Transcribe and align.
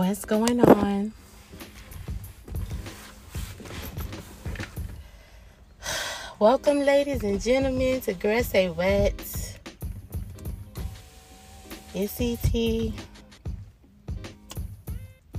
What's 0.00 0.24
going 0.24 0.62
on? 0.62 1.12
Welcome, 6.38 6.78
ladies 6.78 7.22
and 7.22 7.38
gentlemen, 7.38 8.00
to 8.00 8.14
Girl 8.14 8.42
Say 8.42 8.70
What. 8.70 9.12
It's 11.94 12.18
ET. 12.18 12.94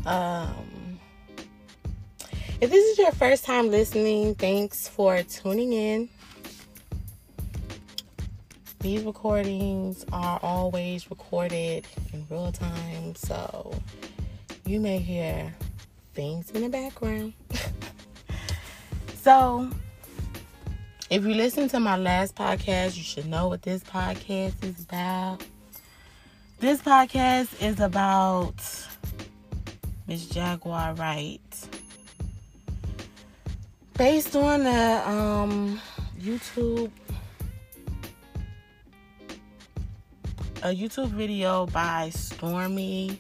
Um, 0.06 1.00
if 2.62 2.70
this 2.70 2.86
is 2.86 3.00
your 3.00 3.14
first 3.14 3.44
time 3.44 3.72
listening, 3.72 4.36
thanks 4.36 4.88
for 4.88 5.24
tuning 5.24 5.74
in. 5.74 6.08
These 8.82 9.02
recordings 9.06 10.06
are 10.14 10.40
always 10.44 11.10
recorded 11.10 11.88
in 12.14 12.28
real 12.30 12.52
time, 12.52 13.16
so 13.16 13.74
you 14.66 14.80
may 14.80 15.00
hear 15.00 15.54
things 16.14 16.52
in 16.52 16.62
the 16.64 16.70
background. 16.70 17.34
so, 19.22 19.70
if 21.10 21.24
you 21.24 21.34
listen 21.34 21.68
to 21.70 21.80
my 21.80 21.98
last 21.98 22.36
podcast, 22.36 22.98
you 22.98 23.04
should 23.04 23.28
know 23.28 23.48
what 23.48 23.62
this 23.62 23.84
podcast 23.84 24.64
is 24.64 24.82
about. 24.84 25.44
This 26.60 26.82
podcast 26.82 27.62
is 27.62 27.80
about 27.80 28.56
Miss 30.08 30.28
Jaguar 30.28 30.94
Wright. 30.94 31.42
Based 33.98 34.36
on 34.36 34.64
the 34.64 35.10
um, 35.10 35.82
YouTube 36.20 36.92
a 40.64 40.68
YouTube 40.68 41.10
video 41.10 41.66
by 41.68 42.12
Stormy 42.12 43.20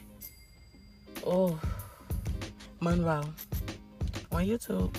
oh 1.26 1.60
Monroe 2.80 3.24
on 4.32 4.46
YouTube. 4.46 4.96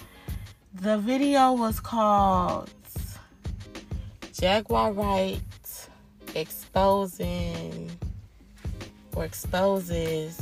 The 0.75 0.99
video 0.99 1.53
was 1.53 1.81
called 1.81 2.71
Jaguar 4.33 4.93
Wright 4.93 5.41
exposing 6.35 7.91
or 9.15 9.25
exposes 9.25 10.41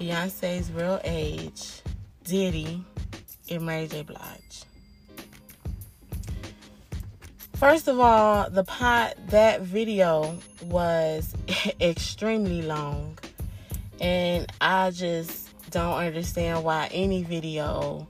Beyonce's 0.00 0.70
real 0.72 1.00
age, 1.04 1.82
Diddy, 2.24 2.84
and 3.50 3.66
Mary 3.66 3.86
J. 3.86 4.02
Blige. 4.02 4.64
First 7.54 7.88
of 7.88 8.00
all, 8.00 8.48
the 8.48 8.64
pot 8.64 9.14
that 9.28 9.60
video 9.60 10.38
was 10.64 11.34
extremely 11.80 12.62
long, 12.62 13.18
and 14.00 14.50
I 14.60 14.90
just 14.90 15.48
don't 15.70 15.98
understand 15.98 16.64
why 16.64 16.88
any 16.92 17.22
video 17.22 18.06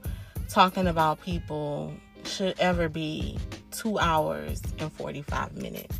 talking 0.49 0.87
about 0.87 1.21
people 1.21 1.93
should 2.23 2.59
ever 2.59 2.89
be 2.89 3.37
two 3.71 3.99
hours 3.99 4.61
and 4.79 4.91
45 4.91 5.55
minutes. 5.57 5.97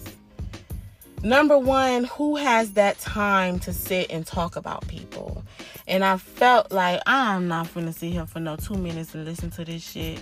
Number 1.24 1.58
one, 1.58 2.06
who 2.06 2.36
has 2.36 2.74
that 2.74 3.00
time 3.00 3.60
to 3.60 3.74
sit 3.74 4.10
and 4.10 4.26
talk 4.26 4.56
about 4.56 4.88
people? 4.88 5.44
And 5.88 6.04
I 6.04 6.18
felt 6.18 6.72
like 6.72 7.02
I'm 7.06 7.48
not 7.48 7.72
gonna 7.74 7.94
sit 7.94 8.12
here 8.14 8.26
for 8.26 8.40
no 8.40 8.56
two 8.56 8.76
minutes 8.76 9.14
and 9.14 9.26
listen 9.26 9.52
to 9.52 9.66
this 9.66 9.84
shit 9.84 10.20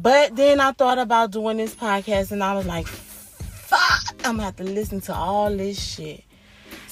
but 0.00 0.36
then 0.36 0.60
I 0.60 0.70
thought 0.70 0.98
about 0.98 1.32
doing 1.32 1.56
this 1.56 1.74
podcast 1.74 2.30
and 2.30 2.42
I 2.42 2.54
was 2.54 2.66
like, 2.66 2.86
fuck, 2.86 4.14
I'm 4.24 4.36
gonna 4.36 4.44
have 4.44 4.56
to 4.56 4.64
listen 4.64 5.00
to 5.02 5.14
all 5.14 5.50
this 5.50 5.82
shit. 5.82 6.22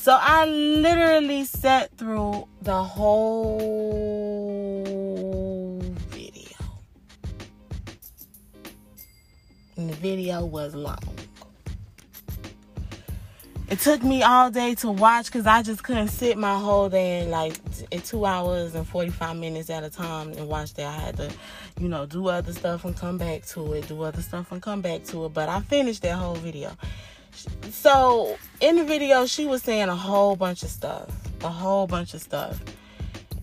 So 0.06 0.16
I 0.22 0.46
literally 0.46 1.42
sat 1.42 1.90
through 1.98 2.46
the 2.62 2.80
whole 2.80 3.58
video. 6.10 6.56
And 9.76 9.90
the 9.90 9.96
video 9.96 10.44
was 10.44 10.76
long. 10.76 11.00
It 13.68 13.80
took 13.80 14.04
me 14.04 14.22
all 14.22 14.48
day 14.52 14.76
to 14.76 14.92
watch 14.92 15.26
because 15.26 15.44
I 15.44 15.62
just 15.64 15.82
couldn't 15.82 16.06
sit 16.06 16.38
my 16.38 16.56
whole 16.56 16.88
day 16.88 17.24
in 17.24 17.32
like 17.32 17.58
in 17.90 18.00
two 18.00 18.26
hours 18.26 18.76
and 18.76 18.86
45 18.86 19.36
minutes 19.36 19.70
at 19.70 19.82
a 19.82 19.90
time 19.90 20.30
and 20.34 20.46
watch 20.46 20.74
that. 20.74 20.86
I 20.86 21.00
had 21.00 21.16
to 21.16 21.32
you 21.80 21.88
know, 21.88 22.06
do 22.06 22.28
other 22.28 22.52
stuff 22.52 22.84
and 22.84 22.96
come 22.96 23.18
back 23.18 23.44
to 23.46 23.72
it, 23.72 23.88
do 23.88 24.00
other 24.02 24.22
stuff 24.22 24.52
and 24.52 24.62
come 24.62 24.82
back 24.82 25.02
to 25.06 25.24
it. 25.26 25.34
But 25.34 25.48
I 25.48 25.58
finished 25.62 26.02
that 26.02 26.14
whole 26.14 26.36
video. 26.36 26.70
So 27.70 28.36
in 28.60 28.76
the 28.76 28.84
video, 28.84 29.26
she 29.26 29.46
was 29.46 29.62
saying 29.62 29.88
a 29.88 29.96
whole 29.96 30.36
bunch 30.36 30.62
of 30.62 30.70
stuff, 30.70 31.08
a 31.42 31.48
whole 31.48 31.86
bunch 31.86 32.14
of 32.14 32.20
stuff. 32.20 32.60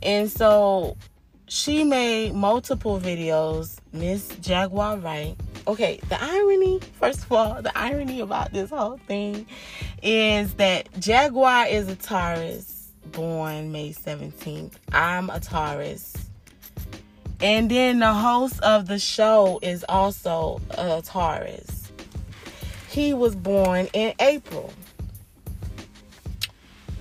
And 0.02 0.30
so 0.30 0.98
she 1.48 1.84
made 1.84 2.34
multiple 2.34 3.00
videos, 3.00 3.78
Miss 3.92 4.28
Jaguar 4.42 4.98
Wright 4.98 5.36
Okay, 5.66 6.02
the 6.10 6.22
irony, 6.22 6.82
first 7.00 7.24
of 7.24 7.32
all, 7.32 7.62
the 7.62 7.76
irony 7.78 8.20
about 8.20 8.52
this 8.52 8.70
whole 8.70 8.98
thing 9.08 9.46
is 10.02 10.54
that 10.56 10.90
Jaguar 11.00 11.68
is 11.68 11.88
a 11.88 11.96
Taurus 11.96 12.90
born 13.14 13.72
May 13.72 13.92
17th. 13.94 14.74
I'm 14.92 15.30
a 15.30 15.40
Taurus 15.40 16.18
and 17.44 17.70
then 17.70 18.00
the 18.00 18.14
host 18.14 18.62
of 18.62 18.88
the 18.88 18.98
show 18.98 19.60
is 19.62 19.84
also 19.90 20.62
a 20.72 21.02
Taurus. 21.02 21.83
He 22.94 23.12
was 23.12 23.36
born 23.36 23.88
in 23.94 24.14
April. 24.20 24.72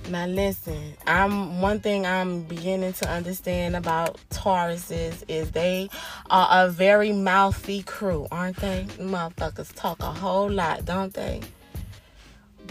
Now 0.09 0.25
listen, 0.25 0.95
I'm 1.05 1.61
one 1.61 1.81
thing 1.81 2.03
I'm 2.03 2.41
beginning 2.41 2.93
to 2.93 3.07
understand 3.07 3.75
about 3.75 4.19
Tauruses 4.31 5.23
is 5.27 5.51
they 5.51 5.91
are 6.31 6.65
a 6.65 6.69
very 6.71 7.11
mouthy 7.11 7.83
crew, 7.83 8.27
aren't 8.31 8.57
they? 8.57 8.87
Motherfuckers 8.97 9.71
talk 9.75 9.99
a 9.99 10.11
whole 10.11 10.49
lot, 10.49 10.83
don't 10.83 11.13
they? 11.13 11.41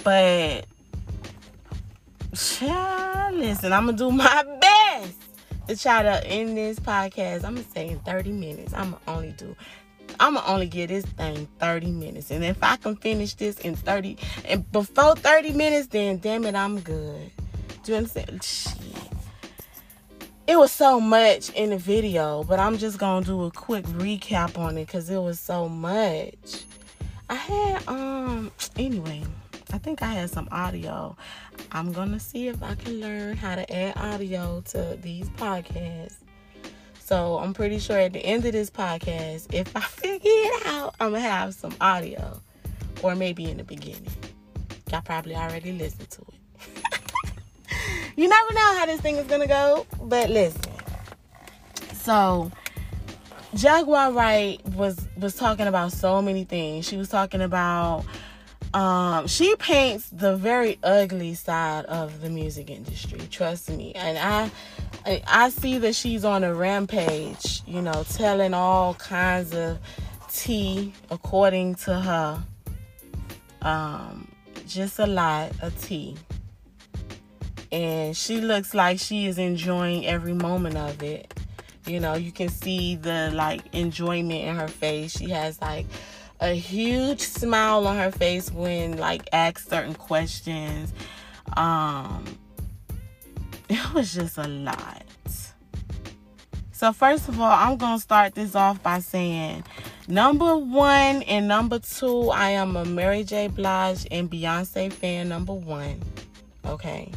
But 0.03 0.67
child, 2.35 3.37
listen, 3.37 3.73
I'm 3.73 3.87
gonna 3.87 3.97
do 3.97 4.11
my 4.11 4.59
best 4.61 5.15
to 5.69 5.77
try 5.77 6.03
to 6.03 6.27
end 6.27 6.57
this 6.57 6.81
podcast. 6.81 7.45
I'm 7.45 7.55
gonna 7.55 7.69
say 7.73 7.87
in 7.87 8.01
30 8.01 8.33
minutes. 8.33 8.75
I'm 8.75 8.91
gonna 8.91 9.03
only 9.07 9.31
do. 9.39 9.55
I'm 10.21 10.35
gonna 10.35 10.47
only 10.47 10.69
give 10.69 10.89
this 10.89 11.05
thing 11.05 11.49
30 11.59 11.91
minutes, 11.93 12.31
and 12.31 12.45
if 12.45 12.63
I 12.63 12.77
can 12.77 12.97
finish 12.97 13.35
this 13.35 13.59
in 13.59 13.77
30 13.77 14.17
and 14.47 14.71
before 14.73 15.17
30 15.17 15.53
minutes, 15.53 15.89
then 15.89 16.19
damn 16.19 16.45
it, 16.45 16.55
I'm 16.55 16.81
good. 16.81 17.31
Do 17.85 17.93
you 17.93 17.99
understand? 17.99 18.43
Shit. 18.43 18.77
It 20.47 20.57
was 20.57 20.73
so 20.73 21.01
much 21.01 21.51
in 21.51 21.71
the 21.71 21.79
video, 21.79 22.45
but 22.45 22.59
I'm 22.59 22.77
just 22.77 22.99
gonna 22.99 23.25
do 23.25 23.45
a 23.45 23.51
quick 23.51 23.85
recap 23.87 24.59
on 24.59 24.77
it 24.77 24.87
because 24.87 25.09
it 25.09 25.19
was 25.19 25.39
so 25.41 25.69
much. 25.69 26.65
I 27.31 27.35
had 27.35 27.89
um 27.89 28.51
anyway. 28.77 29.23
I 29.73 29.79
think 29.79 30.03
I 30.03 30.13
had 30.13 30.31
some 30.31 30.49
audio. 30.53 31.17
I'm 31.71 31.93
gonna 31.93 32.21
see 32.21 32.49
if 32.49 32.63
I 32.63 32.75
can 32.75 33.01
learn 33.01 33.37
how 33.37 33.55
to 33.55 33.73
add 33.75 33.97
audio 33.97 34.61
to 34.67 34.99
these 35.01 35.29
podcasts. 35.31 36.22
So 37.05 37.39
I'm 37.39 37.53
pretty 37.53 37.81
sure 37.81 37.99
at 37.99 38.13
the 38.13 38.25
end 38.25 38.45
of 38.45 38.53
this 38.53 38.71
podcast, 38.71 39.53
if 39.53 39.75
I 39.77 39.81
figure 39.81 40.21
it 40.25 40.67
out, 40.67 40.95
I'm 41.01 41.11
gonna 41.13 41.21
have 41.21 41.53
some 41.53 41.75
audio. 41.81 42.41
Or 43.03 43.17
maybe 43.17 43.51
in 43.51 43.57
the 43.57 43.65
beginning. 43.65 44.07
Y'all 44.91 45.03
probably 45.03 45.35
already 45.35 45.73
listened 45.73 46.09
to 46.11 46.23
it. 46.23 47.33
you 48.17 48.29
never 48.29 48.53
know 48.55 48.79
how 48.79 48.87
this 48.87 49.01
thing 49.01 49.17
is 49.17 49.27
gonna 49.27 49.49
go, 49.49 49.85
but 50.01 50.31
listen. 50.31 50.73
So 51.95 52.53
Jaguar 53.55 54.13
Wright 54.13 54.65
was 54.69 55.09
was 55.17 55.35
talking 55.35 55.67
about 55.67 55.93
so 55.93 56.23
many 56.23 56.45
things. 56.45 56.87
She 56.87 56.97
was 56.97 57.09
talking 57.09 57.43
about 57.43 58.05
um, 58.75 59.27
she 59.27 59.55
paints 59.57 60.09
the 60.11 60.37
very 60.37 60.79
ugly 60.83 61.35
side 61.35 61.85
of 61.87 62.23
the 62.23 62.31
music 62.31 62.71
industry. 62.71 63.21
Trust 63.31 63.69
me, 63.71 63.93
and 63.95 64.17
I, 64.17 64.51
I 65.05 65.49
see 65.51 65.79
that 65.79 65.95
she's 65.95 66.25
on 66.25 66.45
a 66.45 66.55
rampage. 66.55 67.63
You 67.67 67.83
know, 67.83 68.05
telling 68.11 68.55
all 68.55 68.95
kinds 68.95 69.55
of 69.55 69.79
tea 70.33 70.93
according 71.11 71.77
to 71.77 71.95
her. 71.99 72.45
Um, 73.63 74.29
just 74.67 74.99
a 74.99 75.07
lot 75.07 75.53
of 75.63 75.81
tea, 75.81 76.17
and 77.71 78.17
she 78.17 78.41
looks 78.41 78.75
like 78.75 78.99
she 78.99 79.27
is 79.27 79.39
enjoying 79.39 80.07
every 80.07 80.35
moment 80.35 80.77
of 80.77 81.03
it. 81.03 81.33
You 81.87 82.01
know, 82.01 82.15
you 82.15 82.33
can 82.33 82.49
see 82.49 82.97
the 82.97 83.31
like 83.33 83.63
enjoyment 83.73 84.45
in 84.45 84.57
her 84.57 84.69
face. 84.69 85.17
She 85.17 85.31
has 85.31 85.61
like 85.61 85.87
a 86.41 86.55
huge 86.55 87.21
smile 87.21 87.87
on 87.87 87.97
her 87.97 88.11
face 88.11 88.51
when 88.51 88.99
like 88.99 89.29
asked 89.33 89.71
certain 89.71 89.95
questions. 89.95 90.93
Um 91.57 92.25
it 93.69 93.95
was 93.95 94.15
just 94.15 94.39
a 94.39 94.47
lot. 94.49 95.05
So 96.73 96.93
first 96.93 97.29
of 97.29 97.41
all, 97.41 97.51
I'm 97.51 97.77
going 97.77 97.97
to 97.97 98.03
start 98.03 98.35
this 98.35 98.57
off 98.57 98.83
by 98.83 98.99
saying 98.99 99.65
number 100.09 100.57
1 100.57 101.23
and 101.23 101.47
number 101.47 101.79
2, 101.79 102.31
I 102.31 102.51
am 102.51 102.77
a 102.77 102.85
Mary 102.85 103.23
J 103.23 103.47
Blige 103.47 104.07
and 104.11 104.29
Beyonce 104.31 104.93
fan 104.93 105.29
number 105.29 105.53
1. 105.53 106.01
Okay? 106.67 107.13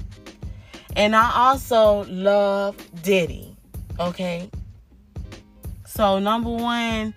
And 0.95 1.15
I 1.15 1.31
also 1.35 2.05
love 2.05 2.77
Diddy. 3.01 3.55
Okay. 3.99 4.49
So 5.85 6.19
number 6.19 6.49
one, 6.49 7.13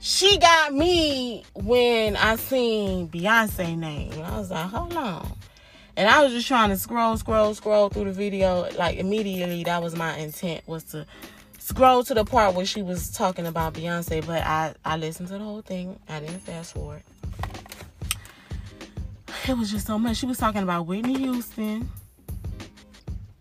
she 0.00 0.38
got 0.38 0.74
me 0.74 1.44
when 1.54 2.16
I 2.16 2.36
seen 2.36 3.08
Beyonce 3.08 3.76
name. 3.76 4.12
I 4.22 4.38
was 4.38 4.50
like, 4.50 4.68
hold 4.68 4.96
on. 4.96 5.32
And 5.96 6.08
I 6.08 6.22
was 6.22 6.32
just 6.32 6.48
trying 6.48 6.70
to 6.70 6.76
scroll, 6.76 7.16
scroll, 7.16 7.54
scroll 7.54 7.88
through 7.88 8.06
the 8.06 8.12
video. 8.12 8.68
Like 8.76 8.98
immediately, 8.98 9.62
that 9.64 9.82
was 9.82 9.94
my 9.94 10.16
intent 10.16 10.66
was 10.66 10.82
to 10.84 11.06
scroll 11.58 12.02
to 12.04 12.14
the 12.14 12.24
part 12.24 12.54
where 12.54 12.66
she 12.66 12.82
was 12.82 13.10
talking 13.10 13.46
about 13.46 13.74
Beyonce. 13.74 14.26
But 14.26 14.42
I 14.42 14.74
I 14.84 14.96
listened 14.96 15.28
to 15.28 15.34
the 15.34 15.44
whole 15.44 15.62
thing. 15.62 15.98
I 16.08 16.20
didn't 16.20 16.40
fast 16.40 16.74
forward. 16.74 17.02
It 19.48 19.56
was 19.56 19.70
just 19.70 19.86
so 19.86 19.98
much. 19.98 20.16
She 20.16 20.26
was 20.26 20.38
talking 20.38 20.62
about 20.62 20.86
Whitney 20.86 21.18
Houston, 21.18 21.88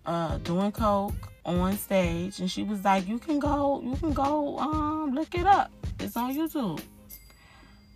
uh, 0.06 0.38
doing 0.40 0.72
coke 0.72 1.32
on 1.46 1.76
stage, 1.78 2.40
and 2.40 2.52
she 2.52 2.62
was 2.62 2.84
like, 2.84 3.08
"You 3.08 3.18
can 3.18 3.40
go, 3.40 3.82
you 3.84 3.96
can 3.96 4.14
go, 4.14 4.60
um, 4.60 5.16
look 5.16 5.34
it 5.34 5.48
up. 5.48 5.72
It's 6.00 6.16
on 6.16 6.36
YouTube." 6.36 6.82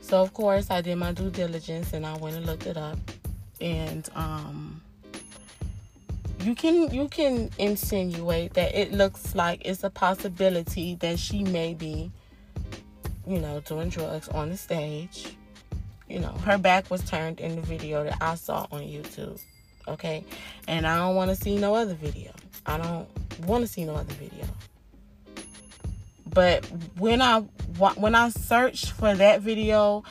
So 0.01 0.21
of 0.21 0.33
course, 0.33 0.71
I 0.71 0.81
did 0.81 0.95
my 0.95 1.11
due 1.11 1.29
diligence 1.29 1.91
and 1.91 2.05
I 2.05 2.15
went 2.17 2.37
and 2.37 2.45
looked 2.45 2.65
it 2.65 2.77
up 2.77 2.97
and 3.59 4.09
um, 4.15 4.81
you 6.41 6.55
can 6.55 6.93
you 6.93 7.07
can 7.07 7.49
insinuate 7.57 8.53
that 8.53 8.75
it 8.75 8.91
looks 8.91 9.35
like 9.35 9.61
it's 9.65 9.83
a 9.83 9.89
possibility 9.89 10.95
that 10.95 11.19
she 11.19 11.43
may 11.43 11.73
be, 11.73 12.11
you 13.25 13.39
know, 13.39 13.59
doing 13.61 13.89
drugs 13.89 14.27
on 14.29 14.49
the 14.49 14.57
stage. 14.57 15.35
You 16.07 16.19
know, 16.19 16.31
her 16.45 16.57
back 16.57 16.89
was 16.89 17.03
turned 17.03 17.39
in 17.39 17.55
the 17.55 17.61
video 17.61 18.03
that 18.03 18.17
I 18.21 18.35
saw 18.35 18.67
on 18.71 18.81
YouTube. 18.81 19.41
Okay, 19.87 20.23
and 20.67 20.85
I 20.85 20.97
don't 20.97 21.15
want 21.15 21.29
to 21.31 21.35
see 21.35 21.57
no 21.57 21.75
other 21.75 21.95
video. 21.95 22.31
I 22.65 22.77
don't 22.77 23.07
want 23.47 23.65
to 23.65 23.67
see 23.67 23.85
no 23.85 23.95
other 23.95 24.13
video. 24.13 24.45
But 26.33 26.65
when 26.97 27.21
I 27.21 27.39
when 27.39 28.15
I 28.15 28.29
searched 28.29 28.91
for 28.91 29.15
that 29.15 29.41
video, 29.41 30.03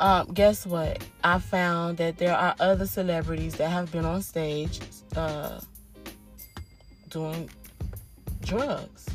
um, 0.00 0.32
guess 0.32 0.66
what? 0.66 1.04
I 1.22 1.38
found 1.38 1.98
that 1.98 2.16
there 2.16 2.34
are 2.34 2.54
other 2.58 2.86
celebrities 2.86 3.56
that 3.56 3.68
have 3.68 3.92
been 3.92 4.06
on 4.06 4.22
stage 4.22 4.80
uh, 5.14 5.60
doing 7.10 7.50
drugs. 8.42 9.06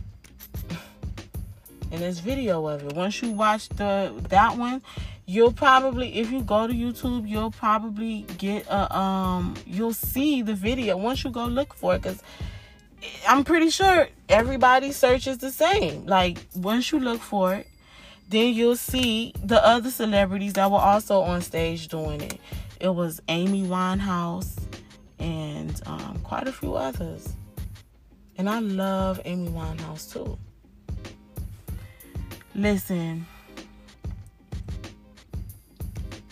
and 1.92 2.02
there's 2.02 2.20
video 2.20 2.68
of 2.68 2.84
it. 2.84 2.94
Once 2.94 3.20
you 3.22 3.32
watch 3.32 3.68
the 3.70 4.14
that 4.30 4.58
one, 4.58 4.84
you'll 5.26 5.52
probably 5.52 6.20
if 6.20 6.32
you 6.32 6.42
go 6.42 6.68
to 6.68 6.74
YouTube, 6.74 7.28
you'll 7.28 7.52
probably 7.52 8.22
get 8.38 8.68
a 8.68 8.96
um 8.96 9.56
you'll 9.66 9.94
see 9.94 10.44
the 10.44 10.54
video 10.54 10.98
once 10.98 11.24
you 11.24 11.32
go 11.32 11.46
look 11.46 11.74
for 11.74 11.96
it 11.96 12.04
cuz 12.04 12.22
I'm 13.28 13.44
pretty 13.44 13.72
sure 13.72 14.08
everybody 14.30 14.92
searches 14.92 15.40
the 15.40 15.52
same. 15.52 16.06
Like 16.06 16.46
once 16.56 16.92
you 16.92 17.00
look 17.00 17.22
for 17.22 17.56
it, 17.56 17.68
then 18.30 18.54
you'll 18.54 18.76
see 18.76 19.34
the 19.44 19.64
other 19.66 19.90
celebrities 19.90 20.54
that 20.54 20.70
were 20.70 20.78
also 20.78 21.22
on 21.22 21.42
stage 21.42 21.88
doing 21.88 22.22
it. 22.22 22.40
It 22.80 22.90
was 22.90 23.22
Amy 23.28 23.64
Winehouse 23.64 24.58
and 25.20 25.80
um, 25.86 26.20
quite 26.24 26.48
a 26.48 26.52
few 26.52 26.76
others. 26.76 27.36
And 28.38 28.50
I 28.50 28.60
love 28.60 29.22
Amy 29.26 29.50
Winehouse 29.50 30.12
too. 30.12 30.38
Listen, 32.54 33.26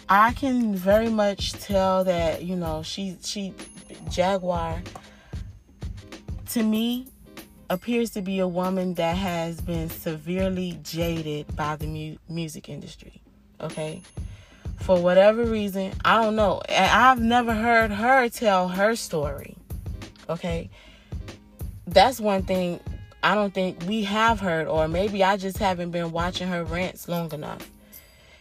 I 0.09 0.33
can 0.33 0.75
very 0.75 1.09
much 1.09 1.53
tell 1.53 2.03
that, 2.03 2.43
you 2.43 2.55
know, 2.55 2.83
she 2.83 3.17
she 3.23 3.53
Jaguar 4.09 4.81
to 6.49 6.63
me 6.63 7.07
appears 7.69 8.11
to 8.11 8.21
be 8.21 8.39
a 8.39 8.47
woman 8.47 8.93
that 8.95 9.17
has 9.17 9.61
been 9.61 9.89
severely 9.89 10.79
jaded 10.83 11.55
by 11.55 11.75
the 11.75 11.87
mu- 11.87 12.17
music 12.29 12.69
industry. 12.69 13.21
Okay? 13.61 14.01
For 14.81 15.01
whatever 15.01 15.43
reason, 15.43 15.93
I 16.03 16.21
don't 16.21 16.35
know. 16.35 16.61
I've 16.69 17.21
never 17.21 17.53
heard 17.53 17.91
her 17.91 18.29
tell 18.29 18.67
her 18.67 18.95
story. 18.95 19.55
Okay? 20.29 20.69
That's 21.87 22.19
one 22.19 22.43
thing 22.43 22.79
I 23.23 23.35
don't 23.35 23.53
think 23.53 23.83
we 23.87 24.03
have 24.03 24.39
heard, 24.39 24.67
or 24.67 24.87
maybe 24.87 25.23
I 25.23 25.37
just 25.37 25.57
haven't 25.57 25.91
been 25.91 26.11
watching 26.11 26.49
her 26.49 26.65
rants 26.65 27.07
long 27.07 27.31
enough. 27.31 27.69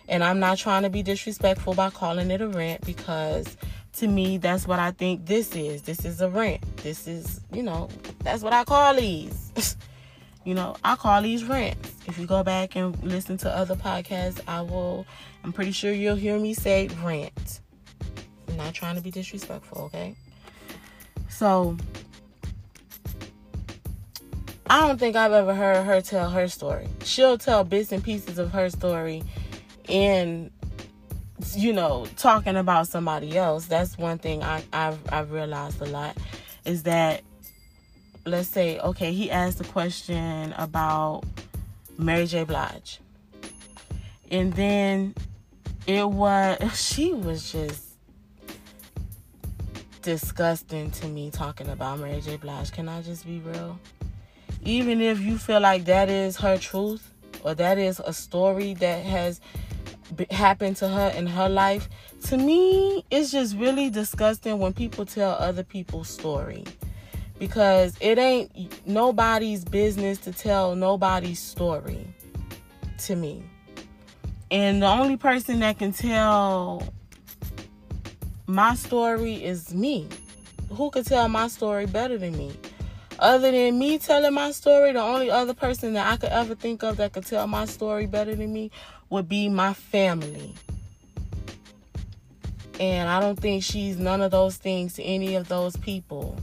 And 0.08 0.24
I'm 0.24 0.40
not 0.40 0.58
trying 0.58 0.82
to 0.82 0.90
be 0.90 1.02
disrespectful 1.02 1.74
by 1.74 1.90
calling 1.90 2.30
it 2.30 2.40
a 2.40 2.48
rant 2.48 2.84
because 2.84 3.56
to 3.94 4.08
me, 4.08 4.38
that's 4.38 4.66
what 4.66 4.78
I 4.78 4.90
think 4.90 5.26
this 5.26 5.54
is. 5.54 5.82
This 5.82 6.04
is 6.04 6.20
a 6.20 6.28
rant. 6.28 6.78
This 6.78 7.06
is, 7.06 7.40
you 7.52 7.62
know, 7.62 7.88
that's 8.22 8.42
what 8.42 8.52
I 8.52 8.64
call 8.64 8.94
these. 8.94 9.76
you 10.44 10.54
know, 10.54 10.76
I 10.84 10.96
call 10.96 11.22
these 11.22 11.44
rants. 11.44 11.92
If 12.06 12.18
you 12.18 12.26
go 12.26 12.42
back 12.42 12.76
and 12.76 13.00
listen 13.02 13.36
to 13.38 13.50
other 13.54 13.74
podcasts, 13.74 14.40
I 14.46 14.62
will, 14.62 15.06
I'm 15.44 15.52
pretty 15.52 15.72
sure 15.72 15.92
you'll 15.92 16.16
hear 16.16 16.38
me 16.38 16.54
say 16.54 16.88
rant. 17.02 17.60
I'm 18.48 18.56
not 18.56 18.74
trying 18.74 18.96
to 18.96 19.02
be 19.02 19.10
disrespectful, 19.10 19.82
okay? 19.82 20.14
So, 21.28 21.76
I 24.68 24.86
don't 24.86 24.98
think 24.98 25.16
I've 25.16 25.32
ever 25.32 25.54
heard 25.54 25.84
her 25.84 26.00
tell 26.00 26.30
her 26.30 26.48
story. 26.48 26.88
She'll 27.04 27.38
tell 27.38 27.64
bits 27.64 27.92
and 27.92 28.02
pieces 28.02 28.38
of 28.38 28.52
her 28.52 28.70
story 28.70 29.22
in 29.88 30.50
you 31.54 31.72
know, 31.72 32.06
talking 32.16 32.56
about 32.56 32.86
somebody 32.86 33.36
else, 33.36 33.66
that's 33.66 33.98
one 33.98 34.18
thing 34.18 34.42
I, 34.42 34.62
I've, 34.72 34.98
I've 35.12 35.32
realized 35.32 35.80
a 35.80 35.86
lot 35.86 36.16
is 36.64 36.84
that, 36.84 37.22
let's 38.24 38.48
say, 38.48 38.78
okay, 38.78 39.12
he 39.12 39.30
asked 39.30 39.60
a 39.60 39.64
question 39.64 40.52
about 40.56 41.24
Mary 41.98 42.26
J. 42.26 42.44
Blige. 42.44 43.00
And 44.30 44.52
then 44.54 45.14
it 45.86 46.08
was, 46.08 46.58
she 46.78 47.12
was 47.12 47.52
just 47.52 47.88
disgusting 50.02 50.90
to 50.90 51.06
me 51.06 51.30
talking 51.30 51.68
about 51.68 52.00
Mary 52.00 52.20
J. 52.20 52.36
Blige. 52.36 52.72
Can 52.72 52.88
I 52.88 53.02
just 53.02 53.26
be 53.26 53.40
real? 53.40 53.78
Even 54.64 55.00
if 55.00 55.20
you 55.20 55.38
feel 55.38 55.60
like 55.60 55.84
that 55.86 56.08
is 56.08 56.36
her 56.36 56.56
truth 56.58 57.12
or 57.44 57.54
that 57.54 57.78
is 57.78 58.00
a 58.04 58.12
story 58.12 58.74
that 58.74 59.04
has 59.04 59.40
happened 60.30 60.76
to 60.76 60.88
her 60.88 61.08
in 61.16 61.26
her 61.26 61.48
life 61.48 61.88
to 62.22 62.36
me 62.36 63.02
it's 63.10 63.32
just 63.32 63.56
really 63.56 63.88
disgusting 63.88 64.58
when 64.58 64.72
people 64.72 65.06
tell 65.06 65.32
other 65.32 65.62
people's 65.64 66.08
story 66.08 66.64
because 67.42 67.96
it 68.00 68.18
ain't 68.18 68.86
nobody's 68.86 69.64
business 69.64 70.16
to 70.18 70.30
tell 70.30 70.76
nobody's 70.76 71.40
story 71.40 72.06
to 72.98 73.16
me. 73.16 73.42
And 74.52 74.80
the 74.80 74.86
only 74.86 75.16
person 75.16 75.58
that 75.58 75.76
can 75.76 75.92
tell 75.92 76.86
my 78.46 78.76
story 78.76 79.44
is 79.44 79.74
me. 79.74 80.06
Who 80.70 80.88
could 80.92 81.04
tell 81.04 81.28
my 81.28 81.48
story 81.48 81.86
better 81.86 82.16
than 82.16 82.38
me? 82.38 82.52
Other 83.18 83.50
than 83.50 83.76
me 83.76 83.98
telling 83.98 84.34
my 84.34 84.52
story 84.52 84.92
the 84.92 85.02
only 85.02 85.28
other 85.28 85.52
person 85.52 85.94
that 85.94 86.12
i 86.12 86.16
could 86.16 86.30
ever 86.30 86.54
think 86.54 86.84
of 86.84 86.96
that 86.98 87.12
could 87.12 87.26
tell 87.26 87.48
my 87.48 87.64
story 87.64 88.06
better 88.06 88.36
than 88.36 88.52
me 88.52 88.70
would 89.10 89.28
be 89.28 89.48
my 89.48 89.72
family. 89.72 90.54
And 92.78 93.08
I 93.08 93.18
don't 93.18 93.40
think 93.40 93.64
she's 93.64 93.96
none 93.96 94.20
of 94.20 94.30
those 94.30 94.58
things 94.58 94.94
to 94.94 95.02
any 95.02 95.34
of 95.34 95.48
those 95.48 95.76
people 95.78 96.38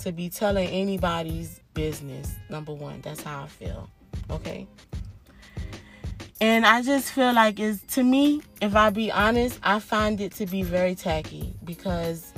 to 0.00 0.12
be 0.12 0.28
telling 0.28 0.68
anybody's 0.68 1.60
business. 1.74 2.34
Number 2.48 2.72
one, 2.72 3.00
that's 3.00 3.22
how 3.22 3.44
I 3.44 3.46
feel. 3.46 3.90
Okay. 4.30 4.66
And 6.40 6.64
I 6.64 6.82
just 6.82 7.10
feel 7.10 7.32
like 7.32 7.58
it's 7.58 7.82
to 7.94 8.04
me, 8.04 8.42
if 8.60 8.76
I 8.76 8.90
be 8.90 9.10
honest, 9.10 9.58
I 9.62 9.80
find 9.80 10.20
it 10.20 10.32
to 10.34 10.46
be 10.46 10.62
very 10.62 10.94
tacky 10.94 11.54
because 11.64 12.32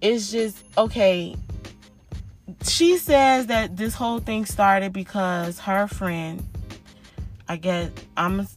it's 0.00 0.32
just 0.32 0.64
okay. 0.76 1.36
She 2.64 2.96
says 2.96 3.46
that 3.46 3.76
this 3.76 3.94
whole 3.94 4.18
thing 4.18 4.46
started 4.46 4.92
because 4.92 5.60
her 5.60 5.86
friend, 5.86 6.46
I 7.48 7.56
guess 7.56 7.90
I'm 8.16 8.48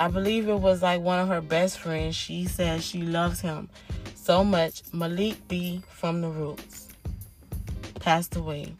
I 0.00 0.08
believe 0.08 0.48
it 0.48 0.60
was 0.60 0.80
like 0.82 1.00
one 1.02 1.18
of 1.18 1.28
her 1.28 1.40
best 1.40 1.78
friends. 1.78 2.14
She 2.14 2.46
says 2.46 2.84
she 2.84 3.02
loves 3.02 3.40
him 3.40 3.68
so 4.14 4.44
much. 4.44 4.82
Malik 4.92 5.36
B 5.48 5.82
from 5.90 6.20
the 6.22 6.28
Roots 6.28 6.87
passed 8.08 8.36
away. 8.36 8.72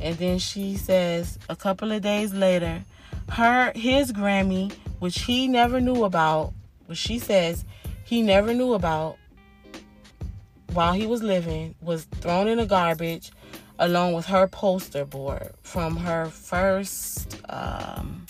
And 0.00 0.16
then 0.18 0.38
she 0.38 0.76
says 0.76 1.36
a 1.48 1.56
couple 1.56 1.90
of 1.90 2.00
days 2.00 2.32
later, 2.32 2.84
her 3.30 3.72
his 3.74 4.12
Grammy, 4.12 4.72
which 5.00 5.22
he 5.22 5.48
never 5.48 5.80
knew 5.80 6.04
about, 6.04 6.52
which 6.86 6.98
she 6.98 7.18
says 7.18 7.64
he 8.04 8.22
never 8.22 8.54
knew 8.54 8.74
about 8.74 9.16
while 10.74 10.92
he 10.92 11.08
was 11.08 11.24
living, 11.24 11.74
was 11.80 12.04
thrown 12.04 12.46
in 12.46 12.58
the 12.58 12.66
garbage 12.66 13.32
along 13.80 14.12
with 14.12 14.26
her 14.26 14.46
poster 14.46 15.04
board 15.04 15.50
from 15.62 15.96
her 15.96 16.26
first 16.26 17.40
um, 17.48 18.24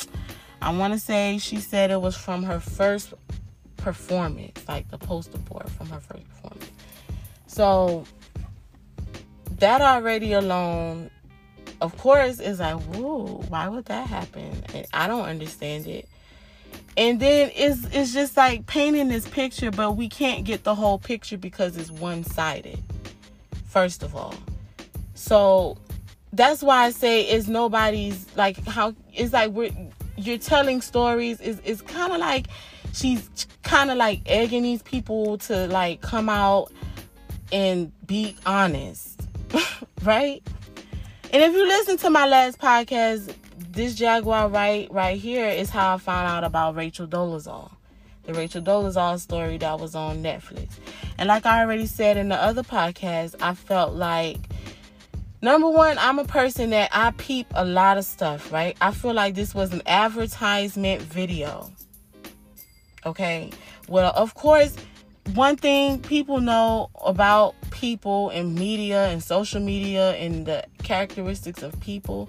I 0.62 0.74
want 0.74 0.94
to 0.94 0.98
say 0.98 1.36
she 1.36 1.58
said 1.58 1.90
it 1.90 2.00
was 2.00 2.16
from 2.16 2.42
her 2.44 2.58
first 2.58 3.12
performance, 3.76 4.66
like 4.66 4.88
the 4.88 4.96
poster 4.96 5.36
board 5.36 5.68
from 5.68 5.90
her 5.90 6.00
first 6.00 6.26
performance. 6.30 6.70
So 7.48 8.06
that 9.62 9.80
already 9.80 10.32
alone, 10.32 11.08
of 11.80 11.96
course, 11.96 12.40
is 12.40 12.58
like, 12.58 12.80
whoa, 12.96 13.44
why 13.48 13.68
would 13.68 13.84
that 13.84 14.08
happen? 14.08 14.60
And 14.74 14.84
I 14.92 15.06
don't 15.06 15.24
understand 15.24 15.86
it. 15.86 16.08
And 16.96 17.20
then 17.20 17.52
it's 17.54 17.86
it's 17.92 18.12
just 18.12 18.36
like 18.36 18.66
painting 18.66 19.06
this 19.06 19.28
picture, 19.28 19.70
but 19.70 19.92
we 19.92 20.08
can't 20.08 20.44
get 20.44 20.64
the 20.64 20.74
whole 20.74 20.98
picture 20.98 21.38
because 21.38 21.76
it's 21.76 21.92
one 21.92 22.24
sided. 22.24 22.82
First 23.66 24.02
of 24.02 24.16
all, 24.16 24.34
so 25.14 25.78
that's 26.32 26.60
why 26.60 26.86
I 26.86 26.90
say 26.90 27.22
it's 27.22 27.46
nobody's 27.46 28.26
like 28.34 28.66
how 28.66 28.96
it's 29.14 29.32
like 29.32 29.52
we're 29.52 29.70
you're 30.16 30.38
telling 30.38 30.80
stories. 30.80 31.40
Is 31.40 31.60
it's 31.64 31.82
kind 31.82 32.12
of 32.12 32.18
like 32.18 32.48
she's 32.94 33.30
kind 33.62 33.92
of 33.92 33.96
like 33.96 34.22
egging 34.26 34.64
these 34.64 34.82
people 34.82 35.38
to 35.38 35.68
like 35.68 36.00
come 36.00 36.28
out 36.28 36.72
and 37.52 37.92
be 38.06 38.34
honest, 38.46 39.11
right? 40.02 40.42
And 41.32 41.42
if 41.42 41.52
you 41.52 41.66
listen 41.66 41.96
to 41.98 42.10
my 42.10 42.26
last 42.26 42.58
podcast, 42.58 43.34
this 43.56 43.94
Jaguar 43.94 44.48
Wright 44.48 44.90
right 44.92 45.18
here 45.18 45.48
is 45.48 45.70
how 45.70 45.94
I 45.94 45.98
found 45.98 46.28
out 46.28 46.44
about 46.44 46.76
Rachel 46.76 47.06
Dolezal. 47.06 47.70
The 48.24 48.34
Rachel 48.34 48.62
Dolezal 48.62 49.18
story 49.18 49.56
that 49.58 49.80
was 49.80 49.94
on 49.94 50.22
Netflix. 50.22 50.78
And 51.18 51.28
like 51.28 51.46
I 51.46 51.60
already 51.62 51.86
said 51.86 52.16
in 52.16 52.28
the 52.28 52.36
other 52.36 52.62
podcast, 52.62 53.34
I 53.40 53.54
felt 53.54 53.94
like 53.94 54.38
number 55.40 55.68
one, 55.68 55.98
I'm 55.98 56.18
a 56.18 56.24
person 56.24 56.70
that 56.70 56.90
I 56.92 57.10
peep 57.12 57.46
a 57.54 57.64
lot 57.64 57.98
of 57.98 58.04
stuff, 58.04 58.52
right? 58.52 58.76
I 58.80 58.92
feel 58.92 59.14
like 59.14 59.34
this 59.34 59.54
was 59.54 59.72
an 59.72 59.82
advertisement 59.86 61.02
video. 61.02 61.72
Okay. 63.04 63.50
Well, 63.88 64.12
of 64.14 64.34
course, 64.34 64.76
one 65.34 65.56
thing 65.56 66.00
people 66.00 66.40
know 66.40 66.90
about 67.04 67.54
people 67.70 68.30
and 68.30 68.54
media 68.54 69.06
and 69.06 69.22
social 69.22 69.60
media 69.60 70.12
and 70.12 70.46
the 70.46 70.64
characteristics 70.82 71.62
of 71.62 71.78
people 71.80 72.28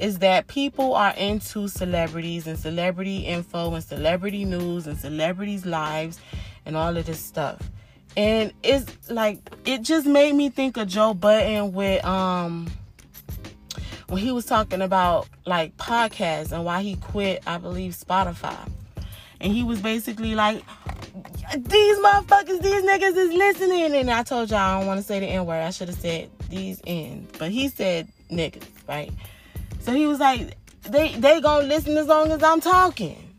is 0.00 0.18
that 0.20 0.46
people 0.46 0.94
are 0.94 1.12
into 1.12 1.68
celebrities 1.68 2.46
and 2.46 2.58
celebrity 2.58 3.18
info 3.18 3.74
and 3.74 3.84
celebrity 3.84 4.44
news 4.44 4.86
and 4.86 4.98
celebrities' 4.98 5.66
lives 5.66 6.18
and 6.64 6.76
all 6.76 6.96
of 6.96 7.04
this 7.06 7.20
stuff. 7.20 7.70
And 8.16 8.52
it's 8.62 9.10
like 9.10 9.38
it 9.64 9.82
just 9.82 10.06
made 10.06 10.34
me 10.34 10.48
think 10.48 10.76
of 10.76 10.88
Joe 10.88 11.14
Budden 11.14 11.72
with 11.72 12.04
um 12.04 12.70
when 14.08 14.20
he 14.20 14.32
was 14.32 14.46
talking 14.46 14.82
about 14.82 15.28
like 15.46 15.76
podcasts 15.76 16.50
and 16.50 16.64
why 16.64 16.82
he 16.82 16.96
quit, 16.96 17.42
I 17.46 17.58
believe, 17.58 17.92
Spotify. 17.92 18.68
And 19.40 19.52
he 19.52 19.62
was 19.62 19.80
basically 19.80 20.34
like, 20.34 20.62
these 21.56 21.98
motherfuckers, 21.98 22.62
these 22.62 22.82
niggas 22.82 23.16
is 23.16 23.32
listening. 23.32 23.94
And 23.94 24.10
I 24.10 24.22
told 24.22 24.50
y'all 24.50 24.58
I 24.58 24.78
don't 24.78 24.86
want 24.86 25.00
to 25.00 25.06
say 25.06 25.20
the 25.20 25.26
N 25.26 25.46
word. 25.46 25.62
I 25.62 25.70
should 25.70 25.88
have 25.88 25.98
said 25.98 26.30
these 26.48 26.80
ends. 26.86 27.30
But 27.38 27.50
he 27.50 27.68
said 27.68 28.08
niggas, 28.30 28.66
right? 28.88 29.12
So 29.80 29.92
he 29.92 30.06
was 30.06 30.20
like, 30.20 30.56
they 30.82 31.14
they 31.14 31.40
gonna 31.40 31.66
listen 31.66 31.96
as 31.96 32.06
long 32.06 32.30
as 32.32 32.42
I'm 32.42 32.60
talking. 32.60 33.34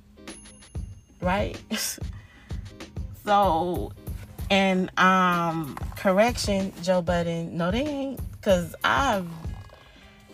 Right? 1.21 1.59
so 3.25 3.91
and 4.49 4.91
um 4.99 5.77
correction, 5.97 6.73
Joe 6.81 7.01
Budden, 7.01 7.57
no 7.57 7.71
they 7.71 7.85
ain't. 7.85 8.19
Cause 8.41 8.75
I've 8.83 9.27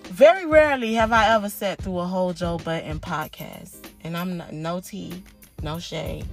very 0.03 0.45
rarely 0.45 0.93
have 0.93 1.11
I 1.11 1.35
ever 1.35 1.49
sat 1.49 1.79
through 1.81 1.99
a 1.99 2.05
whole 2.05 2.33
Joe 2.33 2.57
Budden 2.57 2.99
podcast. 2.99 3.75
And 4.03 4.15
I'm 4.15 4.37
not 4.37 4.53
no 4.53 4.79
tea, 4.79 5.21
no 5.61 5.79
shade. 5.79 6.25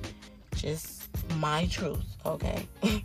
Just 0.55 1.09
my 1.37 1.67
truth, 1.67 2.05
okay? 2.25 2.67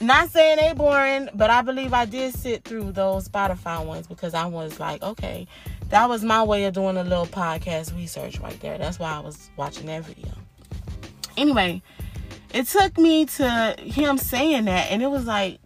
Not 0.00 0.28
saying 0.30 0.58
they 0.58 0.74
boring, 0.74 1.30
but 1.34 1.48
I 1.48 1.62
believe 1.62 1.94
I 1.94 2.04
did 2.04 2.34
sit 2.34 2.64
through 2.64 2.92
those 2.92 3.28
Spotify 3.28 3.84
ones 3.84 4.06
because 4.06 4.34
I 4.34 4.44
was 4.44 4.78
like, 4.78 5.02
okay, 5.02 5.46
that 5.88 6.08
was 6.08 6.22
my 6.22 6.42
way 6.42 6.64
of 6.64 6.74
doing 6.74 6.98
a 6.98 7.04
little 7.04 7.26
podcast 7.26 7.96
research 7.96 8.38
right 8.40 8.60
there. 8.60 8.76
That's 8.76 8.98
why 8.98 9.12
I 9.12 9.20
was 9.20 9.50
watching 9.56 9.86
that 9.86 10.04
video. 10.04 10.32
Anyway, 11.38 11.82
it 12.52 12.66
took 12.66 12.98
me 12.98 13.24
to 13.26 13.74
him 13.78 14.18
saying 14.18 14.66
that, 14.66 14.90
and 14.90 15.02
it 15.02 15.08
was 15.08 15.24
like, 15.24 15.60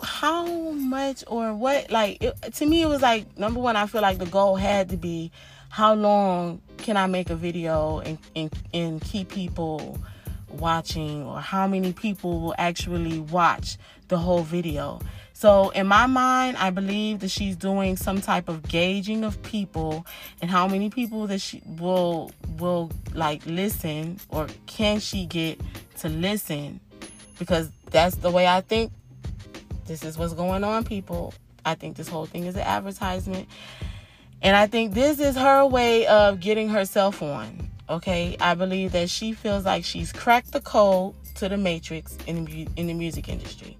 how 0.00 0.70
much 0.70 1.24
or 1.26 1.52
what? 1.54 1.90
Like, 1.90 2.22
it, 2.22 2.54
to 2.54 2.66
me, 2.66 2.82
it 2.82 2.88
was 2.88 3.02
like, 3.02 3.36
number 3.36 3.60
one, 3.60 3.74
I 3.76 3.86
feel 3.86 4.02
like 4.02 4.18
the 4.18 4.26
goal 4.26 4.56
had 4.56 4.90
to 4.90 4.96
be 4.96 5.32
how 5.74 5.92
long 5.92 6.60
can 6.76 6.96
I 6.96 7.08
make 7.08 7.30
a 7.30 7.34
video 7.34 7.98
and, 7.98 8.16
and, 8.36 8.52
and 8.72 9.00
keep 9.00 9.28
people 9.28 9.98
watching 10.48 11.24
or 11.24 11.40
how 11.40 11.66
many 11.66 11.92
people 11.92 12.40
will 12.40 12.54
actually 12.58 13.18
watch 13.18 13.76
the 14.06 14.16
whole 14.16 14.44
video. 14.44 15.00
So 15.32 15.70
in 15.70 15.88
my 15.88 16.06
mind, 16.06 16.58
I 16.58 16.70
believe 16.70 17.18
that 17.20 17.32
she's 17.32 17.56
doing 17.56 17.96
some 17.96 18.20
type 18.20 18.48
of 18.48 18.62
gauging 18.68 19.24
of 19.24 19.42
people 19.42 20.06
and 20.40 20.48
how 20.48 20.68
many 20.68 20.90
people 20.90 21.26
that 21.26 21.40
she 21.40 21.60
will 21.66 22.30
will 22.60 22.92
like 23.12 23.42
listen 23.44 24.20
or 24.28 24.46
can 24.66 25.00
she 25.00 25.26
get 25.26 25.60
to 25.98 26.08
listen 26.08 26.78
because 27.36 27.68
that's 27.90 28.14
the 28.14 28.30
way 28.30 28.46
I 28.46 28.60
think 28.60 28.92
this 29.86 30.04
is 30.04 30.16
what's 30.16 30.34
going 30.34 30.62
on 30.62 30.84
people. 30.84 31.34
I 31.64 31.74
think 31.74 31.96
this 31.96 32.06
whole 32.06 32.26
thing 32.26 32.44
is 32.44 32.54
an 32.54 32.62
advertisement. 32.62 33.48
And 34.44 34.54
I 34.54 34.66
think 34.66 34.92
this 34.92 35.20
is 35.20 35.36
her 35.36 35.64
way 35.64 36.06
of 36.06 36.38
getting 36.38 36.68
herself 36.68 37.22
on. 37.22 37.70
Okay, 37.88 38.36
I 38.40 38.54
believe 38.54 38.92
that 38.92 39.08
she 39.08 39.32
feels 39.32 39.64
like 39.64 39.84
she's 39.84 40.12
cracked 40.12 40.52
the 40.52 40.60
code 40.60 41.14
to 41.36 41.48
the 41.48 41.56
matrix 41.56 42.18
in 42.26 42.44
the, 42.44 42.68
in 42.76 42.86
the 42.86 42.92
music 42.92 43.30
industry. 43.30 43.78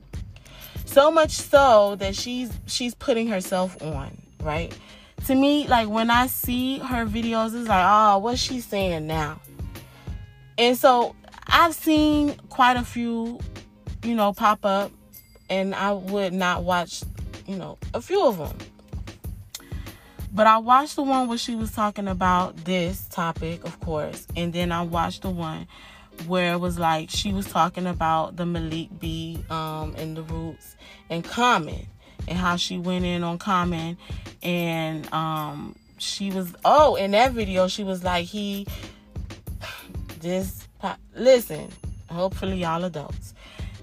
So 0.87 1.11
much 1.11 1.33
so 1.33 1.97
that 1.97 2.15
she's 2.17 2.51
she's 2.67 2.95
putting 2.95 3.29
herself 3.29 3.81
on, 3.83 4.17
right? 4.41 4.77
To 5.27 5.35
me, 5.35 5.67
like 5.67 5.89
when 5.89 6.11
I 6.11 6.29
see 6.29 6.79
her 6.79 7.05
videos, 7.05 7.59
it's 7.59 7.69
like, 7.69 7.85
oh, 7.87 8.19
what's 8.19 8.41
she 8.41 8.61
saying 8.61 9.07
now? 9.07 9.41
And 10.57 10.79
so 10.79 11.15
I've 11.47 11.75
seen 11.75 12.37
quite 12.49 12.79
a 12.79 12.85
few, 12.85 13.39
you 14.03 14.15
know, 14.15 14.33
pop 14.33 14.65
up, 14.65 14.93
and 15.51 15.75
I 15.75 15.93
would 15.93 16.33
not 16.33 16.63
watch, 16.63 17.03
you 17.47 17.57
know, 17.57 17.77
a 17.93 18.01
few 18.01 18.27
of 18.27 18.39
them 18.39 18.57
but 20.35 20.49
I 20.49 20.59
watched 20.59 20.97
the 20.97 21.05
one 21.05 21.29
where 21.29 21.39
she 21.39 21.55
was 21.55 21.71
talking 21.71 22.09
about 22.09 22.57
this 22.65 23.07
topic, 23.07 23.65
of 23.65 23.79
course, 23.81 24.27
and 24.37 24.53
then 24.53 24.73
I 24.73 24.83
watched 24.83 25.23
the 25.23 25.31
one 25.31 25.69
where 26.27 26.55
it 26.55 26.59
was 26.59 26.79
like 26.79 27.09
she 27.11 27.33
was 27.33 27.47
talking 27.47 27.87
about 27.87 28.37
the 28.37 28.47
Malik 28.47 28.89
B 28.99 29.45
um 29.51 29.95
and 29.97 30.17
the 30.17 30.23
Roots 30.23 30.77
and 31.11 31.25
Common 31.25 31.87
and 32.29 32.39
how 32.39 32.57
she 32.57 32.79
went 32.79 33.05
in 33.05 33.23
on 33.25 33.39
Common 33.39 33.99
and 34.43 35.13
um 35.13 35.75
she 35.99 36.31
was 36.31 36.55
oh 36.65 36.95
in 36.95 37.11
that 37.13 37.33
video 37.33 37.67
she 37.67 37.83
was 37.83 38.05
like 38.05 38.27
he 38.27 38.67
this 40.21 40.69
listen 41.17 41.69
hopefully 42.09 42.59
y'all 42.59 42.85
adults 42.85 43.34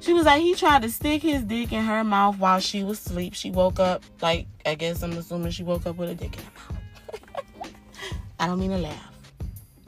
she 0.02 0.14
was 0.14 0.26
like, 0.26 0.42
he 0.42 0.56
tried 0.56 0.82
to 0.82 0.90
stick 0.90 1.22
his 1.22 1.44
dick 1.44 1.72
in 1.72 1.86
her 1.86 2.04
mouth 2.04 2.40
while 2.40 2.60
she 2.60 2.84
was 2.84 3.00
asleep. 3.06 3.36
She 3.36 3.52
woke 3.52 3.80
up, 3.80 4.04
like, 4.20 4.48
I 4.66 4.74
guess 4.74 5.04
I'm 5.04 5.12
assuming 5.14 5.52
she 5.52 5.64
woke 5.64 5.86
up 5.86 5.96
with 5.98 6.10
a 6.10 6.16
dick 6.16 6.36
in 6.38 6.44
her 6.44 6.52
mouth. 6.74 7.72
I 8.40 8.48
don't 8.48 8.60
mean 8.60 8.72
to 8.72 8.80
laugh. 8.80 9.14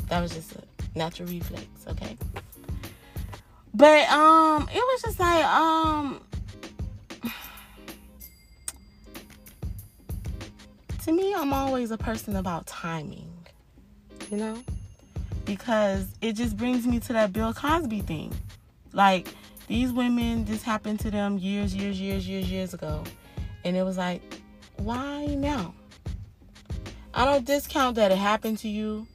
That 0.10 0.22
was 0.22 0.36
just 0.36 0.55
a 0.55 0.62
natural 0.96 1.27
reflex, 1.29 1.65
okay? 1.88 2.15
But, 3.74 4.08
um, 4.10 4.70
it 4.72 4.75
was 4.75 5.01
just 5.01 5.20
like, 5.20 5.43
um, 5.46 6.22
to 11.05 11.12
me, 11.12 11.34
I'm 11.34 11.53
always 11.53 11.89
a 11.89 11.98
person 11.98 12.36
about 12.36 12.67
timing, 12.67 13.34
you 14.29 14.38
know? 14.38 14.63
Because 15.46 16.08
it 16.22 16.34
just 16.34 16.55
brings 16.55 16.86
me 16.86 17.00
to 17.00 17.13
that 17.13 17.34
Bill 17.34 17.51
Cosby 17.51 18.01
thing. 18.01 18.32
Like, 18.93 19.27
these 19.67 19.91
women, 19.91 20.46
this 20.46 20.63
happened 20.63 21.00
to 21.01 21.12
them 21.12 21.38
years, 21.38 21.75
years, 21.75 22.00
years, 22.00 22.27
years, 22.27 22.51
years 22.51 22.74
ago. 22.74 23.03
And 23.63 23.77
it 23.77 23.84
was 23.84 23.98
like, 23.98 24.22
why 24.77 25.25
now? 25.25 25.74
I 27.13 27.25
don't 27.25 27.46
discount 27.46 27.96
that 27.96 28.12
it 28.12 28.17
happened 28.17 28.58
to 28.60 28.67
you, 28.67 29.08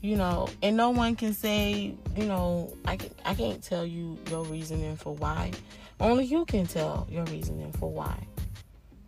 you 0.00 0.16
know, 0.16 0.48
and 0.62 0.76
no 0.76 0.90
one 0.90 1.14
can 1.14 1.34
say, 1.34 1.94
you 2.16 2.24
know, 2.24 2.72
I, 2.86 2.96
can, 2.96 3.10
I 3.24 3.34
can't 3.34 3.62
tell 3.62 3.84
you 3.84 4.18
your 4.30 4.44
reasoning 4.44 4.96
for 4.96 5.14
why. 5.14 5.52
Only 6.00 6.24
you 6.24 6.44
can 6.46 6.66
tell 6.66 7.06
your 7.10 7.24
reasoning 7.24 7.72
for 7.72 7.90
why. 7.90 8.16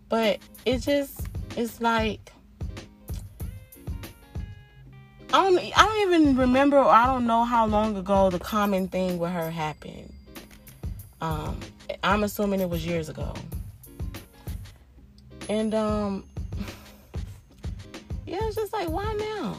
But 0.08 0.38
it 0.64 0.78
just, 0.78 1.26
it's 1.56 1.80
like, 1.80 2.32
I 5.32 5.44
don't, 5.44 5.58
I 5.58 5.86
don't 5.86 6.12
even 6.12 6.36
remember, 6.36 6.78
I 6.78 7.06
don't 7.06 7.26
know 7.26 7.44
how 7.44 7.66
long 7.66 7.96
ago 7.96 8.30
the 8.30 8.38
common 8.38 8.88
thing 8.88 9.18
with 9.18 9.30
her 9.30 9.50
happened. 9.50 10.07
Um, 11.20 11.58
I'm 12.02 12.24
assuming 12.24 12.60
it 12.60 12.70
was 12.70 12.86
years 12.86 13.08
ago. 13.08 13.34
And 15.48 15.74
um, 15.74 16.24
yeah, 18.26 18.38
it's 18.42 18.56
just 18.56 18.72
like, 18.72 18.88
why 18.88 19.12
now? 19.14 19.56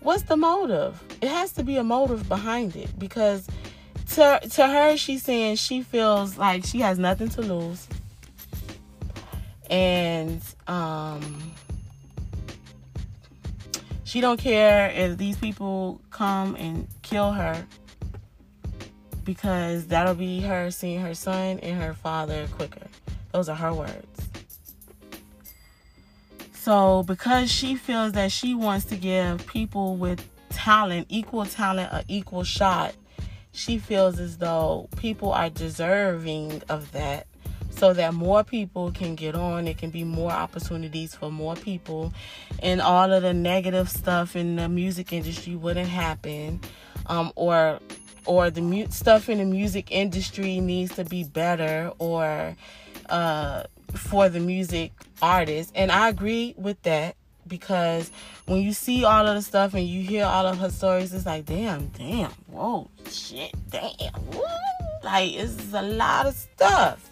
What's 0.00 0.22
the 0.22 0.36
motive? 0.36 1.02
It 1.20 1.28
has 1.28 1.52
to 1.52 1.62
be 1.62 1.76
a 1.76 1.84
motive 1.84 2.28
behind 2.28 2.74
it 2.74 2.98
because 2.98 3.46
to 4.14 4.40
to 4.50 4.66
her, 4.66 4.96
she's 4.96 5.22
saying 5.22 5.56
she 5.56 5.82
feels 5.82 6.38
like 6.38 6.64
she 6.64 6.80
has 6.80 6.98
nothing 6.98 7.28
to 7.30 7.42
lose, 7.42 7.86
and 9.68 10.42
um, 10.66 11.52
she 14.04 14.20
don't 14.20 14.40
care 14.40 14.90
if 14.90 15.18
these 15.18 15.36
people 15.36 16.00
come 16.10 16.56
and 16.56 16.88
kill 17.02 17.32
her 17.32 17.66
because 19.34 19.86
that'll 19.86 20.16
be 20.16 20.40
her 20.40 20.72
seeing 20.72 21.00
her 21.00 21.14
son 21.14 21.60
and 21.60 21.80
her 21.80 21.94
father 21.94 22.48
quicker. 22.56 22.88
Those 23.30 23.48
are 23.48 23.54
her 23.54 23.72
words. 23.72 24.28
So, 26.52 27.04
because 27.04 27.48
she 27.48 27.76
feels 27.76 28.10
that 28.14 28.32
she 28.32 28.56
wants 28.56 28.86
to 28.86 28.96
give 28.96 29.46
people 29.46 29.96
with 29.96 30.28
talent, 30.48 31.06
equal 31.10 31.46
talent, 31.46 31.92
an 31.92 32.02
equal 32.08 32.42
shot, 32.42 32.92
she 33.52 33.78
feels 33.78 34.18
as 34.18 34.38
though 34.38 34.88
people 34.96 35.32
are 35.32 35.48
deserving 35.48 36.62
of 36.68 36.90
that 36.90 37.28
so 37.70 37.92
that 37.92 38.12
more 38.12 38.42
people 38.42 38.90
can 38.90 39.14
get 39.14 39.36
on. 39.36 39.68
It 39.68 39.78
can 39.78 39.90
be 39.90 40.02
more 40.02 40.32
opportunities 40.32 41.14
for 41.14 41.30
more 41.30 41.54
people, 41.54 42.12
and 42.64 42.80
all 42.80 43.12
of 43.12 43.22
the 43.22 43.32
negative 43.32 43.88
stuff 43.88 44.34
in 44.34 44.56
the 44.56 44.68
music 44.68 45.12
industry 45.12 45.54
wouldn't 45.54 45.88
happen, 45.88 46.60
um, 47.06 47.32
or 47.36 47.78
or 48.24 48.50
the 48.50 48.60
mute 48.60 48.92
stuff 48.92 49.28
in 49.28 49.38
the 49.38 49.44
music 49.44 49.90
industry 49.90 50.60
needs 50.60 50.94
to 50.96 51.04
be 51.04 51.24
better, 51.24 51.92
or 51.98 52.56
uh, 53.08 53.64
for 53.94 54.28
the 54.28 54.40
music 54.40 54.92
artist. 55.22 55.72
And 55.74 55.90
I 55.90 56.08
agree 56.08 56.54
with 56.56 56.80
that 56.82 57.16
because 57.46 58.10
when 58.46 58.62
you 58.62 58.72
see 58.72 59.04
all 59.04 59.26
of 59.26 59.34
the 59.34 59.42
stuff 59.42 59.74
and 59.74 59.86
you 59.86 60.02
hear 60.02 60.24
all 60.24 60.46
of 60.46 60.58
her 60.58 60.70
stories, 60.70 61.12
it's 61.12 61.26
like, 61.26 61.46
damn, 61.46 61.88
damn, 61.88 62.30
whoa, 62.48 62.88
shit, 63.08 63.52
damn, 63.70 64.12
like 65.02 65.32
it's 65.32 65.72
a 65.72 65.82
lot 65.82 66.26
of 66.26 66.34
stuff. 66.34 67.10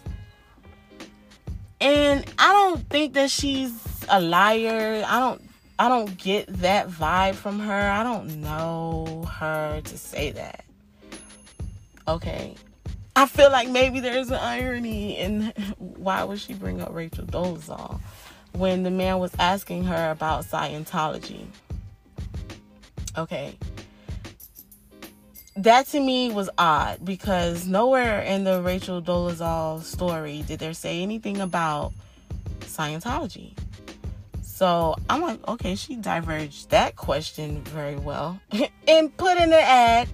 And 1.81 2.25
I 2.37 2.51
don't 2.51 2.89
think 2.89 3.13
that 3.13 3.29
she's 3.31 3.73
a 4.09 4.19
liar. 4.19 5.03
I 5.05 5.19
don't 5.19 5.41
I 5.77 5.87
don't 5.87 6.17
get 6.17 6.47
that 6.59 6.89
vibe 6.89 7.35
from 7.35 7.59
her. 7.59 7.89
I 7.89 8.03
don't 8.03 8.41
know 8.41 9.25
her 9.39 9.79
to 9.81 9.97
say 9.97 10.31
that. 10.31 10.65
Okay. 12.09 12.55
I 13.15 13.27
feel 13.27 13.51
like 13.51 13.69
maybe 13.69 13.99
there's 13.99 14.29
an 14.29 14.39
irony 14.39 15.17
in 15.17 15.53
why 15.77 16.23
would 16.23 16.39
she 16.39 16.53
bring 16.53 16.81
up 16.81 16.89
Rachel 16.91 17.25
Dolezal 17.25 17.99
when 18.53 18.81
the 18.81 18.89
man 18.89 19.19
was 19.19 19.31
asking 19.37 19.83
her 19.83 20.09
about 20.09 20.43
Scientology. 20.43 21.45
Okay. 23.15 23.57
That 25.55 25.87
to 25.87 25.99
me 25.99 26.31
was 26.31 26.49
odd 26.57 27.03
because 27.03 27.67
nowhere 27.67 28.21
in 28.21 28.43
the 28.43 28.61
Rachel 28.61 29.01
Dolezal 29.01 29.83
story 29.83 30.43
did 30.47 30.59
there 30.59 30.73
say 30.73 31.03
anything 31.03 31.41
about 31.41 31.93
Scientology. 32.61 33.53
So 34.41 34.95
I'm 35.09 35.21
like, 35.21 35.47
okay, 35.47 35.75
she 35.75 35.95
diverged 35.95 36.71
that 36.71 36.95
question 36.95 37.61
very 37.65 37.97
well 37.97 38.39
and 38.87 39.15
put 39.15 39.37
in 39.37 39.43
an 39.43 39.53
ad 39.53 40.07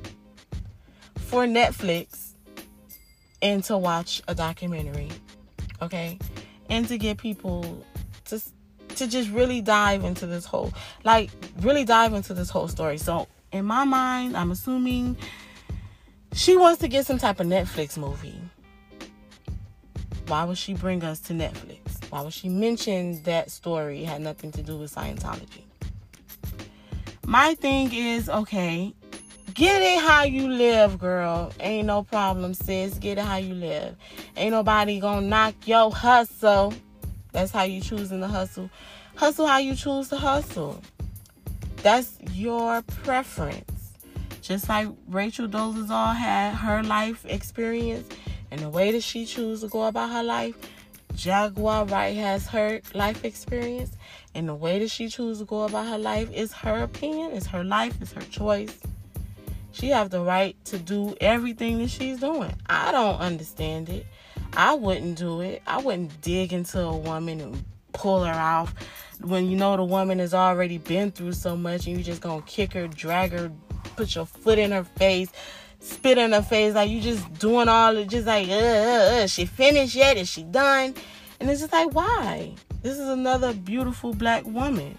for 1.26 1.46
Netflix 1.46 2.34
and 3.42 3.64
to 3.66 3.78
watch 3.78 4.22
a 4.28 4.36
documentary. 4.36 5.10
Okay? 5.82 6.20
And 6.70 6.88
to 6.88 6.98
get 6.98 7.18
people 7.18 7.86
to 8.26 8.42
to 8.96 9.08
just 9.08 9.30
really 9.32 9.60
dive 9.62 10.06
into 10.06 10.26
this 10.26 10.46
whole 10.46 10.74
like 11.04 11.30
really 11.60 11.84
dive 11.84 12.14
into 12.14 12.34
this 12.34 12.50
whole 12.50 12.68
story. 12.68 12.98
So 12.98 13.28
in 13.52 13.66
my 13.66 13.84
mind, 13.84 14.36
I'm 14.36 14.52
assuming 14.52 15.18
she 16.34 16.58
wants 16.58 16.82
to 16.82 16.88
get 16.88 17.06
some 17.06 17.18
type 17.18 17.40
of 17.40 17.48
Netflix 17.48 17.98
movie. 17.98 18.40
Why 20.28 20.44
would 20.44 20.58
she 20.58 20.74
bring 20.74 21.04
us 21.04 21.20
to 21.22 21.34
Netflix? 21.34 21.80
Why 22.10 22.22
would 22.22 22.34
she 22.34 22.50
mention 22.50 23.22
that 23.24 23.52
story 23.52 24.04
had 24.04 24.22
nothing 24.22 24.52
to 24.54 24.64
do 24.64 24.78
with 24.78 24.94
Scientology? 24.94 25.64
My 27.26 27.56
thing 27.56 27.94
is 27.94 28.30
okay, 28.30 28.94
get 29.56 29.82
it 29.82 30.04
how 30.04 30.24
you 30.24 30.48
live, 30.50 31.00
girl. 31.00 31.52
Ain't 31.60 31.88
no 31.88 32.04
problem, 32.04 32.54
sis. 32.54 32.94
Get 32.96 33.18
it 33.18 33.24
how 33.24 33.38
you 33.38 33.56
live. 33.56 33.96
Ain't 34.38 34.52
nobody 34.52 35.00
gonna 35.00 35.26
knock 35.26 35.56
your 35.66 35.92
hustle. 35.92 36.74
That's 37.32 37.52
how 37.52 37.64
you 37.64 37.82
choosing 37.82 38.20
to 38.20 38.28
hustle. 38.28 38.70
Hustle 39.16 39.48
how 39.48 39.58
you 39.58 39.76
choose 39.76 40.10
to 40.10 40.18
hustle. 40.18 40.82
That's 41.78 42.18
your 42.34 42.82
preference. 42.82 43.94
Just 44.42 44.70
like 44.70 44.90
Rachel 45.08 45.48
Dolezal 45.48 46.16
had 46.16 46.54
her 46.56 46.84
life 46.84 47.26
experience 47.26 48.08
and 48.52 48.60
the 48.60 48.70
way 48.70 48.92
that 48.92 49.04
she 49.04 49.26
chose 49.26 49.62
to 49.62 49.68
go 49.68 49.84
about 49.84 50.12
her 50.12 50.24
life, 50.24 50.56
Jaguar 51.16 51.86
Wright 51.86 52.16
has 52.16 52.46
her 52.48 52.82
life 52.94 53.24
experience 53.24 53.92
and 54.36 54.50
the 54.50 54.56
way 54.56 54.80
that 54.80 54.92
she 54.92 55.08
chooses 55.08 55.40
to 55.40 55.46
go 55.46 55.64
about 55.64 55.88
her 55.88 55.98
life 55.98 56.30
is 56.32 56.52
her 56.52 56.84
opinion, 56.84 57.32
is 57.32 57.48
her 57.48 57.64
life, 57.64 58.00
is 58.02 58.12
her 58.12 58.22
choice. 58.22 58.78
She 59.76 59.90
have 59.90 60.10
the 60.10 60.22
right 60.22 60.56
to 60.66 60.80
do 60.80 61.18
everything 61.20 61.80
that 61.80 61.90
she's 61.90 62.22
doing. 62.22 62.54
I 62.66 62.94
don't 62.94 63.20
understand 63.20 63.90
it. 63.90 64.06
I 64.56 64.74
wouldn't 64.74 65.18
do 65.18 65.42
it. 65.42 65.62
I 65.68 65.82
wouldn't 65.82 66.22
dig 66.22 66.54
into 66.54 66.80
a 66.80 66.96
woman 66.96 67.42
and 67.42 67.66
pull 67.92 68.24
her 68.24 68.34
off 68.34 68.74
when 69.20 69.50
you 69.50 69.58
know 69.58 69.76
the 69.76 69.84
woman 69.84 70.20
has 70.20 70.34
already 70.34 70.78
been 70.78 71.12
through 71.12 71.34
so 71.34 71.58
much 71.58 71.88
and 71.88 71.98
you 71.98 72.06
just 72.06 72.22
gonna 72.22 72.42
kick 72.44 72.72
her, 72.72 72.88
drag 72.88 73.34
her, 73.34 73.52
put 73.98 74.16
your 74.16 74.26
foot 74.26 74.60
in 74.60 74.72
her 74.72 74.86
face, 74.86 75.30
spit 75.82 76.18
in 76.18 76.32
her 76.32 76.42
face, 76.42 76.74
like 76.74 76.90
you 76.90 77.02
just 77.02 77.34
doing 77.34 77.68
all 77.68 77.98
it, 77.98 78.08
just 78.08 78.28
like, 78.28 78.48
uh, 78.48 78.54
uh, 78.54 79.24
uh, 79.24 79.28
she 79.28 79.46
finished 79.46 79.94
yet? 79.94 80.16
Is 80.16 80.30
she 80.30 80.44
done? 80.44 80.96
And 81.42 81.50
it's 81.50 81.60
just 81.60 81.74
like, 81.74 81.94
why? 81.94 82.54
This 82.82 82.98
is 82.98 83.10
another 83.10 83.54
beautiful 83.54 84.14
black 84.14 84.46
woman. 84.46 84.98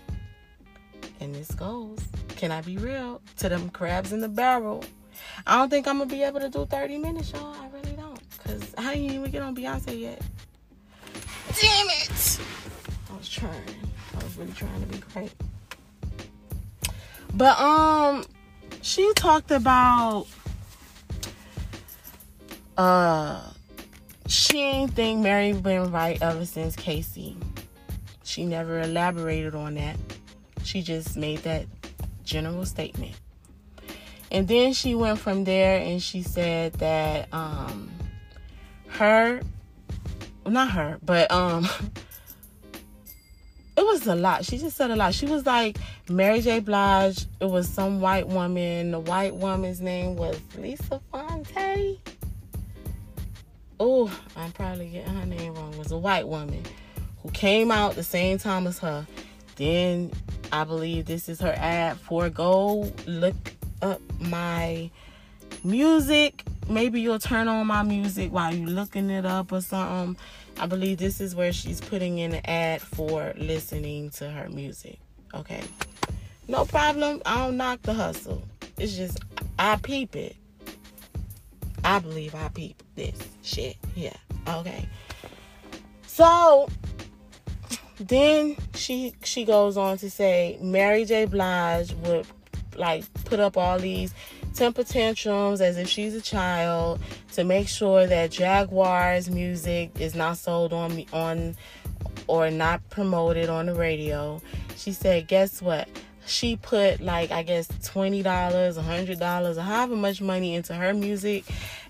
And 1.18 1.34
this 1.34 1.50
goes, 1.52 1.98
can 2.36 2.52
I 2.52 2.60
be 2.60 2.76
real? 2.76 3.20
To 3.38 3.48
them 3.48 3.70
crabs 3.70 4.12
in 4.12 4.20
the 4.20 4.28
barrel. 4.28 4.84
I 5.46 5.56
don't 5.56 5.70
think 5.70 5.88
I'm 5.88 5.98
gonna 5.98 6.10
be 6.10 6.22
able 6.22 6.40
to 6.40 6.48
do 6.48 6.66
30 6.66 6.98
minutes, 6.98 7.32
y'all. 7.32 7.54
I 7.54 7.68
really 7.68 7.96
don't. 7.96 8.20
Cause 8.44 8.74
I 8.78 8.92
ain't 8.92 9.12
even 9.12 9.30
get 9.30 9.42
on 9.42 9.56
Beyonce 9.56 9.98
yet. 9.98 10.22
Damn 11.60 11.86
it! 11.88 12.40
I 13.10 13.16
was 13.16 13.28
trying. 13.28 13.52
I 14.14 14.24
was 14.24 14.36
really 14.36 14.52
trying 14.52 14.80
to 14.80 14.86
be 14.86 14.98
great. 15.12 15.32
But 17.34 17.58
um 17.58 18.24
she 18.82 19.10
talked 19.14 19.50
about 19.50 20.26
uh 22.76 23.40
she 24.26 24.60
ain't 24.60 24.92
think 24.92 25.22
Mary 25.22 25.52
been 25.52 25.90
right 25.90 26.20
ever 26.20 26.44
since 26.44 26.76
K-Ci. 26.76 27.36
She 28.24 28.44
never 28.44 28.80
elaborated 28.80 29.54
on 29.54 29.74
that. 29.74 29.96
She 30.64 30.82
just 30.82 31.16
made 31.16 31.38
that 31.40 31.66
general 32.26 32.66
statement. 32.66 33.14
And 34.30 34.46
then 34.46 34.74
she 34.74 34.94
went 34.94 35.18
from 35.18 35.44
there 35.44 35.80
and 35.80 36.02
she 36.02 36.22
said 36.22 36.74
that 36.74 37.32
um 37.32 37.90
her 38.88 39.40
not 40.46 40.70
her, 40.72 40.98
but 41.02 41.30
um 41.30 41.64
it 43.76 43.84
was 43.84 44.06
a 44.06 44.14
lot. 44.14 44.44
She 44.44 44.58
just 44.58 44.76
said 44.76 44.90
a 44.90 44.96
lot. 44.96 45.14
She 45.14 45.26
was 45.26 45.46
like 45.46 45.78
Mary 46.08 46.40
J. 46.40 46.60
Blige. 46.60 47.26
It 47.40 47.48
was 47.48 47.68
some 47.68 48.00
white 48.00 48.28
woman. 48.28 48.90
The 48.90 49.00
white 49.00 49.34
woman's 49.34 49.80
name 49.80 50.16
was 50.16 50.38
Lisa 50.58 51.00
Fonte. 51.10 51.98
Oh, 53.78 54.10
I'm 54.36 54.52
probably 54.52 54.88
getting 54.88 55.14
her 55.14 55.26
name 55.26 55.54
wrong. 55.54 55.74
It 55.74 55.78
was 55.78 55.92
a 55.92 55.98
white 55.98 56.26
woman 56.26 56.62
who 57.22 57.30
came 57.30 57.70
out 57.70 57.94
the 57.94 58.02
same 58.02 58.38
time 58.38 58.66
as 58.66 58.78
her. 58.78 59.06
Then 59.56 60.10
I 60.52 60.64
believe 60.64 61.06
this 61.06 61.28
is 61.28 61.40
her 61.40 61.54
ad 61.56 61.98
for 61.98 62.28
go 62.30 62.92
look 63.06 63.52
up 63.82 64.00
my 64.20 64.90
music 65.64 66.44
maybe 66.68 67.00
you'll 67.00 67.18
turn 67.18 67.48
on 67.48 67.66
my 67.66 67.82
music 67.82 68.32
while 68.32 68.54
you 68.54 68.66
looking 68.66 69.10
it 69.10 69.24
up 69.24 69.52
or 69.52 69.60
something. 69.60 70.20
I 70.58 70.66
believe 70.66 70.98
this 70.98 71.20
is 71.20 71.34
where 71.34 71.52
she's 71.52 71.80
putting 71.80 72.18
in 72.18 72.34
an 72.34 72.42
ad 72.46 72.80
for 72.80 73.34
listening 73.36 74.10
to 74.10 74.30
her 74.30 74.48
music. 74.48 74.98
Okay. 75.34 75.62
No 76.48 76.64
problem. 76.64 77.20
I 77.26 77.36
don't 77.38 77.56
knock 77.56 77.82
the 77.82 77.94
hustle. 77.94 78.42
It's 78.78 78.96
just 78.96 79.18
I 79.58 79.76
peep 79.76 80.16
it. 80.16 80.36
I 81.84 81.98
believe 81.98 82.34
I 82.34 82.48
peep 82.48 82.82
this 82.94 83.16
shit. 83.42 83.76
Yeah. 83.94 84.16
Okay. 84.48 84.88
So 86.06 86.68
then 87.98 88.56
she 88.74 89.14
she 89.24 89.44
goes 89.44 89.76
on 89.76 89.98
to 89.98 90.10
say 90.10 90.58
Mary 90.60 91.04
J. 91.04 91.24
Blige 91.24 91.92
would 92.04 92.26
like 92.76 93.04
put 93.24 93.40
up 93.40 93.56
all 93.56 93.78
these 93.78 94.14
temper 94.54 94.84
tantrums 94.84 95.60
as 95.60 95.76
if 95.78 95.88
she's 95.88 96.14
a 96.14 96.20
child 96.20 97.00
to 97.32 97.44
make 97.44 97.68
sure 97.68 98.06
that 98.06 98.30
Jaguar's 98.30 99.30
music 99.30 99.90
is 99.98 100.14
not 100.14 100.36
sold 100.36 100.72
on 100.72 101.04
on 101.12 101.56
or 102.26 102.50
not 102.50 102.88
promoted 102.90 103.48
on 103.48 103.66
the 103.66 103.74
radio. 103.74 104.40
She 104.76 104.92
said, 104.92 105.28
"Guess 105.28 105.62
what? 105.62 105.88
she 106.26 106.56
put 106.56 107.00
like 107.00 107.30
I 107.30 107.42
guess 107.42 107.68
twenty 107.84 108.22
dollars, 108.22 108.76
a 108.76 108.82
hundred 108.82 109.18
dollars, 109.18 109.56
or 109.58 109.62
however 109.62 109.96
much 109.96 110.20
money 110.20 110.54
into 110.54 110.74
her 110.74 110.92
music 110.92 111.44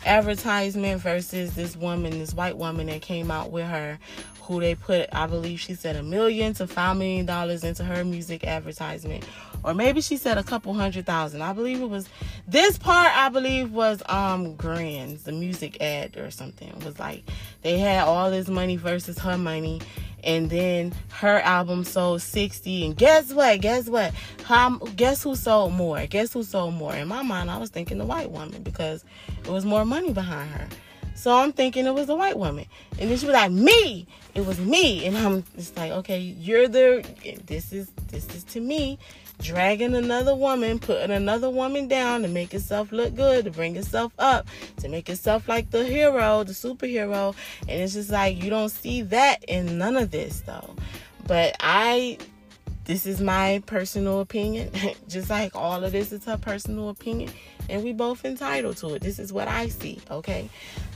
advertisement 0.04 1.00
versus 1.00 1.54
this 1.54 1.76
woman, 1.76 2.18
this 2.18 2.34
white 2.34 2.56
woman 2.56 2.86
that 2.86 3.02
came 3.02 3.30
out 3.30 3.50
with 3.50 3.66
her, 3.66 3.98
who 4.46 4.60
they 4.60 4.74
put, 4.74 5.08
I 5.12 5.26
believe 5.26 5.60
she 5.60 5.74
said 5.74 5.96
a 5.96 6.02
million 6.02 6.54
to 6.54 6.66
five 6.66 6.96
million 6.96 7.26
dollars 7.26 7.64
into 7.64 7.84
her 7.84 8.04
music 8.04 8.44
advertisement. 8.44 9.24
Or 9.64 9.74
maybe 9.74 10.00
she 10.00 10.16
said 10.16 10.38
a 10.38 10.44
couple 10.44 10.72
hundred 10.74 11.06
thousand. 11.06 11.42
I 11.42 11.52
believe 11.52 11.80
it 11.80 11.90
was 11.90 12.08
this 12.46 12.78
part 12.78 13.16
I 13.16 13.28
believe 13.28 13.72
was 13.72 14.02
um 14.08 14.54
Grand's, 14.54 15.24
the 15.24 15.32
music 15.32 15.80
ad 15.80 16.16
or 16.16 16.30
something. 16.30 16.68
It 16.68 16.84
was 16.84 16.98
like 16.98 17.24
they 17.62 17.78
had 17.78 18.04
all 18.04 18.30
this 18.30 18.48
money 18.48 18.76
versus 18.76 19.18
her 19.18 19.36
money 19.36 19.80
and 20.24 20.50
then 20.50 20.92
her 21.10 21.40
album 21.40 21.84
sold 21.84 22.20
60 22.20 22.86
and 22.86 22.96
guess 22.96 23.32
what 23.32 23.60
guess 23.60 23.88
what 23.88 24.12
How, 24.44 24.76
guess 24.96 25.22
who 25.22 25.36
sold 25.36 25.72
more 25.72 26.04
guess 26.06 26.32
who 26.32 26.42
sold 26.42 26.74
more 26.74 26.94
in 26.94 27.06
my 27.06 27.22
mind 27.22 27.50
i 27.50 27.56
was 27.56 27.70
thinking 27.70 27.98
the 27.98 28.04
white 28.04 28.30
woman 28.30 28.62
because 28.62 29.04
it 29.44 29.48
was 29.50 29.64
more 29.64 29.84
money 29.84 30.12
behind 30.12 30.50
her 30.50 30.68
so 31.16 31.34
i'm 31.36 31.52
thinking 31.52 31.86
it 31.86 31.94
was 31.94 32.08
a 32.08 32.14
white 32.14 32.38
woman 32.38 32.66
and 32.98 33.10
then 33.10 33.18
she 33.18 33.26
was 33.26 33.34
like 33.34 33.50
me 33.50 34.06
it 34.34 34.44
was 34.44 34.58
me 34.60 35.06
and 35.06 35.16
i'm 35.16 35.42
just 35.56 35.76
like 35.76 35.90
okay 35.90 36.18
you're 36.18 36.68
the 36.68 37.04
this 37.46 37.72
is 37.72 37.90
this 38.08 38.32
is 38.34 38.44
to 38.44 38.60
me 38.60 38.98
dragging 39.40 39.94
another 39.94 40.34
woman, 40.34 40.78
putting 40.78 41.10
another 41.10 41.50
woman 41.50 41.88
down 41.88 42.22
to 42.22 42.28
make 42.28 42.52
yourself 42.52 42.92
look 42.92 43.14
good, 43.14 43.44
to 43.44 43.50
bring 43.50 43.74
yourself 43.76 44.12
up, 44.18 44.46
to 44.78 44.88
make 44.88 45.08
yourself 45.08 45.48
like 45.48 45.70
the 45.70 45.84
hero, 45.84 46.44
the 46.44 46.52
superhero. 46.52 47.34
And 47.68 47.82
it's 47.82 47.94
just 47.94 48.10
like 48.10 48.42
you 48.42 48.50
don't 48.50 48.70
see 48.70 49.02
that 49.02 49.44
in 49.44 49.78
none 49.78 49.96
of 49.96 50.10
this 50.10 50.40
though. 50.40 50.74
But 51.26 51.56
I 51.60 52.18
this 52.86 53.04
is 53.04 53.20
my 53.20 53.62
personal 53.66 54.20
opinion. 54.20 54.70
just 55.08 55.28
like 55.28 55.54
all 55.54 55.84
of 55.84 55.92
this 55.92 56.12
is 56.12 56.24
her 56.24 56.38
personal 56.38 56.88
opinion. 56.88 57.30
And 57.68 57.82
we 57.82 57.92
both 57.92 58.24
entitled 58.24 58.76
to 58.78 58.94
it. 58.94 59.02
This 59.02 59.18
is 59.18 59.32
what 59.32 59.48
I 59.48 59.68
see, 59.68 60.00
okay? 60.10 60.48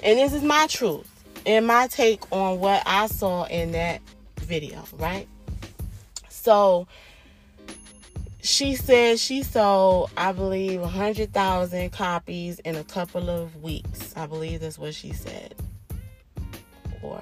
And 0.02 0.18
this 0.18 0.32
is 0.32 0.42
my 0.42 0.66
truth 0.68 1.08
and 1.46 1.66
my 1.66 1.88
take 1.88 2.20
on 2.32 2.60
what 2.60 2.82
I 2.86 3.06
saw 3.06 3.44
in 3.44 3.72
that 3.72 4.00
video, 4.38 4.84
right? 4.92 5.26
So 6.28 6.86
she 8.40 8.76
said 8.76 9.18
she 9.18 9.42
sold, 9.42 10.10
I 10.16 10.32
believe, 10.32 10.80
100,000 10.80 11.90
copies 11.90 12.60
in 12.60 12.76
a 12.76 12.84
couple 12.84 13.28
of 13.28 13.62
weeks. 13.62 14.14
I 14.16 14.26
believe 14.26 14.60
that's 14.60 14.78
what 14.78 14.94
she 14.94 15.12
said. 15.12 15.54
Or, 17.02 17.20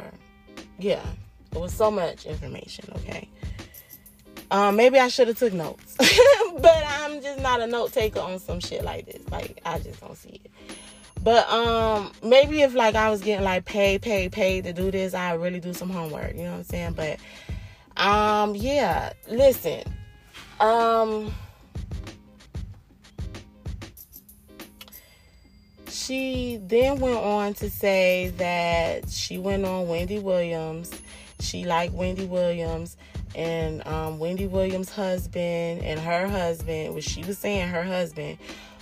yeah, 0.79 1.05
it 1.53 1.59
was 1.59 1.73
so 1.73 1.91
much 1.91 2.27
information, 2.27 2.85
okay? 2.97 3.29
Um, 4.51 4.77
maybe 4.77 4.99
I 4.99 5.09
should 5.09 5.29
have 5.29 5.39
took 5.39 5.53
notes. 5.53 5.97
but 6.61 6.85
I'm 6.87 7.21
just 7.21 7.41
not 7.41 7.61
a 7.61 7.67
note 7.67 7.93
taker 7.93 8.21
on 8.21 8.39
some 8.39 8.61
shit 8.61 8.83
like 8.83 9.07
this. 9.07 9.23
Like, 9.31 9.61
I 9.65 9.79
just 9.79 10.01
don't 10.01 10.17
see 10.17 10.41
it. 10.45 10.51
But 11.23 11.51
um 11.51 12.13
maybe 12.23 12.63
if 12.63 12.75
like 12.75 12.95
I 12.95 13.11
was 13.11 13.21
getting 13.21 13.45
like 13.45 13.65
paid, 13.65 14.03
paid, 14.03 14.31
paid 14.31 14.65
to 14.65 14.73
do 14.73 14.91
this, 14.93 15.15
I 15.15 15.35
really 15.35 15.59
do 15.59 15.75
some 15.75 15.91
homework, 15.91 16.35
you 16.35 16.45
know 16.45 16.53
what 16.53 16.59
I'm 16.59 16.65
saying? 16.65 16.93
But 16.93 17.19
um 17.97 18.55
yeah, 18.55 19.13
listen, 19.29 19.83
um, 20.61 21.33
she 25.89 26.59
then 26.63 26.99
went 26.99 27.17
on 27.17 27.55
to 27.55 27.71
say 27.71 28.33
that 28.39 29.09
she 29.09 29.39
went 29.39 29.65
on 29.65 29.87
Wendy 29.89 30.19
Williams. 30.19 30.91
She 31.41 31.65
liked 31.65 31.95
Wendy 31.95 32.25
Williams 32.25 32.97
and 33.39 33.87
um, 33.87 34.19
Wendy 34.19 34.47
Williams' 34.47 34.91
husband 34.91 35.83
and 35.83 36.01
her 36.01 36.27
husband, 36.27 36.95
which 36.95 37.05
she 37.05 37.23
was 37.23 37.39
saying 37.39 37.69
her 37.69 37.85
husband, 37.85 38.39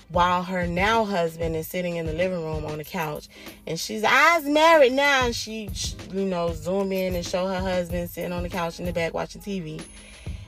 while 0.08 0.42
her 0.42 0.66
now 0.66 1.04
husband 1.04 1.54
is 1.54 1.68
sitting 1.68 1.96
in 1.96 2.06
the 2.06 2.14
living 2.14 2.42
room 2.42 2.64
on 2.64 2.78
the 2.78 2.84
couch. 2.84 3.28
And 3.66 3.78
she's, 3.78 4.02
I 4.02 4.38
was 4.38 4.46
married 4.46 4.92
now. 4.92 5.26
And 5.26 5.36
she, 5.36 5.68
you 6.12 6.24
know, 6.24 6.52
zoom 6.54 6.90
in 6.90 7.14
and 7.14 7.24
show 7.24 7.46
her 7.46 7.60
husband 7.60 8.08
sitting 8.08 8.32
on 8.32 8.42
the 8.42 8.48
couch 8.48 8.80
in 8.80 8.86
the 8.86 8.92
back 8.92 9.12
watching 9.12 9.42
TV 9.42 9.84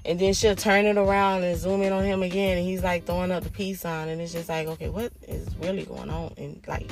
and 0.05 0.19
then 0.19 0.33
she'll 0.33 0.57
turn 0.57 0.87
it 0.87 0.97
around 0.97 1.45
and 1.45 1.59
zoom 1.59 1.83
in 1.83 1.93
on 1.93 2.03
him 2.03 2.23
again. 2.23 2.57
And 2.57 2.67
he's 2.67 2.83
like 2.83 3.05
throwing 3.05 3.31
up 3.31 3.45
the 3.45 3.51
peace 3.51 3.81
sign. 3.81 4.09
And 4.09 4.23
it's 4.23 4.33
just 4.33 4.49
like 4.49 4.67
okay 4.67 4.89
what 4.89 5.13
is 5.27 5.47
really 5.61 5.85
going 5.85 6.09
on? 6.09 6.33
And 6.39 6.63
like 6.67 6.91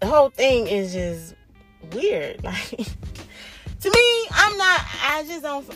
the 0.00 0.06
whole 0.06 0.30
thing 0.30 0.66
is 0.66 0.92
just 0.92 1.34
weird. 1.92 2.42
Like 2.44 2.88
to 3.80 3.90
me 3.90 4.28
i'm 4.32 4.56
not 4.56 4.80
i 5.04 5.24
just 5.26 5.42
don't 5.42 5.66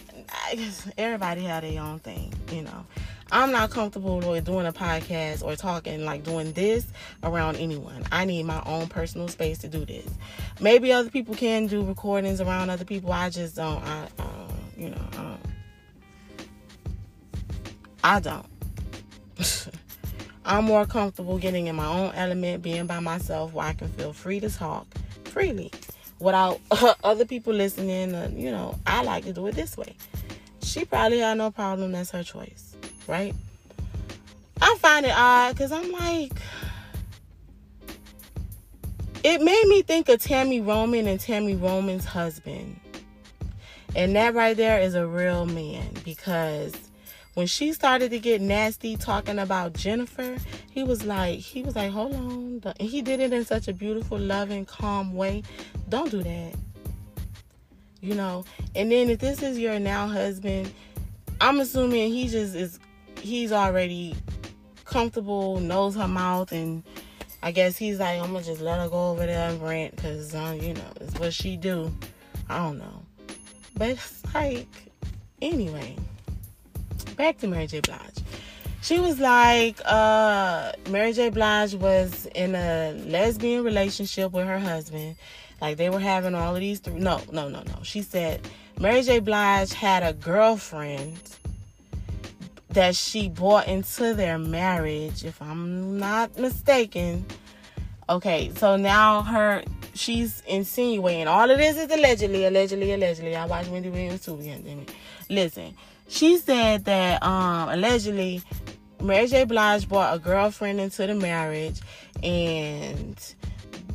I 0.48 0.54
guess 0.54 0.88
everybody 0.98 1.42
have 1.42 1.62
their 1.62 1.82
own 1.82 1.98
thing 1.98 2.32
you 2.52 2.62
know. 2.62 2.86
I'm 3.34 3.50
not 3.50 3.70
comfortable 3.70 4.18
with 4.18 4.44
doing 4.44 4.66
a 4.66 4.72
podcast 4.74 5.42
or 5.42 5.56
talking 5.56 6.04
like 6.04 6.22
doing 6.22 6.52
this 6.52 6.86
around 7.22 7.56
anyone. 7.56 8.04
I 8.12 8.26
need 8.26 8.42
my 8.42 8.62
own 8.66 8.88
personal 8.88 9.26
space 9.28 9.56
to 9.58 9.68
do 9.68 9.86
this. 9.86 10.06
Maybe 10.60 10.92
other 10.92 11.08
people 11.08 11.34
can 11.34 11.66
do 11.66 11.82
recordings 11.82 12.42
around 12.42 12.68
other 12.68 12.84
people. 12.84 13.10
I 13.10 13.30
just 13.30 13.56
don't 13.56 13.82
i, 13.82 14.06
I 14.18 14.24
you 14.76 14.90
know 14.90 15.08
um, 15.16 15.38
I 18.04 18.20
don't 18.20 18.46
I 19.38 19.42
don't. 19.64 19.76
I'm 20.44 20.64
more 20.64 20.84
comfortable 20.84 21.38
getting 21.38 21.68
in 21.68 21.76
my 21.76 21.86
own 21.86 22.12
element, 22.14 22.62
being 22.62 22.86
by 22.86 22.98
myself, 22.98 23.52
where 23.54 23.66
I 23.66 23.72
can 23.74 23.88
feel 23.88 24.12
free 24.12 24.40
to 24.40 24.50
talk 24.50 24.86
freely 25.24 25.70
without 26.22 26.60
other 27.04 27.24
people 27.24 27.52
listening. 27.52 28.38
You 28.38 28.50
know, 28.50 28.78
I 28.86 29.02
like 29.02 29.24
to 29.24 29.32
do 29.32 29.46
it 29.48 29.54
this 29.54 29.76
way. 29.76 29.94
She 30.62 30.84
probably 30.84 31.18
had 31.18 31.38
no 31.38 31.50
problem. 31.50 31.92
That's 31.92 32.10
her 32.12 32.22
choice, 32.22 32.76
right? 33.06 33.34
I 34.60 34.76
find 34.78 35.04
it 35.04 35.12
odd 35.14 35.54
because 35.54 35.72
I'm 35.72 35.90
like, 35.90 36.32
it 39.24 39.40
made 39.40 39.66
me 39.68 39.82
think 39.82 40.08
of 40.08 40.20
Tami 40.20 40.64
Roman 40.64 41.06
and 41.08 41.18
Tami 41.18 41.60
Roman's 41.60 42.04
husband. 42.04 42.78
And 43.94 44.16
that 44.16 44.34
right 44.34 44.56
there 44.56 44.80
is 44.80 44.94
a 44.94 45.06
real 45.06 45.44
man 45.46 45.90
because 46.04 46.74
when 47.34 47.46
she 47.46 47.72
started 47.72 48.10
to 48.10 48.18
get 48.18 48.40
nasty 48.40 48.96
talking 48.96 49.38
about 49.38 49.72
Jennifer, 49.72 50.36
he 50.70 50.82
was 50.82 51.04
like, 51.04 51.38
he 51.38 51.62
was 51.62 51.76
like, 51.76 51.90
hold 51.90 52.14
on. 52.14 52.60
And 52.78 52.88
he 52.88 53.00
did 53.00 53.20
it 53.20 53.32
in 53.32 53.44
such 53.44 53.68
a 53.68 53.72
beautiful, 53.72 54.18
loving, 54.18 54.66
calm 54.66 55.14
way. 55.14 55.42
Don't 55.88 56.10
do 56.10 56.22
that. 56.22 56.54
You 58.00 58.14
know, 58.14 58.44
and 58.74 58.90
then 58.90 59.08
if 59.10 59.20
this 59.20 59.42
is 59.42 59.58
your 59.58 59.78
now 59.78 60.08
husband, 60.08 60.72
I'm 61.40 61.60
assuming 61.60 62.12
he 62.12 62.28
just 62.28 62.54
is, 62.54 62.80
he's 63.20 63.52
already 63.52 64.16
comfortable, 64.84 65.60
knows 65.60 65.94
her 65.94 66.08
mouth, 66.08 66.50
and 66.50 66.82
I 67.44 67.52
guess 67.52 67.76
he's 67.76 68.00
like, 68.00 68.20
I'm 68.20 68.32
gonna 68.32 68.44
just 68.44 68.60
let 68.60 68.80
her 68.80 68.88
go 68.88 69.10
over 69.10 69.24
there 69.24 69.48
and 69.48 69.62
rant 69.62 69.94
because, 69.94 70.34
um, 70.34 70.60
you 70.60 70.74
know, 70.74 70.90
it's 71.00 71.18
what 71.18 71.32
she 71.32 71.56
do. 71.56 71.92
I 72.48 72.58
don't 72.58 72.78
know. 72.78 73.02
But 73.76 73.90
it's 73.90 74.22
like, 74.34 74.66
anyway 75.40 75.96
back 77.04 77.38
to 77.38 77.46
Mary 77.46 77.66
J. 77.66 77.80
Blige. 77.80 78.18
She 78.82 78.98
was 78.98 79.20
like, 79.20 79.80
uh, 79.84 80.72
Mary 80.90 81.12
J. 81.12 81.30
Blige 81.30 81.74
was 81.74 82.26
in 82.34 82.54
a 82.54 82.92
lesbian 83.06 83.62
relationship 83.62 84.32
with 84.32 84.46
her 84.46 84.58
husband. 84.58 85.16
Like 85.60 85.76
they 85.76 85.88
were 85.90 86.00
having 86.00 86.34
all 86.34 86.54
of 86.54 86.60
these. 86.60 86.80
Th- 86.80 86.96
no, 86.96 87.20
no, 87.30 87.48
no, 87.48 87.62
no. 87.62 87.82
She 87.82 88.02
said 88.02 88.40
Mary 88.78 89.02
J. 89.02 89.20
Blige 89.20 89.72
had 89.72 90.02
a 90.02 90.12
girlfriend 90.12 91.20
that 92.70 92.96
she 92.96 93.28
brought 93.28 93.68
into 93.68 94.14
their 94.14 94.38
marriage, 94.38 95.24
if 95.24 95.40
I'm 95.40 95.98
not 95.98 96.36
mistaken. 96.38 97.24
Okay, 98.08 98.50
so 98.56 98.76
now 98.76 99.22
her 99.22 99.62
she's 99.94 100.42
insinuating 100.46 101.28
all 101.28 101.50
of 101.50 101.58
this 101.58 101.76
is 101.76 101.90
allegedly, 101.90 102.46
allegedly, 102.46 102.92
allegedly. 102.92 103.36
I 103.36 103.46
watched 103.46 103.68
Wendy 103.68 103.90
Williams 103.90 104.24
too. 104.24 104.38
Listen, 105.28 105.74
she 106.12 106.36
said 106.36 106.84
that 106.84 107.22
um, 107.22 107.70
allegedly 107.70 108.42
Mary 109.00 109.26
J. 109.26 109.44
Blige 109.44 109.88
brought 109.88 110.14
a 110.14 110.18
girlfriend 110.18 110.78
into 110.78 111.06
the 111.06 111.14
marriage 111.14 111.80
and 112.22 113.18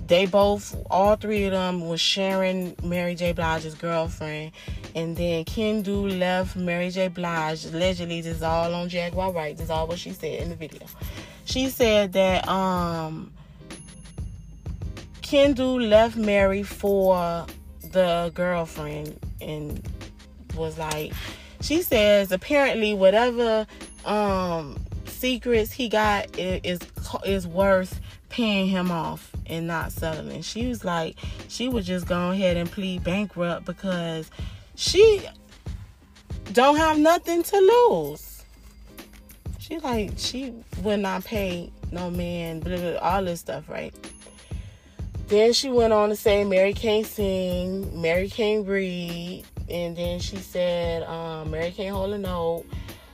they 0.07 0.25
both, 0.25 0.75
all 0.89 1.15
three 1.15 1.45
of 1.45 1.51
them, 1.51 1.87
was 1.87 2.01
sharing 2.01 2.75
Mary 2.81 3.13
J. 3.13 3.33
Blige's 3.33 3.75
girlfriend. 3.75 4.51
And 4.95 5.15
then 5.15 5.45
Kendu 5.45 6.17
left 6.17 6.55
Mary 6.55 6.89
J. 6.89 7.09
Blige. 7.09 7.65
Allegedly, 7.65 8.21
this 8.21 8.37
is 8.37 8.43
all 8.43 8.73
on 8.73 8.89
Jaguar 8.89 9.31
Wright. 9.31 9.55
This 9.55 9.65
is 9.65 9.69
all 9.69 9.85
what 9.85 9.99
she 9.99 10.11
said 10.11 10.41
in 10.41 10.49
the 10.49 10.55
video. 10.55 10.87
She 11.45 11.69
said 11.69 12.13
that 12.13 12.47
um, 12.47 13.31
Kendu 15.21 15.87
left 15.87 16.15
Mary 16.15 16.63
for 16.63 17.45
the 17.91 18.31
girlfriend 18.33 19.19
and 19.39 19.87
was 20.55 20.77
like, 20.77 21.13
she 21.61 21.81
says 21.81 22.31
apparently 22.31 22.93
whatever 22.93 23.65
um 24.05 24.77
secrets 25.05 25.71
he 25.71 25.89
got 25.89 26.27
is 26.37 26.79
is 27.25 27.47
worth 27.47 27.99
paying 28.29 28.67
him 28.67 28.91
off 28.91 29.31
and 29.47 29.67
not 29.67 29.91
settling. 29.91 30.41
She 30.41 30.67
was 30.67 30.83
like, 30.83 31.15
she 31.47 31.69
would 31.69 31.85
just 31.85 32.07
go 32.07 32.31
ahead 32.31 32.57
and 32.57 32.71
plead 32.71 33.03
bankrupt 33.03 33.65
because 33.65 34.29
she 34.75 35.21
don't 36.53 36.77
have 36.77 36.99
nothing 36.99 37.43
to 37.43 37.57
lose. 37.57 38.43
She 39.59 39.79
like 39.79 40.11
she 40.17 40.53
would 40.83 40.99
not 40.99 41.25
pay 41.25 41.71
no 41.91 42.09
man, 42.09 42.59
blah, 42.59 42.77
blah, 42.77 42.97
all 42.97 43.23
this 43.23 43.39
stuff, 43.39 43.69
right? 43.69 43.93
Then 45.27 45.51
she 45.51 45.69
went 45.69 45.91
on 45.93 46.09
to 46.09 46.15
say 46.15 46.43
Mary 46.43 46.73
can't 46.73 47.05
sing, 47.05 48.01
Mary 48.01 48.29
can't 48.29 48.65
read, 48.65 49.43
and 49.69 49.95
then 49.95 50.19
she 50.19 50.37
said 50.37 51.03
um, 51.03 51.51
Mary 51.51 51.71
hold 51.71 52.13
a 52.13 52.17
note. 52.17 52.65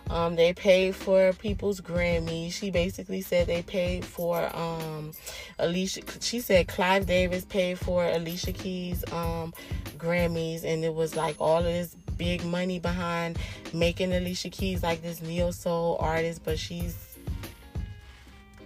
Um, 0.10 0.36
they 0.36 0.54
paid 0.54 0.96
for 0.96 1.34
people's 1.34 1.82
Grammys. 1.82 2.54
She 2.54 2.70
basically 2.70 3.22
said 3.22 3.48
they 3.48 3.64
paid 3.64 4.06
for 4.06 4.54
um, 4.56 5.12
Alicia. 5.58 6.02
She 6.20 6.40
said 6.40 6.68
Clive 6.68 7.06
Davis 7.06 7.46
paid 7.46 7.80
for 7.80 8.06
Alicia 8.06 8.52
Keys 8.52 9.04
um, 9.12 9.54
Grammys, 9.98 10.66
and 10.66 10.84
it 10.84 10.94
was 10.94 11.16
like 11.16 11.38
all 11.40 11.60
of 11.60 11.64
this 11.64 11.96
big 12.18 12.44
money 12.46 12.80
behind 12.80 13.40
making 13.74 14.14
Alicia 14.14 14.50
Keys 14.50 14.84
like 14.84 15.02
this 15.02 15.22
neo 15.22 15.52
soul 15.52 15.98
artist, 16.00 16.42
but 16.44 16.60
she's 16.60 17.18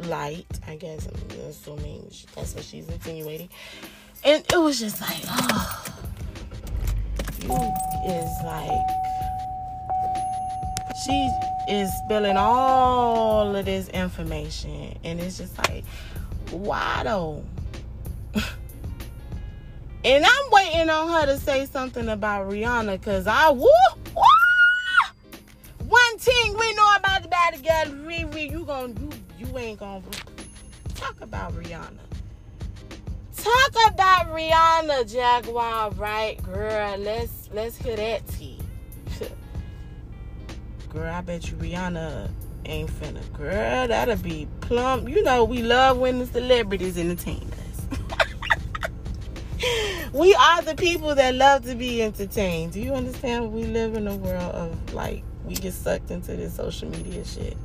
light, 0.02 0.60
I 0.68 0.76
guess. 0.76 1.08
I'm 1.08 1.40
assuming 1.42 2.12
that's 2.36 2.56
what 2.56 2.64
she's 2.64 2.88
insinuating. 2.90 3.50
And 4.24 4.44
it 4.52 4.58
was 4.58 4.80
just 4.80 5.02
like, 5.02 5.22
oh, 5.28 5.94
is 7.46 8.44
like 8.44 8.88
she 11.06 11.30
is 11.70 11.92
spilling 12.06 12.38
all 12.38 13.56
of 13.56 13.66
this 13.66 13.88
information 13.90 14.98
and 15.04 15.20
it's 15.20 15.38
just 15.38 15.58
like 15.70 15.84
why 16.52 17.02
though? 17.04 17.44
And 20.06 20.24
i'm 20.26 20.52
waiting 20.52 20.90
on 20.90 21.10
her 21.10 21.26
to 21.26 21.38
say 21.38 21.66
something 21.66 22.08
about 22.08 22.50
rihanna 22.50 22.94
because 23.00 23.28
i 23.28 23.50
woo, 23.50 23.68
woo! 24.16 24.24
One 25.88 26.18
thing 26.18 26.58
we 26.58 26.74
know 26.76 26.96
about 26.98 27.24
the 27.24 27.30
bad 27.30 27.62
girl 27.64 27.94
Riri, 28.06 28.50
you 28.52 28.64
gonna 28.64 28.94
you, 29.00 29.10
you 29.38 29.58
ain't 29.58 29.80
gonna 29.80 30.02
talk 30.96 31.20
about 31.22 31.54
rihanna 31.54 32.07
talk 33.48 33.94
about 33.94 34.36
rihanna 34.36 35.10
jaguar 35.10 35.92
Wright 35.92 36.42
girl 36.44 36.98
let's 36.98 37.50
let's 37.54 37.78
hear 37.78 37.96
that 37.96 38.28
tea 38.28 38.60
girl, 40.90 41.14
I 41.14 41.22
bet 41.22 41.50
you 41.50 41.56
Rihanna 41.58 42.30
ain't 42.66 42.90
finna. 42.90 43.22
Girl, 43.34 43.88
that'll 43.88 44.18
be 44.18 44.48
plump. 44.62 45.10
You 45.10 45.24
know, 45.24 45.44
we 45.44 45.62
love 45.62 45.98
when 45.98 46.20
the 46.20 46.26
celebrities 46.26 46.98
entertain 46.98 47.50
us. 47.70 48.00
we 50.14 50.34
are 50.36 50.62
the 50.62 50.76
people 50.76 51.16
that 51.16 51.36
love 51.36 51.66
to 51.66 51.76
be 51.76 52.02
entertained. 52.02 52.74
Do 52.74 52.82
you 52.82 52.94
understand? 52.94 53.54
We 53.54 53.64
live 53.66 53.96
in 53.96 54.08
a 54.08 54.16
world 54.16 54.56
of 54.56 54.94
like, 54.94 55.24
we 55.46 55.56
get 55.56 55.74
sucked 55.74 56.12
into 56.12 56.36
this 56.36 56.56
social 56.56 56.90
media 56.90 57.24
shit. 57.26 57.58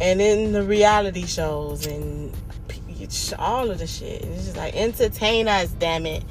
And 0.00 0.20
in 0.20 0.52
the 0.52 0.62
reality 0.62 1.24
shows 1.24 1.86
and 1.86 2.34
all 3.38 3.70
of 3.70 3.78
the 3.78 3.86
shit. 3.86 4.22
It's 4.22 4.44
just 4.44 4.56
like, 4.56 4.74
entertain 4.74 5.48
us, 5.48 5.68
damn 5.70 6.06
it. 6.06 6.24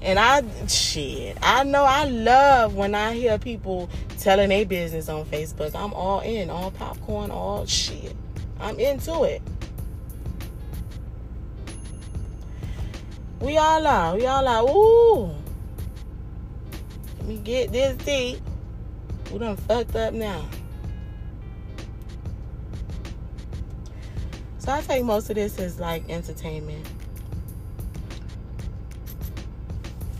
And 0.00 0.18
I, 0.18 0.44
shit, 0.66 1.36
I 1.42 1.64
know 1.64 1.84
I 1.84 2.04
love 2.04 2.74
when 2.74 2.94
I 2.94 3.14
hear 3.14 3.38
people 3.38 3.90
telling 4.18 4.50
their 4.50 4.64
business 4.64 5.08
on 5.08 5.24
Facebook. 5.26 5.74
I'm 5.74 5.92
all 5.92 6.20
in, 6.20 6.50
all 6.50 6.70
popcorn, 6.70 7.30
all 7.30 7.66
shit. 7.66 8.14
I'm 8.60 8.78
into 8.78 9.24
it. 9.24 9.42
We 13.40 13.56
all 13.56 13.86
are. 13.86 14.16
We 14.16 14.26
all 14.26 14.46
are. 14.46 14.68
Ooh. 14.68 15.34
Let 17.18 17.26
me 17.26 17.36
get 17.38 17.72
this 17.72 17.96
tea. 18.04 18.40
We 19.32 19.38
done 19.38 19.56
fucked 19.56 19.94
up 19.96 20.14
now. 20.14 20.44
So 24.68 24.74
I 24.74 24.82
take 24.82 25.02
most 25.02 25.30
of 25.30 25.36
this 25.36 25.58
as 25.58 25.80
like 25.80 26.10
entertainment. 26.10 26.86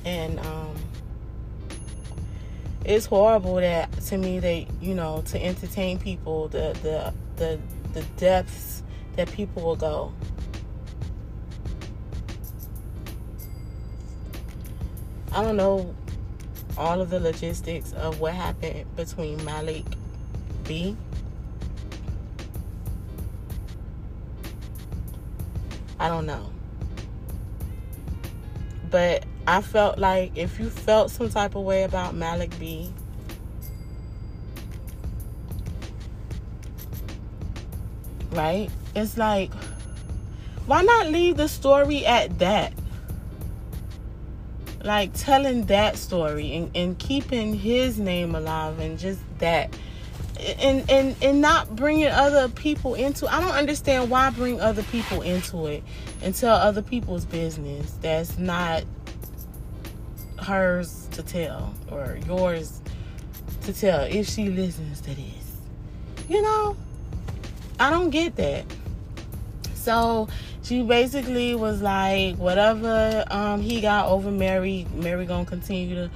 and 0.07 0.41
um, 0.41 0.75
it's 2.83 3.05
horrible 3.05 3.57
that 3.57 3.93
to 4.07 4.17
me 4.17 4.39
they 4.39 4.67
you 4.81 4.95
know 4.95 5.23
to 5.27 5.45
entertain 5.45 5.99
people 5.99 6.49
the 6.49 6.75
the 6.83 7.13
the 7.37 7.61
the 7.93 8.01
depths 8.17 8.83
that 9.17 9.31
people 9.33 9.63
will 9.63 9.77
go 9.77 10.15
I 15.31 15.43
don't 15.43 15.59
know 15.59 15.95
all 16.79 17.03
of 17.03 17.11
the 17.11 17.21
logistics 17.21 17.93
of 17.93 18.19
what 18.19 18.33
happened 18.33 18.87
between 18.97 19.45
Malik 19.45 19.85
B 20.65 20.97
I 25.99 26.09
don't 26.09 26.27
know 26.27 26.53
but 28.91 29.25
I 29.47 29.61
felt 29.61 29.99
like 29.99 30.33
if 30.35 30.59
you 30.59 30.71
felt 30.71 31.11
some 31.11 31.29
type 31.29 31.55
of 31.55 31.63
way 31.63 31.83
about 31.83 32.15
Malik 32.15 32.59
B, 32.59 32.91
right? 38.31 38.71
It's 38.95 39.17
like, 39.17 39.53
why 40.67 40.83
not 40.83 41.09
leave 41.09 41.37
the 41.37 41.49
story 41.49 42.05
at 42.05 42.39
that? 42.39 42.73
Like 44.83 45.11
telling 45.15 45.67
that 45.67 45.97
story 45.97 46.55
and, 46.55 46.71
and 46.75 46.99
keeping 46.99 47.55
his 47.55 47.99
name 47.99 48.35
alive 48.35 48.79
and 48.79 48.99
just 48.99 49.21
that. 49.39 49.77
And, 50.39 50.89
and 50.89 51.17
and 51.21 51.41
not 51.41 51.75
bringing 51.75 52.07
other 52.07 52.49
people 52.49 52.95
into 52.95 53.27
I 53.27 53.41
don't 53.41 53.57
understand 53.57 54.09
why 54.09 54.31
bring 54.31 54.61
other 54.61 54.85
people 54.85 55.23
into 55.23 55.67
it 55.67 55.83
and 56.23 56.33
tell 56.33 56.55
other 56.55 56.81
people's 56.81 57.25
business 57.25 57.91
that's 58.01 58.39
not 58.39 58.85
hers 60.41 61.09
to 61.13 61.25
tell 61.25 61.75
or 61.91 62.19
yours 62.27 62.81
to 63.63 63.73
tell 63.73 64.05
if 64.05 64.29
she 64.29 64.49
listens 64.49 65.01
to 65.01 65.11
this. 65.11 65.57
You 66.29 66.43
know, 66.43 66.77
I 67.81 67.91
don't 67.91 68.11
get 68.11 68.37
that. 68.37 68.65
So 69.75 70.29
she 70.63 70.83
basically 70.83 71.55
was 71.55 71.81
like, 71.81 72.37
whatever 72.37 73.25
um, 73.31 73.61
he 73.61 73.81
got 73.81 74.07
over 74.07 74.31
Mary, 74.31 74.87
Mary 74.95 75.27
gonna 75.27 75.45
continue 75.45 75.95
to 75.95 76.11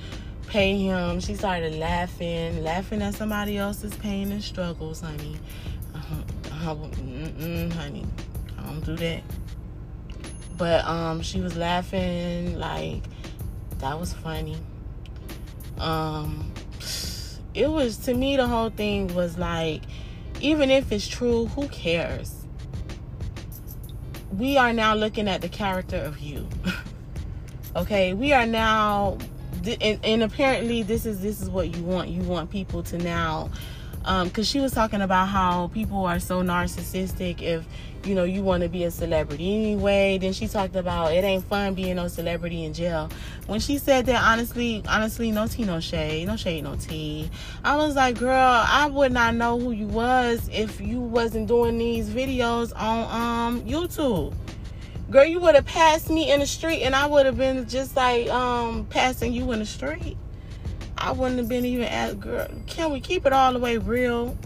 pay 0.52 0.76
him. 0.76 1.18
She 1.18 1.34
started 1.34 1.76
laughing, 1.76 2.62
laughing 2.62 3.00
at 3.00 3.14
somebody 3.14 3.56
else's 3.56 3.94
pain 3.94 4.30
and 4.30 4.44
struggles, 4.44 5.00
honey. 5.00 5.38
Uh-huh, 5.94 6.22
honey, 6.50 8.04
I 8.58 8.62
don't 8.62 8.84
do 8.84 8.94
that. 8.96 9.22
But 10.58 10.84
um, 10.84 11.22
she 11.22 11.40
was 11.40 11.56
laughing 11.56 12.58
like 12.58 13.02
that 13.78 13.98
was 13.98 14.12
funny. 14.12 14.58
Um, 15.78 16.52
it 17.54 17.70
was 17.70 17.96
to 18.04 18.14
me 18.14 18.36
the 18.36 18.46
whole 18.46 18.68
thing 18.68 19.14
was 19.14 19.38
like, 19.38 19.80
even 20.42 20.70
if 20.70 20.92
it's 20.92 21.08
true, 21.08 21.46
who 21.46 21.66
cares? 21.68 22.44
We 24.36 24.58
are 24.58 24.74
now 24.74 24.94
looking 24.94 25.28
at 25.28 25.40
the 25.40 25.48
character 25.48 25.96
of 25.96 26.18
you. 26.20 26.46
okay, 27.76 28.12
we 28.12 28.34
are 28.34 28.46
now, 28.46 29.16
and, 29.66 30.00
and 30.04 30.22
apparently 30.22 30.82
this 30.82 31.06
is 31.06 31.20
this 31.20 31.40
is 31.40 31.48
what 31.48 31.74
you 31.74 31.82
want. 31.82 32.08
You 32.08 32.22
want 32.22 32.50
people 32.50 32.82
to 32.84 32.98
now 32.98 33.50
because 34.02 34.38
um, 34.38 34.44
she 34.44 34.58
was 34.58 34.72
talking 34.72 35.00
about 35.00 35.28
how 35.28 35.68
people 35.68 36.04
are 36.04 36.18
so 36.18 36.42
narcissistic 36.42 37.40
if 37.40 37.64
you 38.04 38.16
know 38.16 38.24
you 38.24 38.42
want 38.42 38.64
to 38.64 38.68
be 38.68 38.82
a 38.84 38.90
celebrity 38.90 39.54
anyway. 39.54 40.18
Then 40.18 40.32
she 40.32 40.48
talked 40.48 40.74
about 40.74 41.12
it 41.12 41.22
ain't 41.22 41.44
fun 41.44 41.74
being 41.74 41.96
no 41.96 42.08
celebrity 42.08 42.64
in 42.64 42.74
jail. 42.74 43.10
When 43.46 43.60
she 43.60 43.78
said 43.78 44.06
that 44.06 44.20
honestly 44.20 44.82
honestly 44.88 45.30
no 45.30 45.46
tea 45.46 45.64
no 45.64 45.78
shade 45.78 46.26
no 46.26 46.36
shade 46.36 46.64
no 46.64 46.74
tea. 46.74 47.30
I 47.62 47.76
was 47.76 47.94
like 47.94 48.18
girl 48.18 48.64
i 48.66 48.86
would 48.86 49.12
not 49.12 49.34
know 49.34 49.58
who 49.58 49.70
you 49.70 49.86
was 49.86 50.48
if 50.52 50.80
you 50.80 51.00
wasn't 51.00 51.46
doing 51.46 51.78
these 51.78 52.08
videos 52.08 52.72
on 52.76 53.52
um 53.54 53.62
youtube 53.62 54.34
girl 55.12 55.24
you 55.24 55.38
would 55.38 55.54
have 55.54 55.66
passed 55.66 56.10
me 56.10 56.32
in 56.32 56.40
the 56.40 56.46
street 56.46 56.82
and 56.82 56.94
i 56.94 57.06
would 57.06 57.26
have 57.26 57.36
been 57.36 57.68
just 57.68 57.94
like 57.94 58.28
um 58.30 58.84
passing 58.86 59.32
you 59.32 59.52
in 59.52 59.58
the 59.58 59.66
street 59.66 60.16
I 61.02 61.10
wouldn't 61.10 61.38
have 61.38 61.48
been 61.48 61.64
even 61.64 61.88
asked, 61.88 62.20
girl, 62.20 62.46
can 62.68 62.92
we 62.92 63.00
keep 63.00 63.26
it 63.26 63.32
all 63.32 63.52
the 63.52 63.58
way 63.58 63.76
real? 63.76 64.38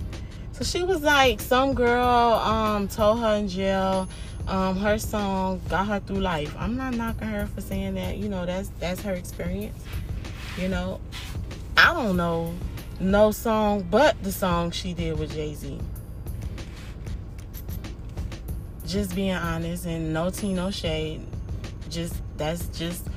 So 0.52 0.64
she 0.64 0.84
was 0.84 1.02
like, 1.02 1.42
some 1.42 1.74
girl 1.74 2.02
um 2.02 2.88
told 2.88 3.20
her 3.20 3.34
in 3.34 3.46
jail, 3.46 4.08
um, 4.48 4.76
her 4.76 4.98
song 4.98 5.60
got 5.68 5.86
her 5.86 6.00
through 6.00 6.20
life. 6.20 6.56
I'm 6.58 6.74
not 6.74 6.94
knocking 6.94 7.28
her 7.28 7.46
for 7.46 7.60
saying 7.60 7.96
that, 7.96 8.16
you 8.16 8.30
know, 8.30 8.46
that's 8.46 8.70
that's 8.80 9.02
her 9.02 9.12
experience. 9.12 9.78
You 10.56 10.68
know. 10.68 10.98
I 11.76 11.92
don't 11.92 12.16
know 12.16 12.54
no 12.98 13.30
song 13.30 13.86
but 13.90 14.16
the 14.22 14.32
song 14.32 14.70
she 14.70 14.94
did 14.94 15.18
with 15.18 15.34
Jay-Z. 15.34 15.78
Just 18.86 19.14
being 19.14 19.32
honest 19.32 19.86
and 19.86 20.12
no 20.12 20.30
tea, 20.30 20.52
no 20.52 20.70
shade. 20.70 21.26
Just 21.88 22.14
that's 22.36 22.66
just 22.68 23.08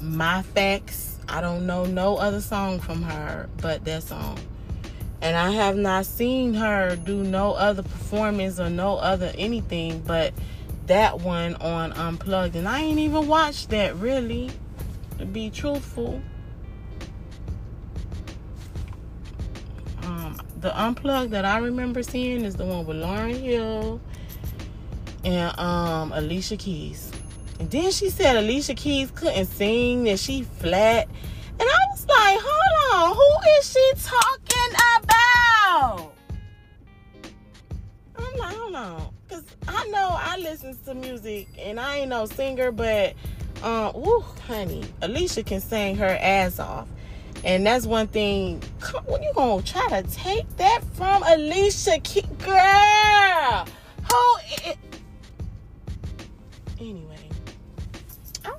my 0.00 0.42
facts 0.42 1.18
I 1.28 1.42
don't 1.42 1.66
know 1.66 1.84
no 1.84 2.16
other 2.16 2.40
song 2.40 2.80
from 2.80 3.02
her 3.02 3.48
but 3.60 3.84
that 3.84 4.02
song. 4.02 4.38
And 5.20 5.36
I 5.36 5.50
have 5.50 5.76
not 5.76 6.06
seen 6.06 6.54
her 6.54 6.96
do 6.96 7.22
no 7.22 7.52
other 7.52 7.82
performance 7.82 8.58
or 8.58 8.70
no 8.70 8.96
other 8.96 9.32
anything 9.36 10.00
but 10.06 10.32
that 10.86 11.20
one 11.20 11.54
on 11.56 11.92
Unplugged. 11.92 12.56
And 12.56 12.66
I 12.66 12.80
ain't 12.80 12.98
even 12.98 13.26
watched 13.26 13.70
that 13.70 13.94
really, 13.96 14.50
to 15.18 15.26
be 15.26 15.50
truthful. 15.50 16.22
Um, 20.02 20.40
the 20.60 20.80
Unplugged 20.80 21.32
that 21.32 21.44
I 21.44 21.58
remember 21.58 22.02
seeing 22.02 22.44
is 22.44 22.56
the 22.56 22.64
one 22.64 22.86
with 22.86 22.96
Lauryn 22.96 23.38
Hill 23.38 24.00
and 25.24 25.58
um, 25.58 26.12
Alicia 26.12 26.56
Keys. 26.56 27.10
And 27.60 27.70
then 27.70 27.90
she 27.90 28.08
said 28.10 28.36
Alicia 28.36 28.74
Keys 28.74 29.10
couldn't 29.10 29.46
sing, 29.46 30.04
that 30.04 30.18
she 30.18 30.42
flat. 30.42 31.08
And 31.60 31.68
I 31.68 31.78
was 31.90 32.06
like, 32.06 32.38
hold 32.40 32.92
on, 32.94 33.16
who 33.16 33.50
is 33.58 33.72
she 33.72 33.92
talking 33.96 34.72
about? 35.00 36.12
I'm 38.16 38.38
like, 38.38 38.56
hold 38.56 38.74
on. 38.74 39.12
Because 39.26 39.44
I 39.66 39.86
know 39.88 40.08
I 40.12 40.38
listen 40.38 40.78
to 40.84 40.94
music 40.94 41.48
and 41.58 41.80
I 41.80 41.98
ain't 41.98 42.10
no 42.10 42.26
singer, 42.26 42.70
but, 42.70 43.14
um, 43.62 43.92
woo, 43.94 44.20
honey, 44.46 44.84
Alicia 45.02 45.42
can 45.42 45.60
sing 45.60 45.96
her 45.96 46.16
ass 46.20 46.60
off. 46.60 46.88
And 47.44 47.66
that's 47.66 47.86
one 47.86 48.06
thing. 48.06 48.62
When 49.06 49.22
you 49.22 49.32
gonna 49.34 49.62
try 49.62 50.00
to 50.00 50.08
take 50.10 50.48
that 50.56 50.82
from 50.94 51.22
Alicia 51.24 51.98
Keys, 52.00 52.24
girl? 52.38 53.66
Who? 54.10 54.72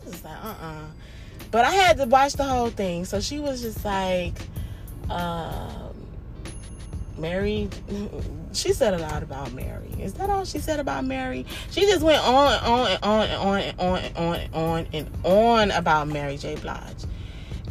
Was 0.09 0.23
like, 0.23 0.43
uh 0.43 0.55
uh 0.61 0.85
But 1.51 1.65
I 1.65 1.71
had 1.71 1.97
to 1.97 2.05
watch 2.05 2.33
the 2.33 2.43
whole 2.43 2.69
thing. 2.69 3.05
So 3.05 3.19
she 3.19 3.39
was 3.39 3.61
just 3.61 3.83
like, 3.85 4.35
um, 5.09 5.95
Mary. 7.17 7.69
She 8.51 8.73
said 8.73 8.95
a 8.95 8.97
lot 8.97 9.21
about 9.21 9.53
Mary. 9.53 9.91
Is 9.99 10.15
that 10.15 10.27
all 10.31 10.43
she 10.43 10.57
said 10.57 10.79
about 10.79 11.05
Mary? 11.05 11.45
She 11.69 11.81
just 11.81 12.01
went 12.01 12.17
on, 12.27 12.51
and 12.53 13.03
on, 13.03 13.27
and 13.27 13.35
on, 13.35 13.59
and 13.59 13.79
on, 13.79 13.99
and 13.99 14.17
on, 14.17 14.35
and 14.35 14.55
on, 14.55 14.55
and 14.55 14.55
on, 14.55 14.87
and 14.91 15.09
on 15.23 15.71
about 15.71 16.07
Mary 16.07 16.35
J. 16.35 16.55
Blige. 16.55 17.03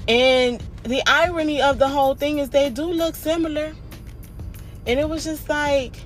And 0.06 0.62
the 0.84 1.02
irony 1.04 1.60
of 1.60 1.80
the 1.80 1.88
whole 1.88 2.14
thing 2.14 2.38
is 2.38 2.50
they 2.50 2.70
do 2.70 2.84
look 2.84 3.16
similar. 3.16 3.74
And 4.86 5.00
it 5.00 5.08
was 5.08 5.24
just 5.24 5.48
like, 5.48 5.96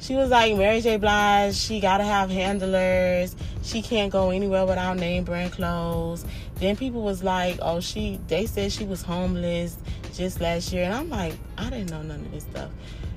she 0.00 0.16
was 0.16 0.30
like, 0.30 0.56
Mary 0.56 0.80
J. 0.80 0.96
Blige, 0.96 1.54
she 1.54 1.78
gotta 1.78 2.02
have 2.02 2.28
handlers 2.28 3.36
she 3.66 3.82
can't 3.82 4.12
go 4.12 4.30
anywhere 4.30 4.64
without 4.64 4.96
name 4.96 5.24
brand 5.24 5.52
clothes. 5.52 6.24
Then 6.56 6.76
people 6.76 7.02
was 7.02 7.22
like, 7.24 7.58
oh, 7.60 7.80
she, 7.80 8.20
they 8.28 8.46
said 8.46 8.70
she 8.70 8.84
was 8.84 9.02
homeless 9.02 9.76
just 10.14 10.40
last 10.40 10.72
year. 10.72 10.84
And 10.84 10.94
I'm 10.94 11.10
like, 11.10 11.34
I 11.58 11.68
didn't 11.68 11.90
know 11.90 12.02
none 12.02 12.20
of 12.20 12.30
this 12.30 12.44
stuff. 12.44 12.70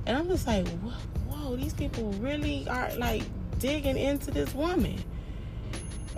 And 0.06 0.18
I'm 0.18 0.28
just 0.28 0.48
like, 0.48 0.68
whoa, 0.68 0.92
whoa 1.30 1.56
these 1.56 1.74
people 1.74 2.12
really 2.14 2.68
are 2.68 2.92
like 2.98 3.24
digging 3.60 3.98
into 3.98 4.32
this 4.32 4.54
woman. 4.56 4.98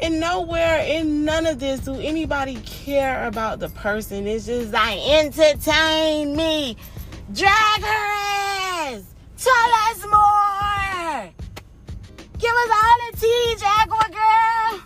And 0.02 0.20
nowhere 0.20 0.80
in 0.80 1.26
none 1.26 1.46
of 1.46 1.60
this 1.60 1.82
do 1.82 1.96
anybody 1.96 2.56
care 2.66 3.28
about 3.28 3.60
the 3.60 3.70
person. 3.70 4.26
It's 4.28 4.46
just 4.46 4.72
like, 4.72 5.00
entertain 5.08 6.36
me. 6.36 6.78
Drag 7.34 7.82
her 7.82 7.86
ass. 7.86 9.04
Tell 9.38 9.72
us 9.90 10.06
more. 10.10 11.41
Give 12.42 12.50
us 12.50 12.70
all 12.74 13.12
the 13.12 13.18
tea, 13.18 13.56
Jaguar 13.60 14.10
girl. 14.10 14.82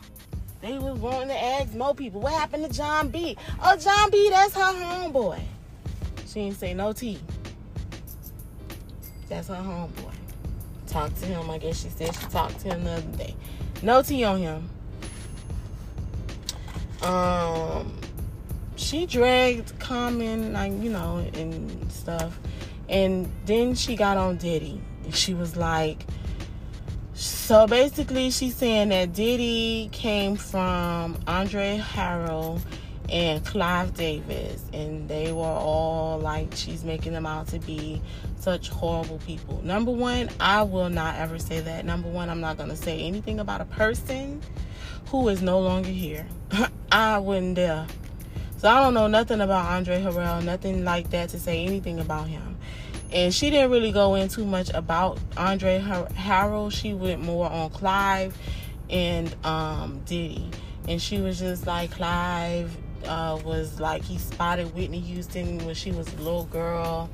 They 0.60 0.78
was 0.78 1.00
wanting 1.00 1.30
to 1.30 1.42
ask 1.42 1.74
more 1.74 1.96
people. 1.96 2.20
What 2.20 2.34
happened 2.34 2.66
to 2.66 2.70
Jon 2.70 3.08
B? 3.08 3.38
Oh, 3.64 3.78
Jon 3.78 4.12
B, 4.12 4.30
that's 4.30 4.54
her 4.56 4.62
homeboy. 4.62 5.40
She 6.28 6.34
didn't 6.42 6.58
say 6.58 6.74
no 6.74 6.92
tea. 6.92 7.18
That's 9.30 9.48
her 9.48 9.56
homeboy. 9.56 10.14
Talked 10.88 11.16
to 11.22 11.28
him. 11.28 11.50
I 11.50 11.58
guess 11.58 11.82
she 11.82 11.88
said 11.88 12.14
she 12.14 12.26
talked 12.28 12.60
to 12.60 12.74
him 12.74 12.84
the 12.84 12.92
other 12.92 13.18
day. 13.18 13.36
No 13.82 14.02
tea 14.02 14.26
on 14.26 14.40
him. 14.40 14.70
Um, 17.04 17.98
she 18.76 19.06
dragged 19.06 19.80
Common, 19.80 20.52
like 20.52 20.74
you 20.82 20.90
know, 20.90 21.26
and 21.34 21.92
stuff, 21.92 22.38
and 22.90 23.32
then 23.46 23.76
she 23.76 23.96
got 23.96 24.18
on 24.18 24.38
Diddy. 24.38 24.82
She 25.12 25.34
was 25.34 25.56
like, 25.56 26.06
so 27.16 27.66
basically, 27.66 28.30
she's 28.30 28.58
saying 28.58 28.90
that 28.90 29.14
Diddy 29.14 29.90
came 29.94 30.36
from 30.36 31.18
Andre 31.26 31.78
Harrell 31.82 32.60
and 33.10 33.46
Clive 33.46 33.94
Davis, 33.94 34.62
and 34.74 35.08
they 35.08 35.32
were 35.32 35.44
all 35.44 36.20
like 36.20 36.54
she's 36.56 36.84
making 36.84 37.14
them 37.14 37.26
out 37.26 37.48
to 37.48 37.60
be 37.60 38.02
such 38.38 38.68
horrible 38.68 39.20
people. 39.20 39.62
Number 39.64 39.92
one, 39.92 40.30
I 40.42 40.64
will 40.64 40.90
not 40.90 41.16
ever 41.16 41.40
say 41.40 41.62
that. 41.62 41.86
Number 41.86 42.10
one, 42.10 42.30
I'm 42.30 42.42
not 42.42 42.58
gonna 42.58 42.76
say 42.76 43.00
anything 43.00 43.40
about 43.40 43.62
a 43.62 43.66
person 43.66 44.42
who 45.08 45.30
is 45.30 45.42
no 45.42 45.60
longer 45.62 45.90
here. 45.90 46.28
I 46.92 47.20
wouldn't 47.20 47.56
dare. 47.56 47.88
So 48.58 48.68
I 48.68 48.82
don't 48.84 48.94
know 48.94 49.08
nothing 49.08 49.40
about 49.40 49.66
Andre 49.68 50.02
Harrell, 50.02 50.44
nothing 50.44 50.84
like 50.84 51.12
that 51.12 51.30
to 51.30 51.40
say 51.40 51.64
anything 51.66 52.00
about 52.00 52.28
him 52.28 52.55
and 53.16 53.34
she 53.34 53.50
didn't 53.50 53.72
really 53.72 53.94
go 53.94 54.16
in 54.16 54.28
too 54.28 54.46
much 54.46 54.70
about 54.74 55.18
Andre 55.38 55.80
Harrell. 55.80 56.70
She 56.70 56.94
went 56.94 57.22
more 57.22 57.50
on 57.50 57.70
Clive 57.70 58.38
and 58.90 59.34
um, 59.46 60.02
Diddy, 60.06 60.52
and 60.90 61.02
she 61.02 61.20
was 61.20 61.40
just 61.40 61.66
like 61.66 61.92
Clive 61.92 62.76
uh, 63.06 63.40
was 63.46 63.80
like 63.80 64.04
he 64.04 64.18
spotted 64.18 64.76
Whitney 64.76 65.00
Houston 65.00 65.66
when 65.66 65.76
she 65.76 65.92
was 65.92 66.12
a 66.14 66.18
little 66.18 66.46
girl. 66.46 67.10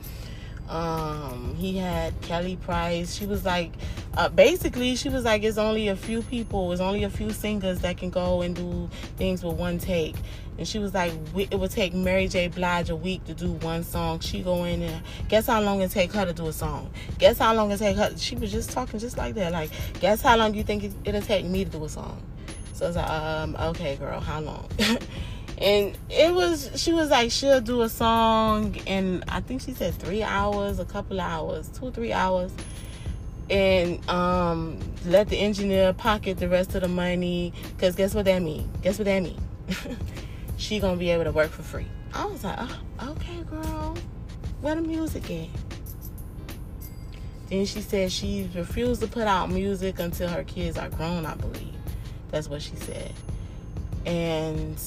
Um, 0.72 1.54
he 1.58 1.78
had 1.78 2.20
Kelly 2.22 2.56
Price. 2.56 3.14
She 3.14 3.26
was 3.26 3.44
like, 3.44 3.74
uh, 4.16 4.30
basically, 4.30 4.96
she 4.96 5.10
was 5.10 5.26
like, 5.26 5.44
it's 5.44 5.58
only 5.58 5.90
a 5.90 5.98
few 5.98 6.22
people, 6.22 6.72
it's 6.72 6.80
only 6.80 7.04
a 7.04 7.10
few 7.10 7.32
singers 7.32 7.80
that 7.82 7.98
can 7.98 8.10
go 8.10 8.42
and 8.42 8.56
do 8.56 8.90
things 9.18 9.44
with 9.44 9.58
one 9.58 9.78
take. 9.78 10.16
And 10.58 10.66
she 10.66 10.80
was 10.80 10.94
like, 10.94 11.12
it 11.36 11.60
would 11.60 11.72
take 11.72 11.94
Mary 11.94 12.30
J. 12.30 12.48
Blige 12.48 12.90
a 12.90 12.96
week 12.96 13.26
to 13.26 13.34
do 13.34 13.52
one 13.52 13.84
song. 13.84 14.22
She 14.22 14.42
go 14.42 14.64
in 14.64 14.82
and 14.82 15.04
guess 15.28 15.48
how 15.48 15.62
long 15.62 15.82
it 15.82 15.92
take 15.92 16.14
her 16.14 16.26
to 16.26 16.34
do 16.34 16.48
a 16.48 16.54
song? 16.54 16.90
Guess 17.20 17.40
how 17.40 17.54
long 17.54 17.72
it 17.72 17.78
take 17.78 17.98
her? 17.98 18.18
She 18.18 18.36
was 18.36 18.52
just 18.52 18.72
talking 18.72 18.98
just 19.00 19.18
like 19.18 19.36
that. 19.36 19.52
Like, 19.52 19.72
guess 20.00 20.22
how 20.22 20.38
long 20.38 20.54
you 20.54 20.64
think 20.64 20.90
it'll 21.04 21.22
take 21.22 21.46
me 21.46 21.66
to 21.66 21.72
do 21.72 21.84
a 21.84 21.90
song? 21.90 22.22
So 22.74 22.86
I 22.86 22.88
was 22.88 22.96
like, 22.96 23.10
um, 23.10 23.56
okay, 23.60 23.98
girl, 23.98 24.22
how 24.22 24.40
long? 24.40 24.70
and 25.62 25.96
it 26.10 26.34
was 26.34 26.72
she 26.76 26.92
was 26.92 27.10
like 27.10 27.30
she'll 27.30 27.62
do 27.62 27.82
a 27.82 27.90
song 27.90 28.76
and 28.88 29.24
i 29.28 29.40
think 29.40 29.62
she 29.62 29.72
said 29.74 29.94
three 29.94 30.24
hours 30.24 30.80
a 30.80 30.86
couple 30.86 31.22
hours 31.22 31.70
two 31.70 31.92
three 31.92 32.14
hours. 32.14 32.52
And 33.50 34.08
um 34.10 34.80
let 35.06 35.28
the 35.28 35.38
engineer 35.38 35.92
pocket 35.92 36.38
the 36.38 36.48
rest 36.48 36.74
of 36.74 36.84
the 36.84 36.88
money 36.88 37.54
because 37.76 37.96
guess 37.96 38.16
what 38.16 38.24
that 38.26 38.42
mean? 38.42 38.72
Guess 38.82 38.98
what 38.98 39.06
that 39.06 39.22
mean? 39.22 39.40
She 40.58 40.80
gonna 40.80 40.96
be 40.96 41.10
able 41.10 41.24
to 41.24 41.32
work 41.32 41.50
for 41.50 41.64
free. 41.64 41.88
I 42.14 42.24
was 42.26 42.44
like 42.44 42.58
oh, 42.60 42.80
okay 43.10 43.42
girl. 43.50 43.98
Where 44.62 44.76
the 44.76 44.82
music 44.82 45.30
at? 45.32 45.48
Then 47.50 47.66
she 47.66 47.82
said 47.82 48.12
she 48.12 48.48
refused 48.56 49.02
to 49.02 49.08
put 49.08 49.24
out 49.24 49.50
music 49.50 50.00
until 50.00 50.30
her 50.30 50.44
kids 50.44 50.78
are 50.78 50.90
grown 50.90 51.26
i 51.26 51.34
believe. 51.34 51.74
That's 52.30 52.48
what 52.48 52.62
she 52.62 52.76
said. 52.76 53.12
And 54.06 54.80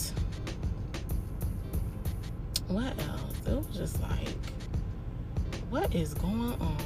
what 2.68 2.98
else? 3.08 3.34
It 3.46 3.54
was 3.54 3.66
just 3.76 4.00
like, 4.00 4.28
what 5.70 5.94
is 5.94 6.14
going 6.14 6.56
on? 6.60 6.78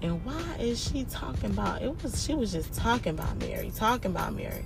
And 0.00 0.24
why 0.24 0.56
is 0.60 0.82
she 0.82 1.04
talking 1.04 1.50
about 1.50 1.82
it 1.82 2.02
was 2.02 2.24
she 2.24 2.34
was 2.34 2.52
just 2.52 2.72
talking 2.72 3.10
about 3.10 3.36
Mary, 3.38 3.72
talking 3.74 4.12
about 4.12 4.34
Mary. 4.34 4.64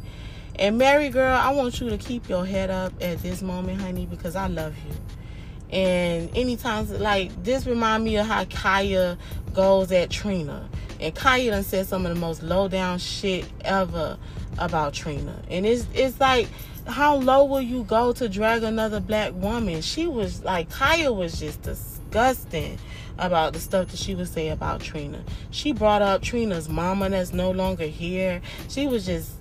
And 0.56 0.76
Mary 0.76 1.08
girl, 1.08 1.34
I 1.34 1.50
want 1.52 1.80
you 1.80 1.88
to 1.88 1.96
keep 1.96 2.28
your 2.28 2.44
head 2.44 2.70
up 2.70 2.92
at 3.00 3.22
this 3.22 3.40
moment, 3.40 3.80
honey, 3.80 4.04
because 4.04 4.36
I 4.36 4.48
love 4.48 4.74
you. 4.76 5.76
And 5.76 6.30
anytime 6.36 6.86
like 7.00 7.30
this 7.42 7.66
remind 7.66 8.04
me 8.04 8.18
of 8.18 8.26
how 8.26 8.44
Khia 8.44 9.16
goes 9.54 9.90
at 9.90 10.10
Trina. 10.10 10.68
And 11.00 11.14
Khia 11.14 11.50
done 11.50 11.64
said 11.64 11.86
some 11.86 12.04
of 12.04 12.14
the 12.14 12.20
most 12.20 12.42
low 12.42 12.68
down 12.68 12.98
shit 12.98 13.46
ever 13.62 14.18
about 14.58 14.92
Trina. 14.92 15.42
And 15.48 15.64
it's 15.64 15.86
it's 15.94 16.20
like 16.20 16.48
how 16.86 17.16
low 17.16 17.44
will 17.44 17.60
you 17.60 17.84
go 17.84 18.12
to 18.12 18.28
drag 18.28 18.62
another 18.62 19.00
black 19.00 19.32
woman? 19.34 19.80
She 19.82 20.06
was 20.06 20.42
like, 20.44 20.70
Khia 20.70 21.14
was 21.14 21.38
just 21.38 21.62
disgusting 21.62 22.78
about 23.18 23.52
the 23.52 23.60
stuff 23.60 23.88
that 23.88 23.98
she 23.98 24.14
would 24.14 24.28
say 24.28 24.48
about 24.48 24.80
Trina. 24.80 25.22
She 25.50 25.72
brought 25.72 26.02
up 26.02 26.22
Trina's 26.22 26.68
mama 26.68 27.08
that's 27.10 27.32
no 27.32 27.50
longer 27.50 27.86
here. 27.86 28.40
She 28.68 28.86
was 28.86 29.06
just 29.06 29.32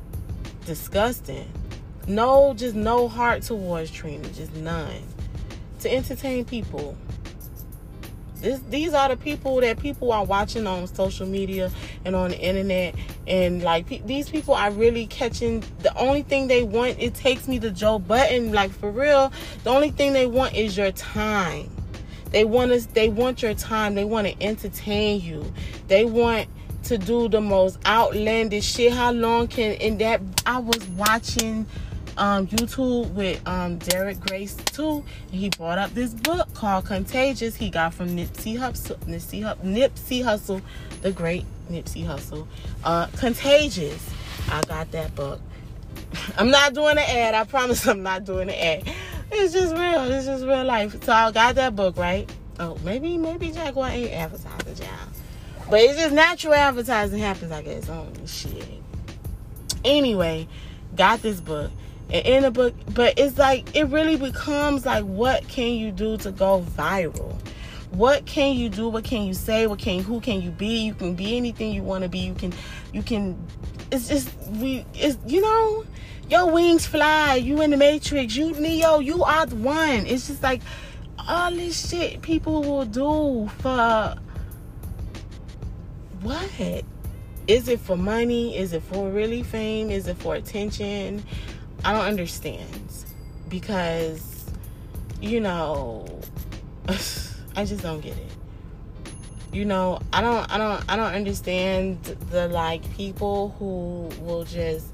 disgusting. 0.66 1.52
No, 2.08 2.54
just 2.54 2.76
no 2.76 3.08
heart 3.08 3.44
towards 3.44 3.92
Trina, 3.92 4.28
just 4.30 4.56
none. 4.56 5.04
To 5.80 5.92
entertain 5.92 6.46
people. 6.46 6.98
This, 8.42 8.60
these 8.70 8.94
are 8.94 9.10
the 9.10 9.18
people 9.18 9.62
that 9.62 9.80
people 9.80 10.12
are 10.12 10.26
watching 10.26 10.68
on 10.68 10.88
social 10.88 11.28
media 11.28 11.72
and 12.06 12.16
on 12.16 12.32
the 12.32 12.40
internet 12.40 12.96
and 13.28 13.64
like 13.64 13.88
pe- 13.88 14.02
these 14.02 14.30
people 14.30 14.54
are 14.56 14.72
really 14.72 15.08
catching 15.08 15.64
the 15.80 15.96
only 15.98 16.24
thing 16.24 16.48
they 16.48 16.64
want 16.64 16.98
it 17.00 17.14
takes 17.16 17.48
me 17.48 17.60
to 17.60 17.72
Joe 17.72 18.00
Budden, 18.00 18.52
like 18.52 18.72
for 18.72 18.92
real 18.92 19.32
the 19.64 19.70
only 19.70 19.92
thing 19.92 20.14
they 20.14 20.28
want 20.28 20.56
is 20.56 20.76
your 20.78 20.92
time 20.92 21.70
They 22.32 22.46
want 22.46 22.72
us 22.72 22.86
they 22.88 23.10
want 23.10 23.42
your 23.42 23.54
time. 23.54 23.96
They 23.96 24.06
want 24.06 24.28
to 24.28 24.42
entertain 24.42 25.22
you. 25.22 25.52
They 25.88 26.06
want 26.06 26.48
to 26.84 26.98
do 26.98 27.30
the 27.30 27.42
most 27.42 27.78
outlandish 27.86 28.66
shit. 28.66 28.94
How 28.94 29.12
long 29.12 29.48
can 29.48 29.74
in 29.74 29.98
that 30.00 30.22
I 30.46 30.58
was 30.60 30.88
watching 30.90 31.66
um, 32.18 32.48
YouTube 32.48 33.12
with 33.12 33.46
um, 33.48 33.78
Derek 33.78 34.20
Grace 34.20 34.56
too. 34.56 35.04
And 35.32 35.40
he 35.40 35.50
brought 35.50 35.78
up 35.78 35.94
this 35.94 36.14
book 36.14 36.54
called 36.54 36.86
Contagious. 36.86 37.56
He 37.56 37.70
got 37.70 37.94
from 37.94 38.10
Nipsey 38.10 38.58
Hussle, 38.58 38.98
Nipsey, 39.06 39.42
Nipsey 39.64 40.24
Hussle, 40.24 40.62
the 41.02 41.12
great 41.12 41.46
Nipsey 41.70 42.06
Hussle. 42.06 42.48
Uh, 42.84 43.08
Contagious. 43.18 44.10
I 44.50 44.62
got 44.64 44.92
that 44.92 45.16
book. 45.16 45.42
I'm 46.38 46.50
not 46.50 46.74
doing 46.74 46.98
an 46.98 47.06
ad. 47.06 47.34
I 47.34 47.44
promise 47.44 47.88
I'm 47.88 48.04
not 48.04 48.26
doing 48.26 48.50
an 48.50 48.56
ad. 48.56 48.96
It's 49.32 49.54
just 49.54 49.74
real. 49.74 50.12
It's 50.12 50.26
just 50.26 50.44
real 50.44 50.66
life. 50.66 51.04
So 51.04 51.14
I 51.14 51.32
got 51.32 51.56
that 51.56 51.76
book, 51.76 51.98
right? 51.98 52.30
Oh, 52.60 52.78
maybe 52.84 53.18
maybe 53.18 53.52
Jaguar 53.52 53.90
ain't 53.90 54.12
advertising, 54.12 54.86
child. 54.86 55.10
But 55.70 55.80
it's 55.80 55.98
just 55.98 56.14
natural 56.14 56.54
advertising 56.54 57.20
happens, 57.20 57.52
I 57.52 57.62
guess. 57.62 57.90
Oh 57.90 58.08
shit. 58.26 58.68
Anyway, 59.86 60.48
got 60.96 61.22
this 61.22 61.40
book 61.40 61.72
in 62.12 62.44
a 62.44 62.52
book 62.52 62.76
but 62.94 63.18
it's 63.18 63.38
like 63.38 63.76
it 63.76 63.86
really 63.86 64.18
becomes 64.18 64.86
like 64.86 65.04
what 65.06 65.48
can 65.48 65.74
you 65.74 65.92
do 65.92 66.18
to 66.18 66.32
go 66.32 66.66
viral? 66.78 67.34
What 67.92 68.26
can 68.26 68.56
you 68.56 68.70
do? 68.70 68.88
What 68.88 69.04
can 69.04 69.24
you 69.24 69.34
say? 69.34 69.68
What 69.68 69.80
can 69.80 70.02
who 70.02 70.22
can 70.22 70.42
you 70.42 70.52
be? 70.52 70.80
You 70.80 70.94
can 70.94 71.14
be 71.14 71.36
anything 71.36 71.74
you 71.74 71.84
want 71.84 72.04
to 72.04 72.10
be. 72.10 72.20
You 72.20 72.34
can 72.34 72.54
you 72.94 73.04
can 73.04 73.38
it's 73.92 74.08
just 74.08 74.34
we 74.52 74.86
it's 74.94 75.18
you 75.26 75.42
know 75.42 75.86
your 76.30 76.52
wings 76.52 76.86
fly. 76.86 77.36
You 77.36 77.62
in 77.62 77.72
the 77.72 77.78
matrix. 77.78 78.36
You 78.36 78.52
neo 78.54 79.00
you 79.00 79.24
are 79.24 79.46
the 79.46 79.58
one. 79.58 80.06
It's 80.06 80.28
just 80.28 80.44
like 80.44 80.62
all 81.28 81.52
this 81.52 81.90
shit 81.90 82.22
people 82.22 82.62
will 82.62 82.86
do 82.86 83.50
for 83.60 84.16
what? 86.22 86.84
Is 87.48 87.68
it 87.68 87.80
for 87.80 87.98
money? 87.98 88.58
Is 88.58 88.72
it 88.72 88.84
for 88.84 89.10
really 89.10 89.44
fame? 89.44 89.90
Is 89.92 90.08
it 90.08 90.18
for 90.18 90.36
attention 90.36 91.24
I 91.84 91.94
don't 91.94 92.06
understand 92.06 92.90
because 93.50 94.46
you 95.20 95.40
know 95.40 96.06
I 96.88 97.66
just 97.66 97.82
don't 97.82 98.02
get 98.02 98.18
it. 98.18 98.32
You 99.52 99.66
know, 99.66 100.00
I 100.14 100.22
don't 100.22 100.50
I 100.52 100.58
don't 100.58 100.84
I 100.88 100.96
don't 100.96 101.14
understand 101.14 102.04
the 102.30 102.48
like 102.48 102.90
people 102.96 103.56
who 103.60 104.10
will 104.24 104.46
just 104.46 104.88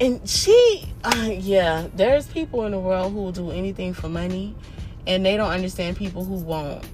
and 0.00 0.26
she 0.28 0.92
uh, 1.04 1.30
yeah, 1.32 1.88
there's 1.94 2.26
people 2.26 2.64
in 2.64 2.72
the 2.72 2.80
world 2.80 3.12
who 3.12 3.22
will 3.22 3.32
do 3.32 3.50
anything 3.50 3.92
for 3.92 4.08
money 4.08 4.56
and 5.06 5.24
they 5.24 5.36
don't 5.36 5.50
understand 5.50 5.96
people 5.96 6.24
who 6.24 6.34
won't. 6.34 6.84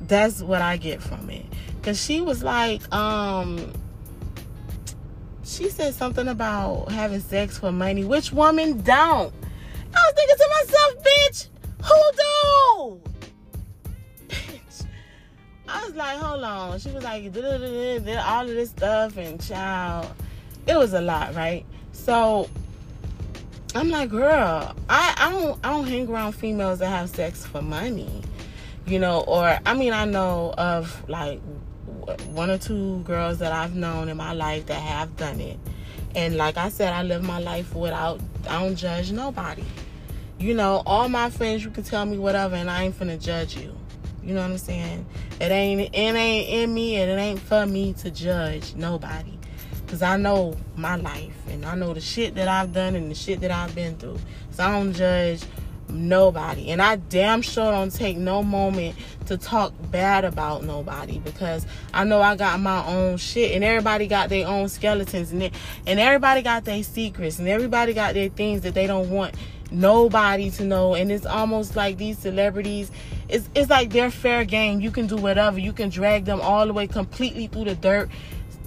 That's 0.00 0.42
what 0.42 0.62
I 0.62 0.76
get 0.76 1.02
from 1.02 1.30
it. 1.30 1.44
Cuz 1.82 2.02
she 2.02 2.20
was 2.20 2.42
like 2.42 2.82
um 2.92 3.72
she 5.46 5.70
said 5.70 5.94
something 5.94 6.26
about 6.26 6.90
having 6.90 7.20
sex 7.20 7.58
for 7.58 7.70
money. 7.70 8.04
Which 8.04 8.32
woman 8.32 8.82
don't? 8.82 9.32
I 9.94 9.98
was 9.98 10.14
thinking 10.14 10.36
to 10.36 10.48
myself, 10.58 10.94
bitch, 11.04 11.48
who 11.84 12.02
do? 12.16 13.00
Bitch. 14.28 14.86
I 15.68 15.84
was 15.86 15.94
like, 15.94 16.18
hold 16.18 16.42
on. 16.42 16.78
She 16.80 16.90
was 16.90 17.04
like, 17.04 17.24
all 18.26 18.42
of 18.42 18.48
this 18.48 18.70
stuff 18.70 19.16
and 19.16 19.40
child. 19.40 20.12
It 20.66 20.76
was 20.76 20.92
a 20.94 21.00
lot, 21.00 21.34
right? 21.36 21.64
So 21.92 22.50
I'm 23.76 23.90
like, 23.90 24.10
girl, 24.10 24.74
I, 24.88 25.14
I 25.16 25.30
don't 25.30 25.64
I 25.64 25.70
don't 25.70 25.86
hang 25.86 26.08
around 26.08 26.32
females 26.32 26.80
that 26.80 26.88
have 26.88 27.08
sex 27.08 27.46
for 27.46 27.62
money. 27.62 28.22
You 28.86 28.98
know, 28.98 29.20
or 29.20 29.58
I 29.64 29.74
mean 29.74 29.92
I 29.92 30.06
know 30.06 30.54
of 30.58 31.08
like 31.08 31.40
one 32.32 32.50
or 32.50 32.58
two 32.58 33.00
girls 33.00 33.38
that 33.38 33.52
I've 33.52 33.74
known 33.74 34.08
in 34.08 34.16
my 34.16 34.32
life 34.32 34.66
that 34.66 34.80
have 34.80 35.16
done 35.16 35.40
it. 35.40 35.58
And 36.14 36.36
like 36.36 36.56
I 36.56 36.68
said, 36.68 36.92
I 36.92 37.02
live 37.02 37.22
my 37.22 37.38
life 37.38 37.74
without, 37.74 38.20
I 38.48 38.62
don't 38.62 38.76
judge 38.76 39.12
nobody. 39.12 39.64
You 40.38 40.54
know, 40.54 40.82
all 40.86 41.08
my 41.08 41.30
friends, 41.30 41.64
you 41.64 41.70
can 41.70 41.84
tell 41.84 42.04
me 42.06 42.18
whatever, 42.18 42.56
and 42.56 42.70
I 42.70 42.84
ain't 42.84 42.98
finna 42.98 43.20
judge 43.20 43.56
you. 43.56 43.74
You 44.22 44.34
know 44.34 44.42
what 44.42 44.50
I'm 44.50 44.58
saying? 44.58 45.06
It 45.40 45.50
ain't, 45.50 45.80
it 45.80 45.94
ain't 45.94 46.48
in 46.48 46.74
me, 46.74 46.96
and 46.96 47.10
it 47.10 47.22
ain't 47.22 47.40
for 47.40 47.66
me 47.66 47.92
to 47.94 48.10
judge 48.10 48.74
nobody. 48.74 49.32
Cause 49.86 50.02
I 50.02 50.16
know 50.16 50.56
my 50.74 50.96
life, 50.96 51.36
and 51.48 51.64
I 51.64 51.76
know 51.76 51.94
the 51.94 52.00
shit 52.00 52.34
that 52.34 52.48
I've 52.48 52.72
done 52.72 52.96
and 52.96 53.08
the 53.08 53.14
shit 53.14 53.40
that 53.40 53.52
I've 53.52 53.72
been 53.72 53.96
through. 53.96 54.18
So 54.50 54.64
I 54.64 54.72
don't 54.72 54.92
judge 54.92 55.42
nobody. 55.88 56.70
And 56.70 56.80
I 56.82 56.96
damn 56.96 57.42
sure 57.42 57.70
don't 57.70 57.94
take 57.94 58.16
no 58.16 58.42
moment 58.42 58.96
to 59.26 59.36
talk 59.36 59.72
bad 59.90 60.24
about 60.24 60.64
nobody 60.64 61.18
because 61.18 61.66
I 61.92 62.04
know 62.04 62.20
I 62.20 62.36
got 62.36 62.60
my 62.60 62.86
own 62.86 63.16
shit 63.16 63.52
and 63.52 63.64
everybody 63.64 64.06
got 64.06 64.28
their 64.28 64.46
own 64.46 64.68
skeletons 64.68 65.32
and, 65.32 65.50
and 65.86 66.00
everybody 66.00 66.42
got 66.42 66.64
their 66.64 66.82
secrets 66.82 67.38
and 67.38 67.48
everybody 67.48 67.92
got 67.92 68.14
their 68.14 68.28
things 68.28 68.62
that 68.62 68.74
they 68.74 68.86
don't 68.86 69.10
want 69.10 69.34
nobody 69.70 70.50
to 70.50 70.64
know. 70.64 70.94
And 70.94 71.10
it's 71.10 71.26
almost 71.26 71.76
like 71.76 71.98
these 71.98 72.18
celebrities 72.18 72.90
it's, 73.28 73.48
it's 73.56 73.68
like 73.68 73.90
they're 73.90 74.12
fair 74.12 74.44
game. 74.44 74.80
You 74.80 74.92
can 74.92 75.08
do 75.08 75.16
whatever. 75.16 75.58
You 75.58 75.72
can 75.72 75.88
drag 75.88 76.24
them 76.24 76.40
all 76.40 76.66
the 76.66 76.72
way 76.72 76.86
completely 76.86 77.48
through 77.48 77.64
the 77.64 77.74
dirt 77.74 78.08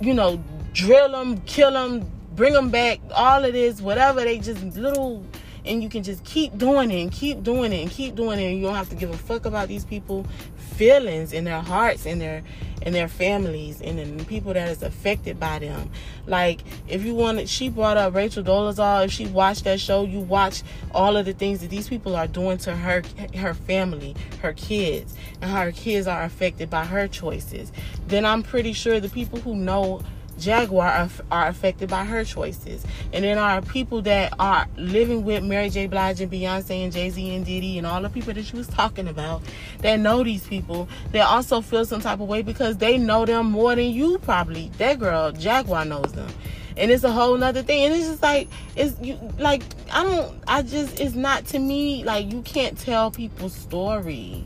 you 0.01 0.13
know 0.13 0.41
drill 0.73 1.11
them 1.11 1.39
kill 1.41 1.71
them 1.71 2.09
bring 2.35 2.53
them 2.53 2.69
back 2.69 2.99
all 3.13 3.43
of 3.43 3.53
this 3.53 3.81
whatever. 3.81 4.21
They 4.21 4.39
just 4.39 4.63
little 4.75 5.25
and 5.65 5.83
you 5.83 5.89
can 5.89 6.03
just 6.03 6.23
keep 6.23 6.57
doing 6.57 6.91
it 6.91 7.01
and 7.01 7.11
keep 7.11 7.43
doing 7.43 7.73
it 7.73 7.81
and 7.81 7.91
keep 7.91 8.15
doing 8.15 8.39
it 8.39 8.45
and 8.45 8.57
you 8.57 8.63
don't 8.63 8.75
have 8.75 8.89
to 8.89 8.95
give 8.95 9.09
a 9.09 9.17
fuck 9.17 9.45
about 9.45 9.67
these 9.67 9.85
people 9.85 10.25
feelings 10.57 11.33
in 11.33 11.43
their 11.43 11.61
hearts 11.61 12.05
and 12.05 12.21
their 12.21 12.43
and 12.83 12.95
their 12.95 13.09
families 13.09 13.81
and 13.81 13.99
the 14.19 14.25
people 14.25 14.53
that 14.53 14.69
is 14.69 14.81
affected 14.81 15.39
by 15.39 15.59
them. 15.59 15.91
Like 16.25 16.61
if 16.87 17.03
you 17.03 17.13
wanted, 17.13 17.49
she 17.49 17.69
brought 17.69 17.97
up 17.97 18.15
Rachel 18.15 18.43
Dolezal. 18.43 19.05
If 19.05 19.11
she 19.11 19.27
watched 19.27 19.65
that 19.65 19.79
show, 19.79 20.03
you 20.03 20.19
watch 20.19 20.63
all 20.93 21.17
of 21.17 21.25
the 21.25 21.33
things 21.33 21.59
that 21.59 21.69
these 21.69 21.89
people 21.89 22.15
are 22.15 22.27
doing 22.27 22.57
to 22.59 22.75
her, 22.75 23.03
her 23.35 23.53
family, 23.53 24.15
her 24.41 24.53
kids, 24.53 25.13
and 25.41 25.51
how 25.51 25.63
her 25.63 25.71
kids 25.71 26.07
are 26.07 26.23
affected 26.23 26.69
by 26.69 26.85
her 26.85 27.07
choices. 27.07 27.71
Then 28.07 28.25
I'm 28.25 28.43
pretty 28.43 28.73
sure 28.73 28.99
the 28.99 29.09
people 29.09 29.39
who 29.39 29.55
know 29.55 30.01
Jaguar 30.39 30.87
are, 30.87 31.09
are, 31.31 31.47
affected 31.47 31.89
by 31.89 32.05
her 32.05 32.23
choices. 32.23 32.85
And 33.13 33.23
then 33.23 33.37
our 33.37 33.61
people 33.61 34.01
that 34.03 34.33
are 34.39 34.67
living 34.77 35.23
with 35.23 35.43
Mary 35.43 35.69
J. 35.69 35.87
Blige 35.87 36.21
and 36.21 36.31
Beyonce 36.31 36.83
and 36.83 36.91
Jay 36.91 37.09
Z 37.09 37.35
and 37.35 37.45
Diddy 37.45 37.77
and 37.77 37.85
all 37.85 38.01
the 38.01 38.09
people 38.09 38.33
that 38.33 38.45
she 38.45 38.55
was 38.55 38.67
talking 38.67 39.07
about 39.07 39.41
that 39.79 39.99
know 39.99 40.23
these 40.23 40.47
people, 40.47 40.87
they 41.11 41.21
also 41.21 41.61
feel 41.61 41.85
some 41.85 42.01
type 42.01 42.19
of 42.19 42.27
way 42.27 42.41
because 42.41 42.77
they 42.77 42.97
know 42.97 43.25
them 43.25 43.51
more 43.51 43.75
than 43.75 43.91
you 43.91 44.17
probably. 44.19 44.71
That 44.77 44.99
girl, 44.99 45.31
Jaguar, 45.31 45.85
knows 45.85 46.11
them. 46.13 46.29
And 46.77 46.91
it's 46.91 47.03
a 47.03 47.11
whole 47.11 47.37
nother 47.37 47.61
thing. 47.61 47.85
And 47.85 47.93
it's 47.93 48.07
just 48.07 48.21
like, 48.23 48.47
it's 48.75 48.99
you, 49.01 49.19
like, 49.37 49.63
I 49.91 50.03
don't, 50.03 50.41
I 50.47 50.61
just, 50.61 50.99
it's 50.99 51.15
not 51.15 51.45
to 51.47 51.59
me, 51.59 52.03
like, 52.05 52.31
you 52.31 52.41
can't 52.43 52.77
tell 52.77 53.11
people's 53.11 53.53
story. 53.53 54.45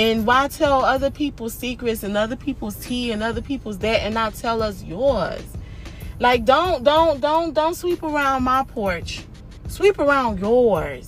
And 0.00 0.26
why 0.26 0.48
tell 0.48 0.82
other 0.82 1.10
people's 1.10 1.52
secrets 1.52 2.02
and 2.02 2.16
other 2.16 2.34
people's 2.34 2.74
tea 2.76 3.12
and 3.12 3.22
other 3.22 3.42
people's 3.42 3.76
that 3.80 4.00
and 4.00 4.14
not 4.14 4.34
tell 4.34 4.62
us 4.62 4.82
yours? 4.82 5.42
Like 6.18 6.46
don't 6.46 6.82
don't 6.82 7.20
don't 7.20 7.52
don't 7.52 7.74
sweep 7.74 8.02
around 8.02 8.44
my 8.44 8.64
porch. 8.64 9.22
Sweep 9.68 9.98
around 9.98 10.40
yours. 10.40 11.06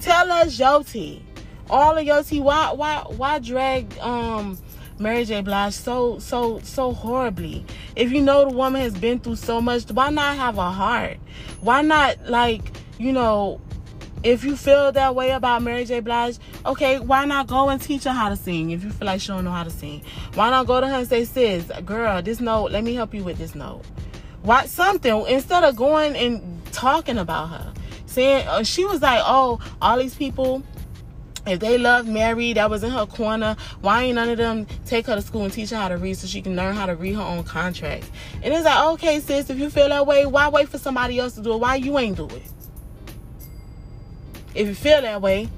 Tell 0.00 0.32
us 0.32 0.58
your 0.58 0.82
tea. 0.82 1.22
All 1.68 1.98
of 1.98 2.02
your 2.02 2.22
tea. 2.22 2.40
Why 2.40 2.72
why 2.72 3.04
why 3.08 3.40
drag 3.40 3.98
um 3.98 4.56
Mary 4.98 5.26
J. 5.26 5.42
Blige 5.42 5.74
so 5.74 6.18
so 6.18 6.60
so 6.60 6.94
horribly? 6.94 7.66
If 7.94 8.10
you 8.10 8.22
know 8.22 8.48
the 8.48 8.56
woman 8.56 8.80
has 8.80 8.94
been 8.94 9.18
through 9.18 9.36
so 9.36 9.60
much, 9.60 9.84
why 9.90 10.08
not 10.08 10.36
have 10.36 10.56
a 10.56 10.70
heart? 10.70 11.18
Why 11.60 11.82
not 11.82 12.16
like, 12.24 12.62
you 12.96 13.12
know, 13.12 13.60
if 14.22 14.44
you 14.44 14.56
feel 14.56 14.92
that 14.92 15.14
way 15.14 15.30
about 15.30 15.62
Mary 15.62 15.84
J. 15.84 16.00
Blige, 16.00 16.38
okay, 16.66 16.98
why 16.98 17.24
not 17.24 17.46
go 17.46 17.68
and 17.68 17.80
teach 17.80 18.04
her 18.04 18.10
how 18.10 18.28
to 18.28 18.36
sing 18.36 18.70
if 18.70 18.84
you 18.84 18.90
feel 18.90 19.06
like 19.06 19.20
she 19.20 19.28
don't 19.28 19.44
know 19.44 19.50
how 19.50 19.64
to 19.64 19.70
sing? 19.70 20.02
Why 20.34 20.50
not 20.50 20.66
go 20.66 20.80
to 20.80 20.86
her 20.86 20.98
and 20.98 21.08
say, 21.08 21.24
sis, 21.24 21.70
girl, 21.84 22.20
this 22.22 22.40
note, 22.40 22.70
let 22.70 22.84
me 22.84 22.94
help 22.94 23.14
you 23.14 23.24
with 23.24 23.38
this 23.38 23.54
note. 23.54 23.82
Why 24.42 24.66
something 24.66 25.26
instead 25.26 25.64
of 25.64 25.76
going 25.76 26.16
and 26.16 26.64
talking 26.66 27.18
about 27.18 27.48
her, 27.48 27.72
saying 28.06 28.46
uh, 28.46 28.62
she 28.62 28.84
was 28.84 29.02
like, 29.02 29.20
oh, 29.24 29.60
all 29.80 29.98
these 29.98 30.14
people. 30.14 30.62
If 31.46 31.58
they 31.58 31.78
love 31.78 32.06
Mary, 32.06 32.52
that 32.52 32.68
was 32.68 32.84
in 32.84 32.90
her 32.90 33.06
corner. 33.06 33.56
Why 33.80 34.04
ain't 34.04 34.16
none 34.16 34.28
of 34.28 34.36
them 34.36 34.66
take 34.84 35.06
her 35.06 35.14
to 35.14 35.22
school 35.22 35.44
and 35.44 35.52
teach 35.52 35.70
her 35.70 35.76
how 35.76 35.88
to 35.88 35.96
read 35.96 36.14
so 36.14 36.26
she 36.26 36.42
can 36.42 36.54
learn 36.54 36.76
how 36.76 36.84
to 36.84 36.94
read 36.94 37.14
her 37.14 37.22
own 37.22 37.44
contracts? 37.44 38.10
And 38.42 38.52
it's 38.52 38.66
like, 38.66 38.84
okay, 38.92 39.20
sis, 39.20 39.48
if 39.48 39.58
you 39.58 39.70
feel 39.70 39.88
that 39.88 40.06
way, 40.06 40.26
why 40.26 40.48
wait 40.50 40.68
for 40.68 40.76
somebody 40.76 41.18
else 41.18 41.32
to 41.36 41.42
do 41.42 41.54
it? 41.54 41.56
Why 41.56 41.76
you 41.76 41.98
ain't 41.98 42.18
do 42.18 42.26
it? 42.26 42.42
If 44.54 44.68
you 44.68 44.74
feel 44.74 45.02
that 45.02 45.22
way, 45.22 45.48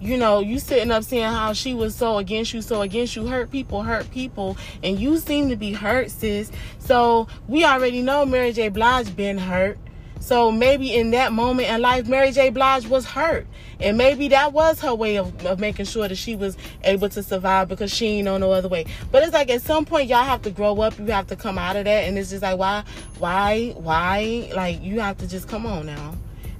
you 0.00 0.18
know, 0.18 0.40
you 0.40 0.58
sitting 0.58 0.90
up 0.90 1.02
seeing 1.02 1.24
how 1.24 1.52
she 1.54 1.74
was 1.74 1.94
so 1.94 2.18
against 2.18 2.52
you, 2.52 2.60
so 2.60 2.82
against 2.82 3.16
you, 3.16 3.26
hurt 3.26 3.50
people, 3.50 3.82
hurt 3.82 4.10
people, 4.10 4.56
and 4.82 4.98
you 4.98 5.16
seem 5.18 5.48
to 5.48 5.56
be 5.56 5.72
hurt, 5.72 6.10
sis. 6.10 6.52
So 6.78 7.26
we 7.48 7.64
already 7.64 8.02
know 8.02 8.26
Mary 8.26 8.52
J. 8.52 8.68
Blige 8.68 9.16
been 9.16 9.38
hurt. 9.38 9.78
So 10.20 10.50
maybe 10.50 10.94
in 10.94 11.10
that 11.10 11.32
moment 11.32 11.68
in 11.68 11.82
life, 11.82 12.06
Mary 12.06 12.32
J. 12.32 12.50
Blige 12.50 12.86
was 12.86 13.04
hurt. 13.04 13.46
And 13.80 13.98
maybe 13.98 14.28
that 14.28 14.52
was 14.52 14.80
her 14.80 14.94
way 14.94 15.16
of, 15.16 15.44
of 15.44 15.58
making 15.58 15.84
sure 15.86 16.08
that 16.08 16.16
she 16.16 16.36
was 16.36 16.56
able 16.82 17.08
to 17.10 17.22
survive 17.22 17.68
because 17.68 17.92
she 17.92 18.06
ain't 18.06 18.24
know 18.26 18.38
no 18.38 18.52
other 18.52 18.68
way. 18.68 18.86
But 19.10 19.22
it's 19.22 19.32
like 19.32 19.50
at 19.50 19.60
some 19.62 19.84
point 19.84 20.08
y'all 20.08 20.24
have 20.24 20.42
to 20.42 20.50
grow 20.50 20.80
up. 20.80 20.98
You 20.98 21.06
have 21.06 21.26
to 21.26 21.36
come 21.36 21.58
out 21.58 21.76
of 21.76 21.84
that. 21.84 22.04
And 22.04 22.18
it's 22.18 22.30
just 22.30 22.42
like 22.42 22.58
why, 22.58 22.84
why, 23.18 23.74
why? 23.76 24.50
Like 24.54 24.82
you 24.82 25.00
have 25.00 25.18
to 25.18 25.26
just 25.26 25.48
come 25.48 25.66
on 25.66 25.86
now 25.86 26.14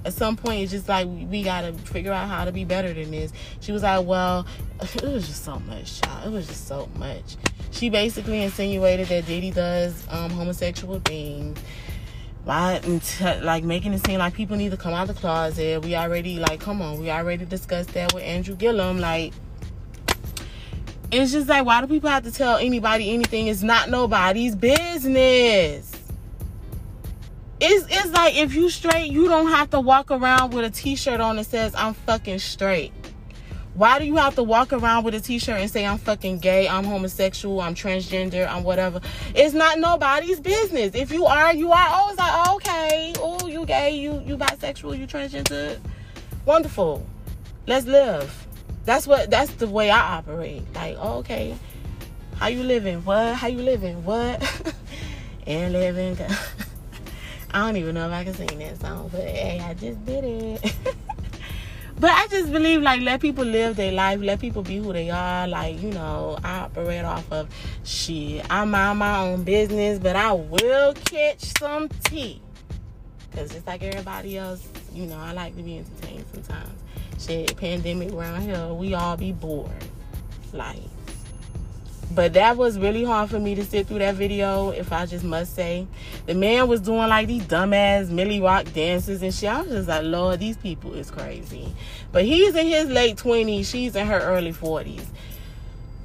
at 0.05 0.13
some 0.13 0.37
point 0.37 0.61
it's 0.61 0.71
just 0.71 0.87
like 0.87 1.07
we, 1.07 1.43
gotta 1.43 1.73
figure 1.73 2.13
out 2.13 2.29
how 2.29 2.45
to 2.45 2.51
be 2.51 2.63
better 2.63 2.93
than 2.93 3.11
this. 3.11 3.33
She 3.59 3.71
was 3.71 3.83
like 3.83 4.05
well 4.05 4.45
it 4.81 5.03
was 5.03 5.27
just 5.27 5.43
so 5.43 5.59
much 5.61 6.01
child. 6.01 6.27
It 6.27 6.31
was 6.31 6.47
just 6.47 6.67
so 6.67 6.87
much. 6.97 7.35
She 7.71 7.89
basically 7.89 8.43
insinuated 8.43 9.07
that 9.07 9.25
diddy 9.25 9.51
does 9.51 10.05
um, 10.09 10.29
homosexual 10.31 10.99
things. 10.99 11.59
Like 12.45 13.63
making 13.63 13.93
it 13.93 14.05
seem 14.05 14.19
like 14.19 14.35
people 14.35 14.55
need 14.55 14.69
to 14.71 14.77
come 14.77 14.93
out 14.93 15.09
of 15.09 15.15
the 15.15 15.19
closet. 15.19 15.83
We 15.83 15.95
already 15.95 16.37
like 16.37 16.59
come 16.59 16.81
on 16.81 16.99
we 16.99 17.09
already 17.09 17.45
discussed 17.45 17.89
that 17.93 18.13
with 18.13 18.23
andrew 18.23 18.55
gillum 18.55 18.99
like 18.99 19.33
it's 21.11 21.31
just 21.31 21.47
like 21.47 21.65
why 21.65 21.81
do 21.81 21.87
people 21.87 22.09
have 22.09 22.23
to 22.23 22.31
tell 22.31 22.57
anybody 22.57 23.11
anything? 23.11 23.47
It's 23.47 23.63
not 23.63 23.89
nobody's 23.89 24.55
business 24.55 25.94
it's 27.59 27.85
it's 27.89 28.11
like 28.11 28.35
if 28.35 28.53
you 28.53 28.69
straight, 28.69 29.11
you 29.11 29.27
don't 29.27 29.47
have 29.47 29.69
to 29.71 29.79
walk 29.79 30.11
around 30.11 30.53
with 30.53 30.65
a 30.65 30.69
t-shirt 30.69 31.19
on 31.19 31.37
that 31.37 31.45
says 31.45 31.73
I'm 31.75 31.93
fucking 31.93 32.39
straight. 32.39 32.91
Why 33.75 33.99
do 33.99 34.05
you 34.05 34.15
have 34.15 34.35
to 34.35 34.43
walk 34.43 34.71
around 34.71 35.03
with 35.03 35.15
a 35.15 35.19
t-shirt 35.19 35.59
and 35.59 35.69
say 35.69 35.85
I'm 35.85 35.97
fucking 35.97 36.39
gay, 36.39 36.67
I'm 36.67 36.85
homosexual, 36.85 37.59
I'm 37.59 37.75
transgender, 37.75 38.47
I'm 38.47 38.63
whatever? 38.63 39.01
It's 39.33 39.53
not 39.53 39.79
nobody's 39.79 40.39
business. 40.39 40.95
If 40.95 41.11
you 41.11 41.25
are, 41.25 41.53
you 41.53 41.71
are. 41.71 42.09
It's 42.09 42.17
like 42.17 42.31
oh, 42.33 42.55
okay, 42.55 43.13
oh 43.17 43.47
you 43.47 43.65
gay, 43.65 43.97
you 43.97 44.21
you 44.25 44.37
bisexual, 44.37 44.97
you 44.97 45.07
transgender. 45.07 45.79
Wonderful. 46.45 47.05
Let's 47.67 47.85
live. 47.85 48.47
That's 48.85 49.07
what 49.07 49.31
that's 49.31 49.51
the 49.55 49.67
way 49.67 49.89
I 49.89 50.17
operate. 50.17 50.61
Like, 50.75 50.97
oh, 50.99 51.19
okay. 51.19 51.57
How 52.35 52.47
you 52.47 52.63
living? 52.63 53.03
What? 53.05 53.35
How 53.35 53.47
you 53.47 53.59
living? 53.59 54.03
What? 54.03 54.43
and 55.47 55.73
living. 55.73 56.17
I 57.55 57.59
don't 57.59 57.77
even 57.77 57.95
know 57.95 58.05
if 58.05 58.11
I 58.11 58.25
can 58.25 58.33
sing 58.33 58.59
that 58.59 58.81
song, 58.81 59.09
but 59.13 59.21
hey, 59.21 59.61
I 59.61 59.73
just 59.75 60.05
did 60.05 60.25
it. 60.25 60.61
but 61.97 62.11
I 62.11 62.27
just 62.27 62.51
believe 62.51 62.81
like 62.81 62.99
let 62.99 63.21
people 63.21 63.45
live 63.45 63.77
their 63.77 63.93
life, 63.93 64.19
let 64.19 64.41
people 64.41 64.61
be 64.61 64.75
who 64.75 64.91
they 64.91 65.09
are. 65.09 65.47
Like, 65.47 65.81
you 65.81 65.91
know, 65.91 66.37
I 66.43 66.59
operate 66.59 67.05
off 67.05 67.31
of 67.31 67.47
shit. 67.85 68.45
I 68.49 68.65
mind 68.65 68.99
my 68.99 69.19
own 69.19 69.45
business, 69.45 69.99
but 69.99 70.17
I 70.17 70.33
will 70.33 70.95
catch 70.95 71.57
some 71.57 71.87
tea. 72.03 72.41
Cause 73.33 73.53
just 73.53 73.65
like 73.65 73.83
everybody 73.83 74.37
else, 74.37 74.67
you 74.93 75.05
know, 75.05 75.17
I 75.17 75.31
like 75.31 75.55
to 75.55 75.63
be 75.63 75.77
entertained 75.77 76.25
sometimes. 76.33 76.77
Shit, 77.17 77.55
pandemic 77.55 78.11
around 78.11 78.41
here, 78.41 78.73
we 78.73 78.95
all 78.95 79.15
be 79.15 79.31
bored. 79.31 79.71
Like 80.51 80.83
but 82.11 82.33
that 82.33 82.55
was 82.57 82.77
really 82.77 83.03
hard 83.03 83.29
for 83.29 83.39
me 83.39 83.55
to 83.55 83.65
sit 83.65 83.87
through 83.87 83.99
that 83.99 84.15
video, 84.15 84.69
if 84.69 84.91
I 84.93 85.05
just 85.05 85.23
must 85.23 85.55
say. 85.55 85.87
The 86.27 86.33
man 86.33 86.67
was 86.67 86.81
doing 86.81 87.09
like 87.09 87.27
these 87.27 87.43
dumbass 87.43 88.09
Millie 88.09 88.41
Rock 88.41 88.71
dances 88.73 89.21
and 89.21 89.33
shit. 89.33 89.49
I 89.49 89.61
was 89.61 89.71
just 89.71 89.87
like, 89.87 90.03
Lord, 90.03 90.39
these 90.39 90.57
people 90.57 90.93
is 90.93 91.09
crazy. 91.09 91.73
But 92.11 92.25
he's 92.25 92.55
in 92.55 92.67
his 92.67 92.89
late 92.89 93.17
20s, 93.17 93.69
she's 93.69 93.95
in 93.95 94.07
her 94.07 94.19
early 94.19 94.53
40s. 94.53 95.05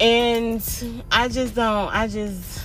And 0.00 0.64
I 1.12 1.28
just 1.28 1.54
don't, 1.54 1.94
I 1.94 2.08
just, 2.08 2.64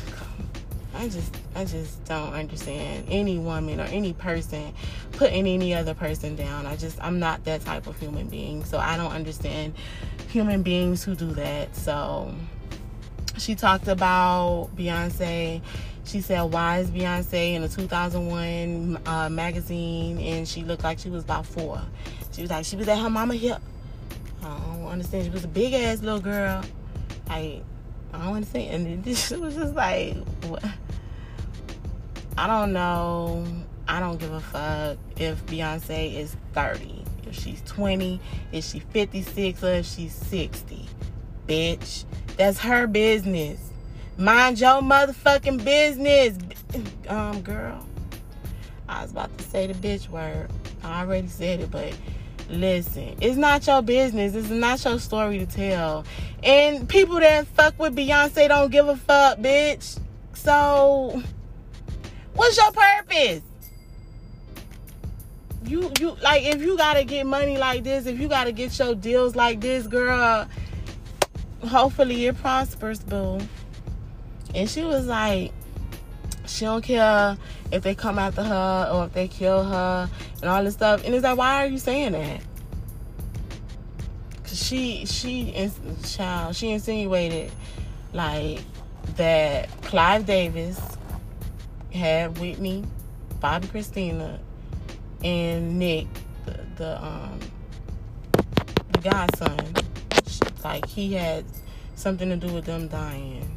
I 0.93 1.09
just, 1.09 1.35
I 1.53 1.65
just 1.65 2.03
don't 2.05 2.33
understand 2.33 3.07
any 3.09 3.37
woman 3.37 3.79
or 3.79 3.83
any 3.83 4.13
person 4.13 4.73
putting 5.11 5.45
any 5.45 5.73
other 5.73 5.93
person 5.93 6.35
down. 6.35 6.65
I 6.65 6.77
just, 6.77 6.97
I'm 7.01 7.19
not 7.19 7.43
that 7.43 7.61
type 7.61 7.87
of 7.87 7.99
human 7.99 8.27
being. 8.27 8.63
So 8.63 8.77
I 8.77 8.95
don't 8.95 9.11
understand 9.11 9.73
human 10.29 10.63
beings 10.63 11.03
who 11.03 11.15
do 11.15 11.33
that. 11.33 11.75
So 11.75 12.33
she 13.37 13.55
talked 13.55 13.87
about 13.87 14.69
Beyonce. 14.75 15.61
She 16.05 16.21
said, 16.21 16.41
Why 16.43 16.79
is 16.79 16.91
Beyonce 16.91 17.53
in 17.53 17.63
a 17.63 17.67
2001 17.67 18.99
uh, 19.05 19.29
magazine? 19.29 20.19
And 20.19 20.47
she 20.47 20.63
looked 20.63 20.83
like 20.83 20.99
she 20.99 21.09
was 21.09 21.23
about 21.23 21.45
four. 21.45 21.81
She 22.31 22.41
was 22.41 22.51
like, 22.51 22.65
She 22.65 22.75
was 22.75 22.87
at 22.87 22.99
her 22.99 23.09
mama 23.09 23.35
hip. 23.35 23.61
I 24.43 24.59
don't 24.59 24.85
understand. 24.85 25.25
She 25.25 25.31
was 25.31 25.43
a 25.43 25.47
big 25.47 25.73
ass 25.73 26.01
little 26.01 26.19
girl. 26.19 26.63
Like, 27.27 27.63
I 28.13 28.25
don't 28.25 28.35
understand. 28.35 28.87
And 28.87 29.03
this 29.03 29.31
was 29.31 29.55
just 29.55 29.73
like, 29.73 30.15
what? 30.47 30.63
I 32.37 32.47
don't 32.47 32.73
know. 32.73 33.45
I 33.87 33.99
don't 33.99 34.19
give 34.19 34.31
a 34.31 34.39
fuck 34.39 34.97
if 35.15 35.45
Beyonce 35.45 36.15
is 36.15 36.35
30, 36.53 37.03
if 37.27 37.35
she's 37.35 37.61
20, 37.65 38.19
if 38.51 38.65
she's 38.65 38.83
56, 38.83 39.63
or 39.63 39.73
if 39.73 39.85
she's 39.85 40.13
60. 40.13 40.85
Bitch. 41.47 42.05
That's 42.37 42.59
her 42.59 42.87
business. 42.87 43.71
Mind 44.17 44.59
your 44.59 44.81
motherfucking 44.81 45.63
business. 45.63 46.37
Um, 47.07 47.41
girl. 47.41 47.85
I 48.87 49.01
was 49.01 49.11
about 49.11 49.35
to 49.37 49.43
say 49.45 49.67
the 49.67 49.73
bitch 49.73 50.09
word. 50.09 50.49
I 50.83 51.01
already 51.01 51.27
said 51.27 51.61
it, 51.61 51.71
but 51.71 51.97
listen, 52.49 53.15
it's 53.21 53.37
not 53.37 53.65
your 53.65 53.81
business. 53.81 54.35
It's 54.35 54.49
not 54.49 54.83
your 54.85 54.99
story 54.99 55.39
to 55.39 55.45
tell. 55.45 56.05
And 56.43 56.87
people 56.87 57.19
that 57.19 57.47
fuck 57.47 57.79
with 57.79 57.95
Beyonce 57.95 58.47
don't 58.47 58.71
give 58.71 58.87
a 58.87 58.95
fuck, 58.95 59.39
bitch. 59.39 59.99
So, 60.33 61.23
what's 62.35 62.57
your 62.57 62.71
purpose? 62.71 63.41
You 65.65 65.91
you 65.99 66.15
like 66.21 66.43
if 66.43 66.61
you 66.61 66.77
gotta 66.77 67.03
get 67.03 67.25
money 67.25 67.57
like 67.57 67.83
this, 67.83 68.05
if 68.05 68.19
you 68.19 68.27
gotta 68.27 68.51
get 68.51 68.77
your 68.77 68.93
deals 68.93 69.35
like 69.35 69.61
this, 69.61 69.87
girl 69.87 70.47
hopefully 71.67 72.25
it 72.25 72.37
prospers, 72.37 72.99
boo. 72.99 73.39
And 74.53 74.69
she 74.69 74.83
was 74.83 75.05
like, 75.05 75.51
she 76.47 76.65
don't 76.65 76.83
care 76.83 77.37
if 77.71 77.83
they 77.83 77.95
come 77.95 78.19
after 78.19 78.43
her 78.43 78.89
or 78.93 79.05
if 79.05 79.13
they 79.13 79.27
kill 79.27 79.63
her 79.63 80.09
and 80.41 80.49
all 80.49 80.63
this 80.63 80.73
stuff. 80.75 81.03
And 81.03 81.13
it's 81.13 81.23
like, 81.23 81.37
why 81.37 81.63
are 81.63 81.67
you 81.67 81.77
saying 81.77 82.13
that? 82.13 82.41
Cause 84.43 84.63
she 84.63 85.05
she 85.05 85.71
child 86.03 86.55
she 86.55 86.69
insinuated 86.71 87.51
like 88.13 88.59
that 89.17 89.69
Clive 89.81 90.25
Davis 90.25 90.79
had 91.91 92.37
Whitney, 92.37 92.83
Bobbi 93.39 93.67
Kristina, 93.67 94.39
and 95.23 95.79
Nick, 95.79 96.07
the, 96.45 96.59
the 96.75 97.03
um 97.03 97.39
the 98.91 98.99
godson 98.99 99.84
like 100.65 100.85
he 100.87 101.13
had 101.13 101.45
something 101.95 102.29
to 102.29 102.35
do 102.35 102.53
with 102.53 102.65
them 102.65 102.87
dying. 102.87 103.49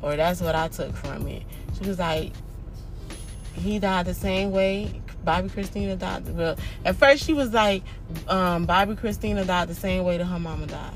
Or 0.00 0.16
that's 0.16 0.40
what 0.40 0.54
I 0.54 0.68
took 0.68 0.96
from 0.96 1.28
it. 1.28 1.42
She 1.78 1.86
was 1.86 1.98
like, 1.98 2.32
he 3.54 3.78
died 3.78 4.06
the 4.06 4.14
same 4.14 4.50
way 4.50 5.02
Bobbi 5.24 5.50
Kristina 5.50 5.98
died. 5.98 6.28
Well, 6.36 6.56
at 6.84 6.96
first 6.96 7.24
she 7.24 7.32
was 7.32 7.52
like, 7.52 7.82
um, 8.28 8.66
Bobbi 8.66 8.98
Kristina 8.98 9.46
died 9.46 9.68
the 9.68 9.74
same 9.74 10.04
way 10.04 10.18
that 10.18 10.24
her 10.24 10.38
mama 10.38 10.66
died. 10.66 10.94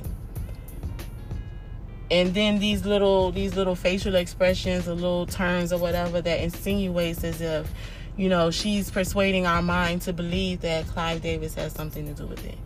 And 2.10 2.34
then 2.34 2.58
these 2.60 2.84
little 2.84 3.32
these 3.32 3.56
little 3.56 3.74
facial 3.74 4.14
expressions 4.14 4.88
or 4.88 4.94
little 4.94 5.26
turns 5.26 5.72
or 5.72 5.78
whatever 5.78 6.20
that 6.20 6.40
insinuates 6.40 7.24
as 7.24 7.40
if, 7.40 7.70
you 8.16 8.28
know, 8.28 8.50
she's 8.50 8.90
persuading 8.90 9.46
our 9.46 9.62
mind 9.62 10.02
to 10.02 10.12
believe 10.12 10.60
that 10.60 10.86
Clive 10.86 11.20
Davis 11.20 11.54
has 11.54 11.72
something 11.72 12.06
to 12.06 12.14
do 12.14 12.26
with 12.26 12.44
it. 12.46 12.58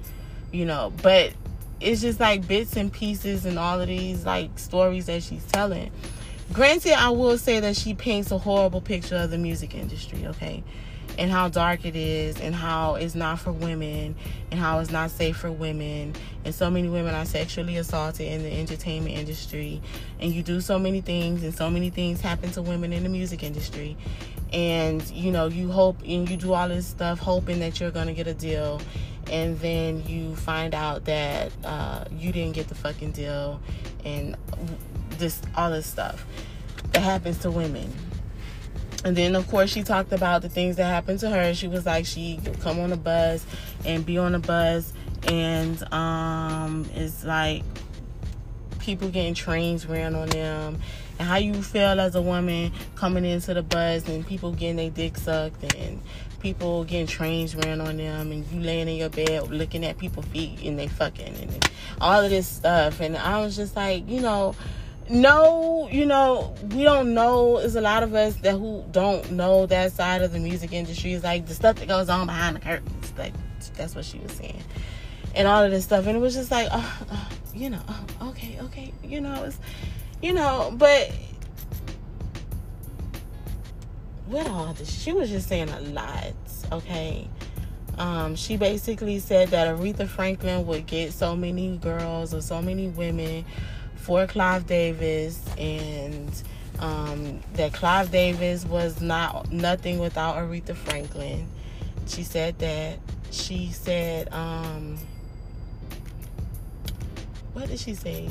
You 0.53 0.67
know, 0.67 0.93
but 1.03 1.33
it's 1.81 2.01
just 2.01 2.21
like 2.21 2.47
bits 2.47 2.77
and 2.77 2.93
pieces 2.93 3.47
and 3.47 3.59
all 3.59 3.81
of 3.81 3.89
these 3.89 4.27
like 4.27 4.59
stories 4.59 5.07
that 5.07 5.23
she's 5.23 5.45
telling. 5.47 5.91
Granted, 6.53 6.93
I 6.93 7.11
will 7.11 7.39
say 7.39 7.61
that 7.61 7.77
she 7.77 7.95
paints 7.95 8.31
a 8.33 8.39
horrible 8.39 8.81
picture 8.81 9.17
of 9.17 9.31
the 9.31 9.39
music 9.39 9.75
industry, 9.75 10.27
okay? 10.27 10.65
And 11.17 11.31
how 11.31 11.49
dark 11.49 11.85
it 11.85 11.95
is, 11.95 12.41
and 12.41 12.55
how 12.55 12.95
it's 12.95 13.15
not 13.15 13.41
for 13.41 13.53
women, 13.53 14.17
and 14.51 14.59
how 14.59 14.79
it's 14.81 14.91
not 14.91 15.11
safe 15.11 15.37
for 15.37 15.53
women. 15.53 16.15
And 16.45 16.55
so 16.55 16.71
many 16.71 16.89
women 16.89 17.15
are 17.15 17.25
sexually 17.25 17.77
assaulted 17.77 18.27
in 18.27 18.43
the 18.43 18.53
entertainment 18.53 19.17
industry. 19.17 19.81
And 20.19 20.33
you 20.33 20.43
do 20.43 20.61
so 20.61 20.79
many 20.79 21.01
things, 21.01 21.43
and 21.43 21.55
so 21.55 21.71
many 21.71 21.91
things 21.91 22.21
happen 22.21 22.51
to 22.53 22.63
women 22.63 22.93
in 22.93 23.03
the 23.03 23.09
music 23.09 23.43
industry. 23.43 23.97
And 24.53 25.09
you 25.11 25.31
know, 25.31 25.47
you 25.47 25.71
hope 25.71 26.01
and 26.07 26.29
you 26.29 26.37
do 26.37 26.53
all 26.53 26.69
this 26.69 26.87
stuff 26.87 27.19
hoping 27.19 27.61
that 27.61 27.81
you're 27.81 27.91
gonna 27.91 28.15
get 28.15 28.27
a 28.27 28.35
deal. 28.35 28.81
And 29.31 29.59
then 29.61 30.05
you 30.07 30.35
find 30.35 30.75
out 30.75 31.05
that 31.05 31.53
uh, 31.65 32.05
you 32.11 32.33
didn't 32.33 32.55
get 32.55 32.69
the 32.69 32.75
fucking 32.75 33.13
deal 33.13 33.61
and 34.05 34.37
this 35.19 35.41
all 35.57 35.71
this 35.71 35.87
stuff 35.87 36.27
that 36.93 37.03
happens 37.03 37.39
to 37.39 37.51
women. 37.51 37.93
And 39.05 39.17
then 39.17 39.37
of 39.37 39.47
course 39.49 39.71
she 39.71 39.83
talked 39.83 40.13
about 40.13 40.43
the 40.43 40.49
things 40.49 40.77
that 40.77 40.85
happened 40.85 41.21
to 41.21 41.31
her. 41.31 41.55
She 41.55 41.69
was 41.69 41.87
like 41.87 42.07
she 42.07 42.41
come 42.61 42.81
on 42.81 42.93
a 42.93 42.97
bus 42.97 43.47
and 43.85 44.05
be 44.05 44.19
on 44.19 44.35
a 44.35 44.41
bus 44.41 44.93
and 45.29 45.93
um 45.93 46.89
it's 46.95 47.25
like 47.25 47.63
people 48.79 49.09
getting 49.09 49.35
trains 49.35 49.87
ran 49.87 50.15
on 50.15 50.29
them 50.29 50.81
and 51.21 51.29
how 51.29 51.37
you 51.37 51.53
feel 51.63 52.01
as 52.01 52.15
a 52.15 52.23
woman 52.23 52.73
coming 52.97 53.27
into 53.27 53.53
the 53.53 53.63
bus 53.63 54.09
and 54.09 54.27
people 54.27 54.53
getting 54.53 54.77
their 54.77 54.89
dick 54.89 55.19
sucked 55.19 55.75
and 55.75 56.01
people 56.41 56.83
getting 56.85 57.07
trains 57.07 57.55
ran 57.55 57.79
on 57.79 57.99
them 57.99 58.33
and 58.33 58.47
you 58.47 58.61
laying 58.61 58.89
in 58.89 58.97
your 58.97 59.11
bed 59.11 59.47
looking 59.51 59.85
at 59.85 59.99
people's 59.99 60.25
feet 60.27 60.59
and 60.63 60.79
they 60.79 60.89
fucking 60.89 61.35
and 61.35 61.71
all 62.01 62.25
of 62.25 62.31
this 62.31 62.49
stuff 62.49 63.01
and 63.01 63.19
I 63.19 63.39
was 63.43 63.55
just 63.55 63.77
like, 63.77 64.09
you 64.09 64.23
know, 64.23 64.57
no, 65.11 65.91
you 65.93 66.07
know, 66.07 66.55
we 66.71 66.85
don't 66.85 67.13
know. 67.13 67.59
There's 67.59 67.77
a 67.77 67.83
lot 67.83 68.03
of 68.03 68.15
us 68.15 68.37
that 68.37 68.53
who 68.53 68.83
don't 68.91 69.33
know 69.33 69.67
that 69.67 69.93
side 69.93 70.23
of 70.23 70.33
the 70.33 70.39
music 70.39 70.73
industry. 70.73 71.13
Is 71.13 71.25
like 71.25 71.47
the 71.47 71.55
stuff 71.55 71.77
that 71.77 71.89
goes 71.89 72.09
on 72.09 72.27
behind 72.27 72.57
the 72.57 72.61
curtains. 72.61 73.13
Like 73.19 73.35
that's 73.77 73.97
what 73.97 74.05
she 74.05 74.19
was 74.21 74.31
saying, 74.31 74.63
and 75.35 75.49
all 75.49 75.65
of 75.65 75.73
this 75.73 75.83
stuff. 75.83 76.07
And 76.07 76.17
it 76.17 76.21
was 76.21 76.37
just 76.37 76.53
like, 76.53 76.69
uh, 76.71 76.81
uh, 77.11 77.25
you 77.53 77.71
know, 77.71 77.81
uh, 77.89 78.29
okay, 78.29 78.57
okay, 78.61 78.93
you 79.03 79.21
know, 79.21 79.43
it's, 79.43 79.59
you 80.23 80.33
know, 80.33 80.73
but 80.77 81.11
what 84.27 84.47
all 84.49 84.73
this? 84.73 84.91
She 84.91 85.13
was 85.13 85.29
just 85.29 85.49
saying 85.49 85.69
a 85.71 85.81
lot. 85.81 86.33
Okay. 86.73 87.29
Um, 87.99 88.37
she 88.37 88.57
basically 88.57 89.19
said 89.19 89.49
that 89.49 89.77
Aretha 89.77 90.09
Franklin 90.09 90.67
would 90.67 90.87
get 90.87 91.13
so 91.13 91.37
many 91.37 91.77
girls 91.79 92.33
or 92.33 92.41
so 92.41 92.63
many 92.63 92.89
women 92.89 93.45
for 93.97 94.27
Clive 94.27 94.67
Davis 94.67 95.45
and 95.59 96.31
um, 96.79 97.41
that 97.55 97.75
Clive 97.75 98.11
Davis 98.11 98.65
was 98.65 99.01
not 99.03 99.53
nothing 99.53 99.99
without 99.99 100.37
Aretha 100.37 100.75
Franklin. 100.75 101.47
She 102.07 102.23
said 102.23 102.59
that. 102.61 102.99
She 103.31 103.71
said, 103.71 104.33
um, 104.33 104.99
what 107.53 107.69
did 107.69 107.79
she 107.79 107.95
say? 107.95 108.29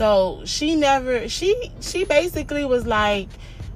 So 0.00 0.40
she 0.46 0.76
never 0.76 1.28
she 1.28 1.70
she 1.82 2.04
basically 2.04 2.64
was 2.64 2.86
like 2.86 3.28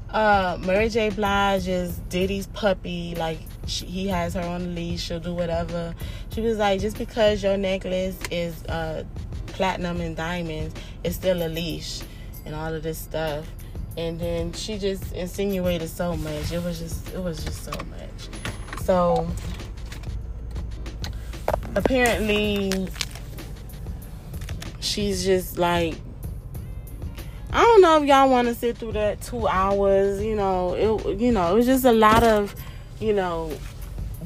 uh 0.08 0.56
Mary 0.58 0.88
J. 0.88 1.10
Blige 1.10 1.68
is 1.68 1.98
Diddy's 2.08 2.46
puppy, 2.46 3.14
like 3.16 3.40
she, 3.66 3.84
he 3.84 4.08
has 4.08 4.32
her 4.32 4.40
on 4.40 4.62
the 4.62 4.68
leash, 4.70 5.02
she'll 5.02 5.20
do 5.20 5.34
whatever. 5.34 5.94
She 6.32 6.40
was 6.40 6.56
like, 6.56 6.80
just 6.80 6.96
because 6.96 7.42
your 7.42 7.58
necklace 7.58 8.16
is 8.30 8.64
uh 8.70 9.04
platinum 9.48 10.00
and 10.00 10.16
diamonds, 10.16 10.74
it's 11.02 11.14
still 11.14 11.46
a 11.46 11.50
leash 11.50 12.00
and 12.46 12.54
all 12.54 12.72
of 12.72 12.82
this 12.82 12.96
stuff. 12.96 13.46
And 13.98 14.18
then 14.18 14.54
she 14.54 14.78
just 14.78 15.12
insinuated 15.12 15.90
so 15.90 16.16
much. 16.16 16.52
It 16.52 16.62
was 16.62 16.78
just 16.78 17.12
it 17.12 17.22
was 17.22 17.44
just 17.44 17.64
so 17.64 17.72
much. 17.72 18.80
So 18.82 19.28
apparently 21.74 22.88
she's 24.80 25.22
just 25.22 25.58
like 25.58 25.96
I 27.54 27.62
don't 27.62 27.82
know 27.82 28.02
if 28.02 28.08
y'all 28.08 28.28
want 28.28 28.48
to 28.48 28.54
sit 28.54 28.78
through 28.78 28.92
that 28.92 29.20
two 29.20 29.46
hours. 29.46 30.20
You 30.20 30.34
know, 30.34 30.74
it 30.74 31.20
you 31.20 31.30
know 31.30 31.52
it 31.52 31.54
was 31.54 31.66
just 31.66 31.84
a 31.84 31.92
lot 31.92 32.24
of 32.24 32.52
you 32.98 33.12
know 33.12 33.52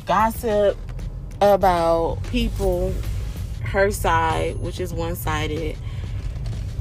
gossip 0.06 0.78
about 1.42 2.22
people 2.30 2.94
her 3.60 3.90
side, 3.90 4.58
which 4.60 4.80
is 4.80 4.94
one 4.94 5.14
sided. 5.14 5.76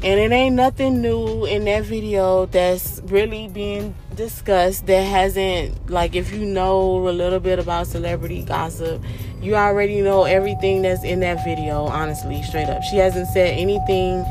And 0.03 0.19
it 0.19 0.31
ain't 0.31 0.55
nothing 0.55 1.01
new 1.01 1.45
in 1.45 1.65
that 1.65 1.83
video 1.83 2.45
that's 2.45 3.01
really 3.05 3.47
being 3.47 3.95
discussed 4.15 4.85
that 4.85 5.01
hasn't, 5.01 5.89
like, 5.89 6.15
if 6.15 6.31
you 6.31 6.45
know 6.45 7.09
a 7.09 7.09
little 7.09 7.39
bit 7.39 7.57
about 7.57 7.87
celebrity 7.87 8.43
gossip, 8.43 9.03
you 9.41 9.55
already 9.55 10.01
know 10.01 10.25
everything 10.25 10.83
that's 10.83 11.03
in 11.03 11.19
that 11.21 11.43
video, 11.43 11.85
honestly, 11.85 12.43
straight 12.43 12.69
up. 12.69 12.83
She 12.83 12.97
hasn't 12.97 13.27
said 13.29 13.57
anything 13.57 14.23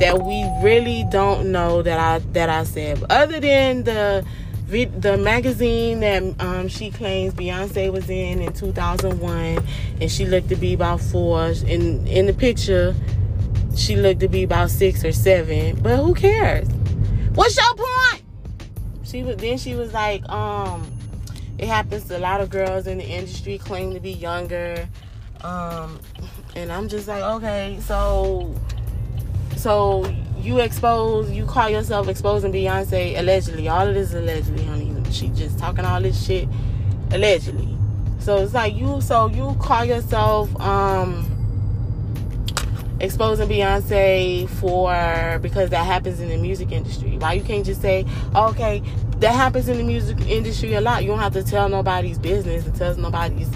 that 0.00 0.22
we 0.22 0.48
really 0.62 1.04
don't 1.10 1.52
know 1.52 1.82
that 1.82 1.98
I 1.98 2.18
that 2.32 2.48
I 2.48 2.64
said. 2.64 3.02
Other 3.10 3.40
than 3.40 3.84
the 3.84 4.24
the 4.72 5.18
magazine 5.18 6.00
that 6.00 6.22
um, 6.40 6.66
she 6.66 6.90
claims 6.90 7.34
Beyonce 7.34 7.92
was 7.92 8.08
in 8.08 8.40
in 8.40 8.52
2001, 8.52 9.62
and 10.00 10.10
she 10.10 10.24
looked 10.24 10.48
to 10.48 10.56
be 10.56 10.72
about 10.72 11.00
four. 11.00 11.48
In 11.66 12.06
in 12.06 12.26
the 12.26 12.32
picture, 12.32 12.94
she 13.76 13.96
looked 13.96 14.20
to 14.20 14.28
be 14.28 14.42
about 14.42 14.70
six 14.70 15.04
or 15.04 15.12
seven. 15.12 15.80
But 15.82 15.98
who 15.98 16.14
cares? 16.14 16.68
What's 17.34 17.56
your 17.56 17.74
point? 17.74 18.22
She 19.04 19.22
was 19.22 19.36
then 19.36 19.58
she 19.58 19.74
was 19.74 19.92
like, 19.92 20.26
um, 20.30 20.90
it 21.58 21.68
happens 21.68 22.04
to 22.04 22.16
a 22.16 22.20
lot 22.20 22.40
of 22.40 22.48
girls 22.48 22.86
in 22.86 22.98
the 22.98 23.04
industry 23.04 23.58
claim 23.58 23.92
to 23.92 24.00
be 24.00 24.12
younger, 24.12 24.88
um, 25.42 26.00
and 26.56 26.72
I'm 26.72 26.88
just 26.88 27.08
like, 27.08 27.22
okay, 27.22 27.78
so 27.82 28.54
so 29.56 30.04
you 30.40 30.58
expose, 30.58 31.30
you 31.30 31.46
call 31.46 31.68
yourself 31.68 32.08
exposing 32.08 32.52
Beyonce 32.52 33.18
allegedly. 33.18 33.68
All 33.68 33.86
of 33.86 33.94
this 33.94 34.08
is 34.08 34.14
allegedly, 34.14 34.64
honey. 34.64 34.92
She 35.12 35.28
just 35.28 35.58
talking 35.58 35.84
all 35.84 36.00
this 36.00 36.24
shit 36.24 36.48
allegedly. 37.10 37.76
So 38.18 38.38
it's 38.38 38.54
like 38.54 38.74
you, 38.74 39.00
so 39.00 39.28
you 39.28 39.56
call 39.60 39.84
yourself 39.84 40.54
um 40.60 41.28
exposing 43.00 43.48
Beyonce 43.48 44.48
for 44.48 45.38
because 45.40 45.70
that 45.70 45.84
happens 45.84 46.20
in 46.20 46.28
the 46.28 46.36
music 46.36 46.72
industry. 46.72 47.18
Why 47.18 47.34
you 47.34 47.42
can't 47.42 47.66
just 47.66 47.82
say, 47.82 48.06
okay, 48.34 48.82
that 49.18 49.34
happens 49.34 49.68
in 49.68 49.76
the 49.76 49.84
music 49.84 50.20
industry 50.22 50.74
a 50.74 50.80
lot. 50.80 51.02
You 51.02 51.10
don't 51.10 51.18
have 51.18 51.32
to 51.34 51.42
tell 51.42 51.68
nobody's 51.68 52.18
business 52.18 52.64
and 52.64 52.74
tell 52.74 52.96
nobody's 52.96 53.48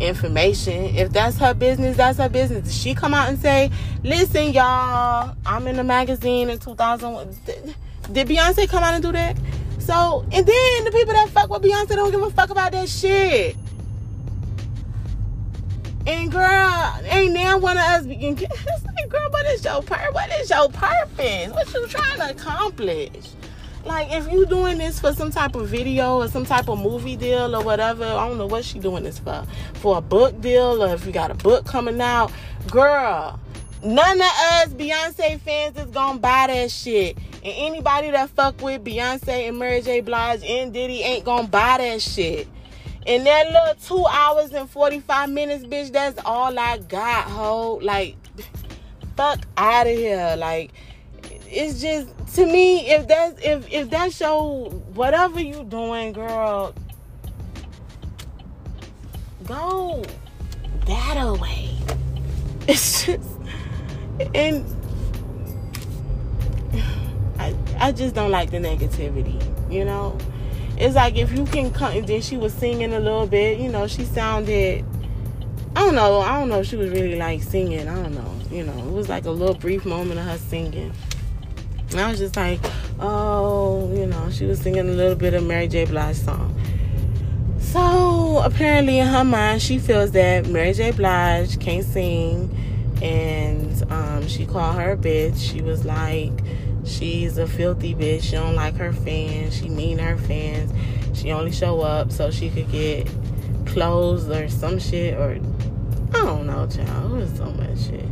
information. 0.00 0.94
If 0.96 1.12
that's 1.12 1.36
her 1.38 1.54
business, 1.54 1.96
that's 1.96 2.18
her 2.18 2.28
business. 2.28 2.64
Did 2.64 2.72
she 2.72 2.94
come 2.94 3.14
out 3.14 3.28
and 3.28 3.38
say, 3.38 3.70
listen, 4.02 4.52
y'all, 4.52 5.36
I'm 5.46 5.66
in 5.66 5.76
the 5.76 5.84
magazine 5.84 6.50
in 6.50 6.58
2001? 6.58 7.36
Did 8.12 8.28
Beyonce 8.28 8.68
come 8.68 8.82
out 8.82 8.94
and 8.94 9.02
do 9.02 9.12
that? 9.12 9.36
So, 9.78 10.24
and 10.32 10.46
then 10.46 10.84
the 10.84 10.90
people 10.92 11.14
that 11.14 11.28
fuck 11.30 11.50
with 11.50 11.62
Beyonce 11.62 11.88
don't 11.88 12.10
give 12.10 12.22
a 12.22 12.30
fuck 12.30 12.50
about 12.50 12.72
that 12.72 12.88
shit. 12.88 13.56
And 16.06 16.32
girl, 16.32 17.00
ain't 17.04 17.32
now 17.32 17.58
one 17.58 17.76
of 17.76 17.84
us 17.84 18.06
begin. 18.06 18.36
It's 18.40 18.84
like, 18.84 19.08
girl, 19.08 19.30
what 19.30 19.46
is 19.46 19.64
your 19.64 19.82
purpose? 19.82 20.12
What 20.12 20.30
is 20.40 20.50
your 20.50 20.68
purpose? 20.70 21.50
What 21.50 21.74
you 21.74 21.86
trying 21.86 22.18
to 22.18 22.30
accomplish? 22.30 23.30
Like 23.84 24.12
if 24.12 24.30
you 24.30 24.44
doing 24.46 24.78
this 24.78 25.00
for 25.00 25.12
some 25.12 25.30
type 25.30 25.54
of 25.54 25.68
video 25.68 26.18
or 26.18 26.28
some 26.28 26.44
type 26.44 26.68
of 26.68 26.78
movie 26.78 27.16
deal 27.16 27.56
or 27.56 27.64
whatever, 27.64 28.04
I 28.04 28.28
don't 28.28 28.38
know 28.38 28.46
what 28.46 28.64
she 28.64 28.78
doing 28.78 29.04
this 29.04 29.18
for. 29.18 29.46
For 29.74 29.98
a 29.98 30.00
book 30.00 30.40
deal 30.40 30.82
or 30.82 30.94
if 30.94 31.06
you 31.06 31.12
got 31.12 31.30
a 31.30 31.34
book 31.34 31.64
coming 31.64 32.00
out, 32.00 32.30
girl. 32.70 33.40
None 33.82 34.20
of 34.20 34.26
us 34.26 34.68
Beyonce 34.68 35.40
fans 35.40 35.78
is 35.78 35.86
gonna 35.86 36.18
buy 36.18 36.48
that 36.48 36.70
shit. 36.70 37.16
And 37.42 37.54
anybody 37.56 38.10
that 38.10 38.28
fuck 38.30 38.60
with 38.60 38.84
Beyonce 38.84 39.48
and 39.48 39.58
Mary 39.58 39.80
J. 39.80 40.02
Blige 40.02 40.44
and 40.44 40.72
Diddy 40.72 41.00
ain't 41.00 41.24
gonna 41.24 41.48
buy 41.48 41.78
that 41.78 42.02
shit. 42.02 42.46
And 43.06 43.24
that 43.24 43.46
little 43.46 43.74
two 43.82 44.06
hours 44.06 44.52
and 44.52 44.68
45 44.68 45.30
minutes, 45.30 45.64
bitch, 45.64 45.90
that's 45.90 46.20
all 46.26 46.58
I 46.58 46.78
got, 46.78 47.24
ho. 47.24 47.80
Like, 47.82 48.16
fuck 49.16 49.40
out 49.56 49.86
of 49.86 49.96
here. 49.96 50.36
Like, 50.36 50.72
it's 51.50 51.80
just 51.80 52.08
to 52.36 52.46
me 52.46 52.88
if 52.90 53.08
that's 53.08 53.40
if 53.42 53.70
if 53.72 53.90
that 53.90 54.12
show 54.12 54.70
whatever 54.94 55.40
you 55.40 55.64
doing 55.64 56.12
girl 56.12 56.74
go 59.46 60.04
that 60.86 61.16
away. 61.16 61.68
It's 62.68 63.06
just 63.06 63.28
and 64.34 64.64
I, 67.38 67.54
I 67.78 67.90
just 67.90 68.14
don't 68.14 68.30
like 68.30 68.50
the 68.50 68.58
negativity 68.58 69.40
you 69.72 69.84
know? 69.84 70.16
It's 70.76 70.94
like 70.94 71.16
if 71.16 71.32
you 71.32 71.46
can 71.46 71.72
come 71.72 71.92
and 71.92 72.06
then 72.06 72.22
she 72.22 72.36
was 72.36 72.52
singing 72.52 72.92
a 72.94 73.00
little 73.00 73.26
bit 73.26 73.58
you 73.58 73.70
know 73.70 73.88
she 73.88 74.04
sounded 74.04 74.84
I 75.74 75.84
don't 75.84 75.96
know 75.96 76.20
I 76.20 76.38
don't 76.38 76.48
know 76.48 76.60
if 76.60 76.66
she 76.66 76.76
was 76.76 76.90
really 76.90 77.16
like 77.16 77.42
singing 77.42 77.88
I 77.88 77.94
don't 77.94 78.14
know 78.14 78.34
you 78.52 78.62
know? 78.62 78.78
It 78.78 78.92
was 78.92 79.08
like 79.08 79.24
a 79.24 79.30
little 79.30 79.54
brief 79.54 79.84
moment 79.84 80.20
of 80.20 80.26
her 80.26 80.38
singing 80.38 80.92
and 81.90 82.00
I 82.00 82.10
was 82.10 82.18
just 82.18 82.36
like, 82.36 82.60
oh, 83.00 83.92
you 83.94 84.06
know, 84.06 84.30
she 84.30 84.46
was 84.46 84.60
singing 84.60 84.88
a 84.88 84.92
little 84.92 85.16
bit 85.16 85.34
of 85.34 85.44
Mary 85.44 85.68
J. 85.68 85.84
Blige 85.86 86.16
song. 86.16 86.56
So 87.58 88.38
apparently, 88.44 88.98
in 88.98 89.06
her 89.06 89.24
mind, 89.24 89.62
she 89.62 89.78
feels 89.78 90.12
that 90.12 90.46
Mary 90.46 90.72
J. 90.72 90.92
Blige 90.92 91.58
can't 91.60 91.84
sing, 91.84 92.56
and 93.02 93.92
um, 93.92 94.26
she 94.28 94.46
called 94.46 94.76
her 94.76 94.92
a 94.92 94.96
bitch. 94.96 95.38
She 95.38 95.62
was 95.62 95.84
like, 95.84 96.32
she's 96.84 97.38
a 97.38 97.46
filthy 97.46 97.94
bitch. 97.94 98.22
She 98.22 98.32
don't 98.32 98.54
like 98.54 98.76
her 98.76 98.92
fans. 98.92 99.56
She 99.56 99.68
mean 99.68 99.98
her 99.98 100.16
fans. 100.16 100.72
She 101.18 101.32
only 101.32 101.52
show 101.52 101.80
up 101.80 102.12
so 102.12 102.30
she 102.30 102.50
could 102.50 102.70
get 102.70 103.08
clothes 103.66 104.28
or 104.28 104.48
some 104.48 104.78
shit 104.78 105.14
or 105.14 105.38
I 106.12 106.24
don't 106.24 106.46
know, 106.46 106.66
child. 106.66 107.12
It 107.12 107.14
was 107.14 107.36
so 107.36 107.46
much 107.46 107.78
shit. 107.86 108.04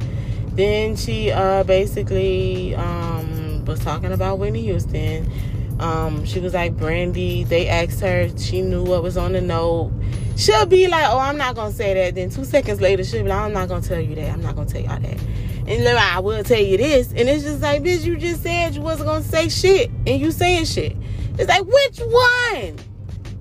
Then 0.55 0.97
she 0.97 1.31
uh 1.31 1.65
basically 1.65 2.75
um 2.75 3.38
was 3.69 3.79
talking 3.81 4.11
about 4.11 4.39
Whitney 4.39 4.63
Houston. 4.63 5.31
Um, 5.79 6.25
she 6.25 6.41
was 6.41 6.55
like, 6.55 6.77
Brandy, 6.77 7.45
they 7.45 7.69
asked 7.69 8.01
her, 8.01 8.29
she 8.37 8.63
knew 8.63 8.83
what 8.83 9.03
was 9.03 9.17
on 9.17 9.33
the 9.33 9.41
note. 9.41 9.93
She'll 10.37 10.67
be 10.67 10.89
like, 10.89 11.05
Oh, 11.09 11.19
I'm 11.19 11.37
not 11.37 11.55
gonna 11.55 11.73
say 11.73 11.95
that. 11.95 12.17
Then 12.17 12.31
two 12.31 12.45
seconds 12.45 12.81
later, 12.81 13.05
she'll 13.05 13.23
be 13.23 13.29
like, 13.29 13.39
I'm 13.39 13.53
not 13.53 13.69
gonna 13.69 13.87
tell 13.87 14.01
you 14.01 14.17
that. 14.17 14.33
I'm 14.33 14.43
not 14.43 14.57
gonna 14.57 14.69
tell 14.69 14.81
y'all 14.81 14.99
that. 14.99 15.21
And 15.69 15.85
then 15.85 15.97
I 15.97 16.19
will 16.19 16.43
tell 16.43 16.61
you 16.61 16.79
this. 16.79 17.11
And 17.11 17.29
it's 17.29 17.45
just 17.45 17.61
like, 17.61 17.83
bitch, 17.83 18.05
you 18.05 18.17
just 18.17 18.43
said 18.43 18.75
you 18.75 18.81
wasn't 18.81 19.09
gonna 19.09 19.23
say 19.23 19.49
shit. 19.49 19.91
And 20.07 20.21
you 20.21 20.33
saying 20.33 20.65
shit. 20.65 20.97
It's 21.39 21.49
like, 21.49 21.65
which 21.65 21.99
one? 22.01 22.77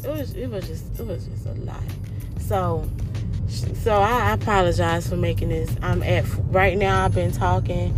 It 0.03 0.09
was 0.09 0.35
it 0.35 0.47
was 0.47 0.67
just 0.67 0.99
it 0.99 1.05
was 1.07 1.25
just 1.25 1.45
a 1.45 1.53
lot. 1.53 1.81
So 2.39 2.87
so 3.47 3.95
I 3.97 4.33
apologize 4.33 5.07
for 5.07 5.15
making 5.15 5.49
this. 5.49 5.73
I'm 5.81 6.03
at 6.03 6.25
right 6.49 6.77
now 6.77 7.05
I've 7.05 7.15
been 7.15 7.31
talking. 7.31 7.97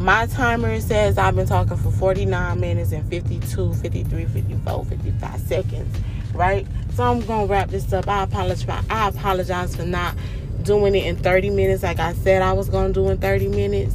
My 0.00 0.24
timer 0.24 0.80
says 0.80 1.18
I've 1.18 1.36
been 1.36 1.46
talking 1.46 1.76
for 1.76 1.90
49 1.90 2.58
minutes 2.58 2.92
and 2.92 3.06
52, 3.10 3.74
53, 3.74 4.24
54, 4.24 4.84
55 4.86 5.40
seconds. 5.40 5.98
Right? 6.32 6.66
So 6.94 7.04
I'm 7.04 7.20
gonna 7.20 7.44
wrap 7.44 7.68
this 7.68 7.92
up. 7.92 8.08
I 8.08 8.22
apologize. 8.22 8.82
I 8.88 9.08
apologize 9.08 9.76
for 9.76 9.84
not 9.84 10.14
doing 10.62 10.94
it 10.94 11.04
in 11.04 11.16
30 11.16 11.50
minutes 11.50 11.82
like 11.82 11.98
I 11.98 12.14
said 12.14 12.40
I 12.40 12.54
was 12.54 12.70
to 12.70 12.92
do 12.94 13.10
in 13.10 13.18
30 13.18 13.48
minutes. 13.48 13.94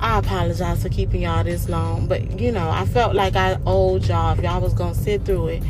I 0.00 0.18
apologize 0.18 0.82
for 0.82 0.88
keeping 0.88 1.20
y'all 1.20 1.44
this 1.44 1.68
long, 1.68 2.06
but 2.06 2.40
you 2.40 2.50
know, 2.50 2.70
I 2.70 2.86
felt 2.86 3.14
like 3.14 3.36
I 3.36 3.58
owed 3.66 4.06
y'all 4.06 4.38
if 4.38 4.42
y'all 4.42 4.62
was 4.62 4.72
to 4.72 4.94
sit 4.94 5.26
through 5.26 5.48
it. 5.48 5.62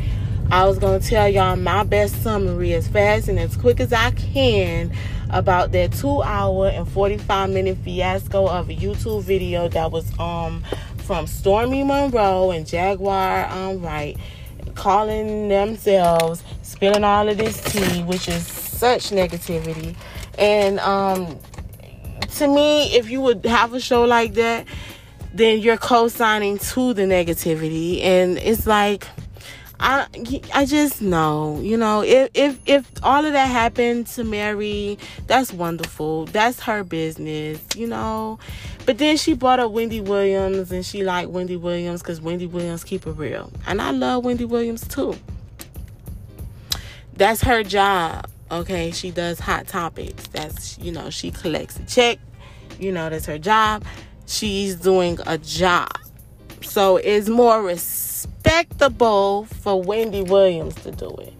I 0.51 0.65
was 0.65 0.77
to 0.77 0.99
tell 0.99 1.27
y'all 1.27 1.57
my 1.57 1.83
best 1.83 2.23
summary 2.23 2.71
as 2.73 2.87
fast 2.87 3.27
and 3.27 3.37
as 3.37 3.57
quick 3.57 3.81
as 3.81 3.91
I 3.91 4.11
can 4.11 4.93
about 5.37 5.71
that 5.73 5.91
2 5.93 6.23
hour 6.23 6.67
and 6.69 6.87
45 6.87 7.49
minute 7.49 7.77
fiasco 7.83 8.47
of 8.47 8.69
a 8.69 8.75
YouTube 8.75 9.23
video 9.23 9.67
that 9.69 9.91
was 9.91 10.07
um 10.19 10.63
from 11.03 11.27
Stormy 11.27 11.83
Monroe 11.83 12.51
and 12.51 12.65
Jaguar 12.65 13.45
um 13.51 13.81
right 13.81 14.17
calling 14.73 15.47
themselves 15.47 16.43
spilling 16.63 17.03
all 17.03 17.29
of 17.29 17.37
this 17.37 17.61
tea 17.63 18.03
which 18.03 18.27
is 18.27 18.45
such 18.47 19.11
negativity 19.11 19.95
and 20.37 20.79
um, 20.79 21.39
to 22.37 22.47
me, 22.47 22.95
if 22.95 23.09
you 23.09 23.21
would 23.21 23.45
have 23.45 23.73
a 23.73 23.79
show 23.79 24.03
like 24.03 24.33
that, 24.33 24.65
then 25.33 25.59
you're 25.59 25.77
co-signing 25.77 26.57
to 26.57 26.93
the 26.93 27.03
negativity, 27.03 28.01
and 28.01 28.37
it's 28.37 28.67
like. 28.67 29.07
I 29.79 30.07
I 30.53 30.65
just 30.65 31.01
know, 31.01 31.59
you 31.61 31.77
know, 31.77 32.01
if 32.01 32.29
if 32.33 32.59
if 32.65 32.89
all 33.03 33.25
of 33.25 33.33
that 33.33 33.47
happened 33.47 34.07
to 34.07 34.23
Mary, 34.23 34.97
that's 35.27 35.51
wonderful. 35.51 36.25
That's 36.25 36.59
her 36.61 36.83
business, 36.83 37.59
you 37.75 37.87
know. 37.87 38.39
But 38.85 38.97
then 38.97 39.17
she 39.17 39.33
brought 39.33 39.59
up 39.59 39.71
Wendy 39.71 40.01
Williams 40.01 40.71
and 40.71 40.85
she 40.85 41.03
liked 41.03 41.29
Wendy 41.29 41.57
Williams 41.57 42.01
because 42.01 42.21
Wendy 42.21 42.47
Williams 42.47 42.83
keep 42.83 43.05
it 43.07 43.11
real. 43.11 43.51
And 43.65 43.81
I 43.81 43.91
love 43.91 44.23
Wendy 44.23 44.45
Williams 44.45 44.87
too. 44.87 45.15
That's 47.13 47.41
her 47.41 47.63
job. 47.63 48.29
Okay, 48.51 48.91
she 48.91 49.09
does 49.11 49.39
hot 49.39 49.67
topics. 49.67 50.27
That's 50.27 50.77
you 50.77 50.91
know, 50.91 51.09
she 51.09 51.31
collects 51.31 51.77
a 51.77 51.85
check. 51.85 52.19
You 52.79 52.91
know, 52.91 53.09
that's 53.09 53.25
her 53.25 53.39
job. 53.39 53.83
She's 54.27 54.75
doing 54.75 55.19
a 55.25 55.37
job. 55.37 55.91
So 56.61 56.97
it's 56.97 57.29
more 57.29 57.63
respectable 58.45 59.45
for 59.45 59.81
Wendy 59.81 60.21
Williams 60.21 60.75
to 60.75 60.91
do 60.91 61.09
it. 61.19 61.33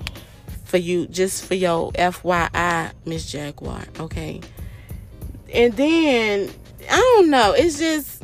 For 0.65 0.77
you, 0.77 1.07
just 1.07 1.45
for 1.45 1.53
your 1.53 1.91
FYI, 1.93 2.91
Miss 3.05 3.31
Jaguar, 3.31 3.83
okay? 3.99 4.41
And 5.53 5.73
then 5.73 6.49
I 6.89 6.97
don't 6.97 7.29
know, 7.29 7.53
it's 7.53 7.77
just 7.77 8.23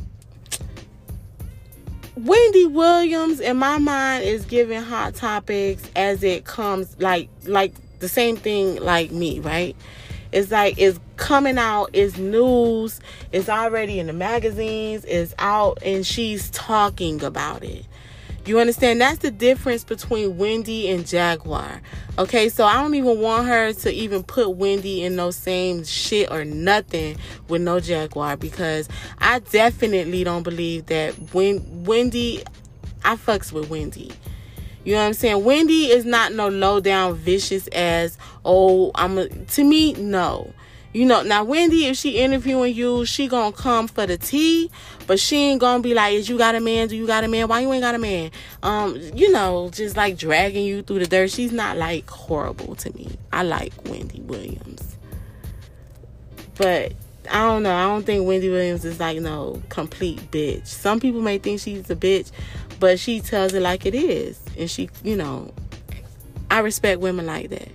Wendy 2.15 2.65
Williams 2.65 3.39
in 3.39 3.57
my 3.57 3.77
mind 3.77 4.23
is 4.23 4.43
giving 4.45 4.81
hot 4.81 5.15
topics 5.15 5.83
as 5.95 6.23
it 6.23 6.45
comes 6.45 6.99
like 6.99 7.29
like 7.45 7.73
the 7.99 8.09
same 8.09 8.35
thing 8.35 8.81
like 8.81 9.11
me, 9.11 9.39
right? 9.39 9.75
It's 10.31 10.51
like 10.51 10.75
it's 10.77 10.99
coming 11.17 11.57
out, 11.57 11.91
it's 11.93 12.17
news, 12.17 12.99
it's 13.31 13.49
already 13.49 13.99
in 13.99 14.07
the 14.07 14.13
magazines, 14.13 15.05
it's 15.05 15.35
out, 15.37 15.77
and 15.83 16.05
she's 16.05 16.49
talking 16.49 17.23
about 17.23 17.63
it. 17.63 17.85
You 18.45 18.59
understand? 18.59 18.99
That's 18.99 19.19
the 19.19 19.29
difference 19.29 19.83
between 19.83 20.37
Wendy 20.37 20.89
and 20.89 21.05
Jaguar. 21.05 21.79
Okay, 22.17 22.49
so 22.49 22.65
I 22.65 22.81
don't 22.81 22.95
even 22.95 23.19
want 23.19 23.47
her 23.47 23.71
to 23.71 23.91
even 23.91 24.23
put 24.23 24.55
Wendy 24.55 25.03
in 25.03 25.15
those 25.15 25.35
same 25.35 25.83
shit 25.83 26.31
or 26.31 26.43
nothing 26.43 27.17
with 27.47 27.61
no 27.61 27.79
Jaguar 27.79 28.37
because 28.37 28.89
I 29.19 29.39
definitely 29.39 30.23
don't 30.23 30.41
believe 30.41 30.87
that 30.87 31.13
when 31.33 31.83
Wendy, 31.83 32.43
I 33.05 33.15
fucks 33.15 33.51
with 33.51 33.69
Wendy. 33.69 34.11
You 34.83 34.93
know 34.93 35.01
what 35.01 35.07
I'm 35.07 35.13
saying? 35.13 35.43
Wendy 35.43 35.91
is 35.91 36.05
not 36.05 36.33
no 36.33 36.49
low 36.49 36.79
down 36.79 37.13
vicious 37.13 37.67
as 37.67 38.17
oh 38.43 38.89
I'm 38.95 39.19
a, 39.19 39.27
to 39.29 39.63
me 39.63 39.93
no. 39.93 40.51
You 40.93 41.05
know 41.05 41.21
now 41.23 41.43
Wendy 41.43 41.85
if 41.85 41.97
she 41.97 42.17
interviewing 42.17 42.75
you 42.75 43.05
she 43.05 43.27
gonna 43.27 43.53
come 43.53 43.87
for 43.87 44.05
the 44.05 44.17
tea, 44.17 44.69
but 45.07 45.19
she 45.19 45.37
ain't 45.37 45.61
gonna 45.61 45.81
be 45.81 45.93
like 45.93 46.13
is 46.13 46.27
you 46.27 46.37
got 46.37 46.55
a 46.55 46.59
man? 46.59 46.89
Do 46.89 46.97
you 46.97 47.07
got 47.07 47.23
a 47.23 47.29
man? 47.29 47.47
Why 47.47 47.61
you 47.61 47.71
ain't 47.71 47.81
got 47.81 47.95
a 47.95 47.99
man? 47.99 48.31
Um 48.61 48.97
you 49.15 49.31
know 49.31 49.69
just 49.71 49.95
like 49.95 50.17
dragging 50.17 50.65
you 50.65 50.81
through 50.81 50.99
the 50.99 51.07
dirt. 51.07 51.31
She's 51.31 51.53
not 51.53 51.77
like 51.77 52.09
horrible 52.09 52.75
to 52.75 52.93
me. 52.93 53.09
I 53.31 53.43
like 53.43 53.73
Wendy 53.85 54.19
Williams, 54.21 54.97
but 56.57 56.93
I 57.29 57.45
don't 57.45 57.63
know. 57.63 57.73
I 57.73 57.83
don't 57.83 58.05
think 58.05 58.27
Wendy 58.27 58.49
Williams 58.49 58.83
is 58.83 58.99
like 58.99 59.19
no 59.21 59.61
complete 59.69 60.19
bitch. 60.31 60.67
Some 60.67 60.99
people 60.99 61.21
may 61.21 61.37
think 61.37 61.61
she's 61.61 61.89
a 61.89 61.95
bitch, 61.95 62.31
but 62.79 62.99
she 62.99 63.21
tells 63.21 63.53
it 63.53 63.61
like 63.61 63.85
it 63.85 63.95
is. 63.95 64.39
And 64.57 64.69
she, 64.69 64.89
you 65.03 65.15
know, 65.15 65.53
I 66.49 66.59
respect 66.59 66.99
women 66.99 67.27
like 67.27 67.49
that. 67.51 67.69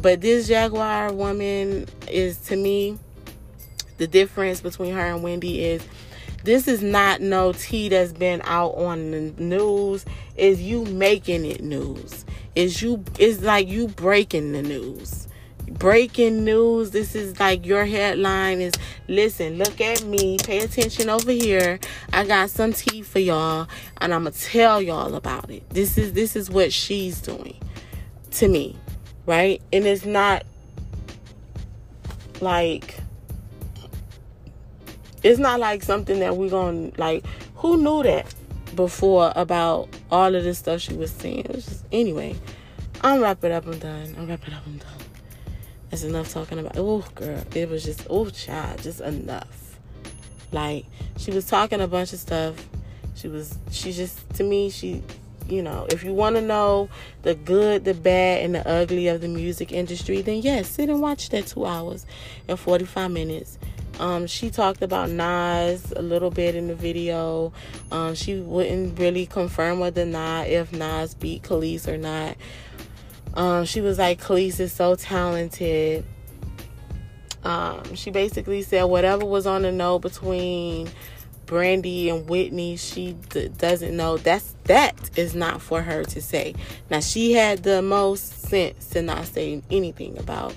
But 0.00 0.20
this 0.20 0.48
Jaguar 0.48 1.12
woman 1.12 1.86
is 2.08 2.38
to 2.38 2.56
me 2.56 2.98
the 3.98 4.06
difference 4.06 4.60
between 4.60 4.94
her 4.94 5.06
and 5.06 5.22
Wendy 5.22 5.62
is 5.62 5.86
this 6.44 6.66
is 6.66 6.82
not 6.82 7.20
no 7.20 7.52
tea 7.52 7.88
that's 7.88 8.12
been 8.12 8.42
out 8.44 8.72
on 8.72 9.12
the 9.12 9.20
news. 9.42 10.04
Is 10.36 10.60
you 10.60 10.84
making 10.86 11.44
it 11.44 11.62
news. 11.62 12.24
Is 12.54 12.82
you 12.82 13.04
it's 13.18 13.42
like 13.42 13.68
you 13.68 13.88
breaking 13.88 14.52
the 14.52 14.62
news 14.62 15.28
breaking 15.78 16.44
news. 16.44 16.90
This 16.90 17.14
is 17.14 17.38
like 17.40 17.66
your 17.66 17.84
headline 17.84 18.60
is 18.60 18.74
listen, 19.08 19.58
look 19.58 19.80
at 19.80 20.04
me, 20.04 20.38
pay 20.38 20.60
attention 20.60 21.08
over 21.08 21.30
here. 21.30 21.78
I 22.12 22.24
got 22.24 22.50
some 22.50 22.72
tea 22.72 23.02
for 23.02 23.18
y'all 23.18 23.68
and 24.00 24.12
I'm 24.12 24.24
gonna 24.24 24.32
tell 24.32 24.82
y'all 24.82 25.14
about 25.14 25.50
it. 25.50 25.68
This 25.70 25.98
is 25.98 26.12
this 26.12 26.36
is 26.36 26.50
what 26.50 26.72
she's 26.72 27.20
doing 27.20 27.58
to 28.32 28.48
me, 28.48 28.76
right? 29.26 29.60
And 29.72 29.86
it's 29.86 30.04
not 30.04 30.44
like 32.40 32.96
it's 35.22 35.38
not 35.38 35.60
like 35.60 35.82
something 35.82 36.18
that 36.20 36.36
we're 36.36 36.50
gonna 36.50 36.90
like 36.96 37.24
who 37.56 37.76
knew 37.76 38.02
that 38.02 38.34
before 38.74 39.32
about 39.36 39.88
all 40.10 40.34
of 40.34 40.44
this 40.44 40.58
stuff 40.58 40.80
she 40.80 40.94
was 40.94 41.10
saying. 41.10 41.46
Just, 41.52 41.84
anyway, 41.92 42.34
I'm 43.02 43.20
wrap 43.20 43.44
it 43.44 43.52
up, 43.52 43.66
I'm 43.66 43.78
done. 43.78 44.14
I'm 44.18 44.26
wrap 44.26 44.46
it 44.46 44.54
up, 44.54 44.62
I'm 44.66 44.78
done. 44.78 44.88
That's 45.90 46.04
enough 46.04 46.32
talking 46.32 46.58
about. 46.58 46.76
Oh, 46.76 47.04
girl, 47.14 47.44
it 47.54 47.68
was 47.68 47.84
just 47.84 48.06
oh, 48.10 48.30
child, 48.30 48.82
just 48.82 49.00
enough. 49.00 49.78
Like 50.50 50.86
she 51.18 51.30
was 51.30 51.46
talking 51.46 51.80
a 51.80 51.88
bunch 51.88 52.12
of 52.12 52.18
stuff. 52.18 52.54
She 53.14 53.28
was. 53.28 53.58
She 53.70 53.92
just 53.92 54.28
to 54.34 54.44
me. 54.44 54.70
She, 54.70 55.02
you 55.48 55.62
know, 55.62 55.86
if 55.90 56.04
you 56.04 56.12
want 56.12 56.36
to 56.36 56.42
know 56.42 56.88
the 57.22 57.34
good, 57.34 57.84
the 57.84 57.94
bad, 57.94 58.44
and 58.44 58.54
the 58.54 58.68
ugly 58.68 59.08
of 59.08 59.20
the 59.20 59.28
music 59.28 59.72
industry, 59.72 60.22
then 60.22 60.42
yes, 60.42 60.68
sit 60.68 60.88
and 60.88 61.00
watch 61.00 61.28
that 61.30 61.46
two 61.46 61.66
hours 61.66 62.06
and 62.48 62.58
forty 62.58 62.84
five 62.84 63.10
minutes. 63.10 63.58
Um, 63.98 64.26
she 64.26 64.50
talked 64.50 64.82
about 64.82 65.10
Nas 65.10 65.92
a 65.94 66.02
little 66.02 66.30
bit 66.30 66.54
in 66.54 66.68
the 66.68 66.74
video. 66.74 67.52
Um, 67.90 68.14
she 68.14 68.40
wouldn't 68.40 68.98
really 68.98 69.26
confirm 69.26 69.80
whether 69.80 70.04
not 70.04 70.48
if 70.48 70.72
Nas 70.72 71.14
beat 71.14 71.42
Kelis 71.42 71.86
or 71.86 71.98
not. 71.98 72.36
Um, 73.34 73.64
she 73.64 73.80
was 73.80 73.98
like, 73.98 74.20
Kelis 74.20 74.60
is 74.60 74.72
so 74.72 74.94
talented. 74.94 76.04
Um, 77.44 77.94
she 77.94 78.10
basically 78.10 78.62
said 78.62 78.84
whatever 78.84 79.24
was 79.24 79.46
on 79.46 79.62
the 79.62 79.72
note 79.72 80.00
between 80.00 80.88
Brandy 81.52 82.08
and 82.08 82.26
Whitney, 82.26 82.78
she 82.78 83.14
d- 83.28 83.48
doesn't 83.48 83.94
know. 83.94 84.16
That's 84.16 84.54
that 84.64 85.10
is 85.18 85.34
not 85.34 85.60
for 85.60 85.82
her 85.82 86.02
to 86.02 86.22
say. 86.22 86.54
Now 86.88 87.00
she 87.00 87.34
had 87.34 87.62
the 87.62 87.82
most 87.82 88.44
sense 88.48 88.86
to 88.88 89.02
not 89.02 89.26
say 89.26 89.62
anything 89.70 90.16
about 90.16 90.54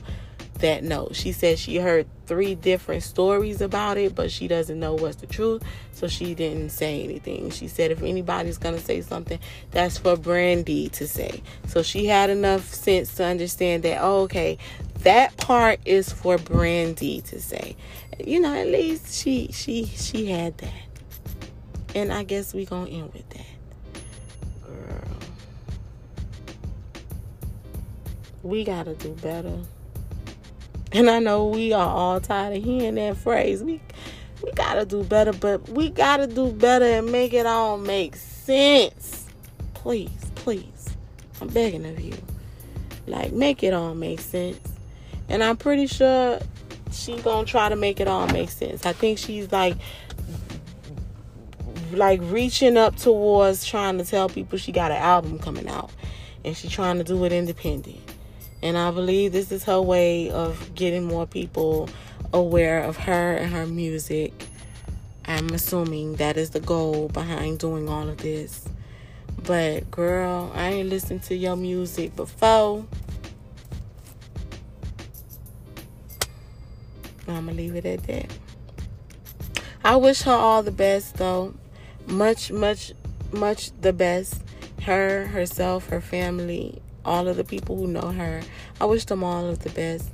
that 0.59 0.85
note. 0.85 1.13
She 1.13 1.33
said 1.33 1.59
she 1.59 1.79
heard 1.79 2.07
three 2.27 2.55
different 2.55 3.03
stories 3.03 3.59
about 3.59 3.97
it, 3.97 4.15
but 4.15 4.31
she 4.31 4.47
doesn't 4.47 4.79
know 4.79 4.93
what's 4.93 5.17
the 5.17 5.27
truth, 5.27 5.63
so 5.91 6.07
she 6.07 6.33
didn't 6.33 6.69
say 6.69 7.03
anything. 7.03 7.49
She 7.49 7.67
said 7.67 7.91
if 7.91 8.01
anybody's 8.01 8.57
gonna 8.57 8.79
say 8.79 9.01
something, 9.01 9.39
that's 9.71 9.97
for 9.97 10.15
Brandy 10.15 10.87
to 10.89 11.09
say. 11.09 11.43
So 11.67 11.83
she 11.83 12.05
had 12.05 12.29
enough 12.29 12.73
sense 12.73 13.13
to 13.15 13.25
understand 13.25 13.83
that, 13.83 13.99
oh, 14.01 14.21
okay, 14.21 14.57
that 14.99 15.35
part 15.35 15.81
is 15.83 16.09
for 16.13 16.37
Brandy 16.37 17.19
to 17.23 17.41
say. 17.41 17.75
You 18.17 18.39
know, 18.39 18.55
at 18.55 18.67
least 18.67 19.21
she 19.21 19.49
she 19.51 19.87
she 19.87 20.27
had 20.27 20.57
that. 20.59 20.84
And 21.95 22.11
I 22.11 22.23
guess 22.23 22.53
we 22.53 22.65
gonna 22.65 22.89
end 22.89 23.13
with 23.13 23.27
that. 23.29 23.45
Girl. 24.67 25.17
We 28.43 28.65
gotta 28.65 28.93
do 28.95 29.09
better. 29.13 29.57
And 30.91 31.09
I 31.09 31.19
know 31.19 31.45
we 31.45 31.73
are 31.73 31.87
all 31.87 32.19
tired 32.19 32.57
of 32.57 32.63
hearing 32.63 32.95
that 32.95 33.17
phrase. 33.17 33.63
We 33.63 33.81
we 34.43 34.51
gotta 34.51 34.85
do 34.85 35.03
better, 35.03 35.31
but 35.31 35.67
we 35.69 35.89
gotta 35.89 36.27
do 36.27 36.51
better 36.51 36.85
and 36.85 37.11
make 37.11 37.33
it 37.33 37.45
all 37.45 37.77
make 37.77 38.17
sense. 38.17 39.25
Please, 39.73 40.31
please. 40.35 40.89
I'm 41.41 41.47
begging 41.47 41.85
of 41.85 41.99
you. 41.99 42.13
Like, 43.07 43.31
make 43.31 43.63
it 43.63 43.73
all 43.73 43.95
make 43.95 44.19
sense. 44.19 44.59
And 45.29 45.43
I'm 45.43 45.57
pretty 45.57 45.87
sure 45.87 46.39
she 46.91 47.17
gonna 47.21 47.45
try 47.45 47.69
to 47.69 47.75
make 47.75 47.99
it 47.99 48.07
all 48.07 48.27
make 48.27 48.49
sense. 48.49 48.85
I 48.85 48.93
think 48.93 49.17
she's 49.17 49.51
like 49.51 49.77
like 51.95 52.19
reaching 52.23 52.77
up 52.77 52.95
towards 52.95 53.65
trying 53.65 53.97
to 53.97 54.05
tell 54.05 54.29
people 54.29 54.57
she 54.57 54.71
got 54.71 54.91
an 54.91 54.97
album 54.97 55.39
coming 55.39 55.67
out 55.67 55.91
and 56.43 56.55
she's 56.55 56.71
trying 56.71 56.97
to 56.97 57.03
do 57.03 57.23
it 57.25 57.31
independent. 57.31 57.99
And 58.61 58.77
I 58.77 58.91
believe 58.91 59.31
this 59.31 59.51
is 59.51 59.63
her 59.65 59.81
way 59.81 60.29
of 60.29 60.73
getting 60.75 61.05
more 61.05 61.25
people 61.25 61.89
aware 62.33 62.83
of 62.83 62.97
her 62.97 63.33
and 63.35 63.51
her 63.51 63.65
music. 63.65 64.47
I'm 65.25 65.49
assuming 65.49 66.15
that 66.15 66.37
is 66.37 66.51
the 66.51 66.59
goal 66.59 67.09
behind 67.09 67.59
doing 67.59 67.89
all 67.89 68.07
of 68.07 68.17
this. 68.17 68.67
But 69.43 69.89
girl, 69.91 70.51
I 70.55 70.69
ain't 70.69 70.89
listened 70.89 71.23
to 71.23 71.35
your 71.35 71.55
music 71.55 72.15
before. 72.15 72.85
I'm 77.27 77.45
gonna 77.45 77.53
leave 77.53 77.75
it 77.75 77.85
at 77.85 78.03
that. 78.03 78.31
I 79.83 79.95
wish 79.95 80.21
her 80.23 80.31
all 80.31 80.63
the 80.63 80.71
best 80.71 81.17
though. 81.17 81.53
Much, 82.07 82.51
much, 82.51 82.93
much 83.31 83.71
the 83.81 83.93
best. 83.93 84.41
Her, 84.81 85.27
herself, 85.27 85.89
her 85.89 86.01
family, 86.01 86.81
all 87.03 87.27
of 87.27 87.37
the 87.37 87.43
people 87.43 87.75
who 87.75 87.87
know 87.87 88.11
her. 88.11 88.41
I 88.79 88.85
wish 88.85 89.05
them 89.05 89.23
all 89.23 89.47
of 89.47 89.59
the 89.59 89.69
best. 89.69 90.11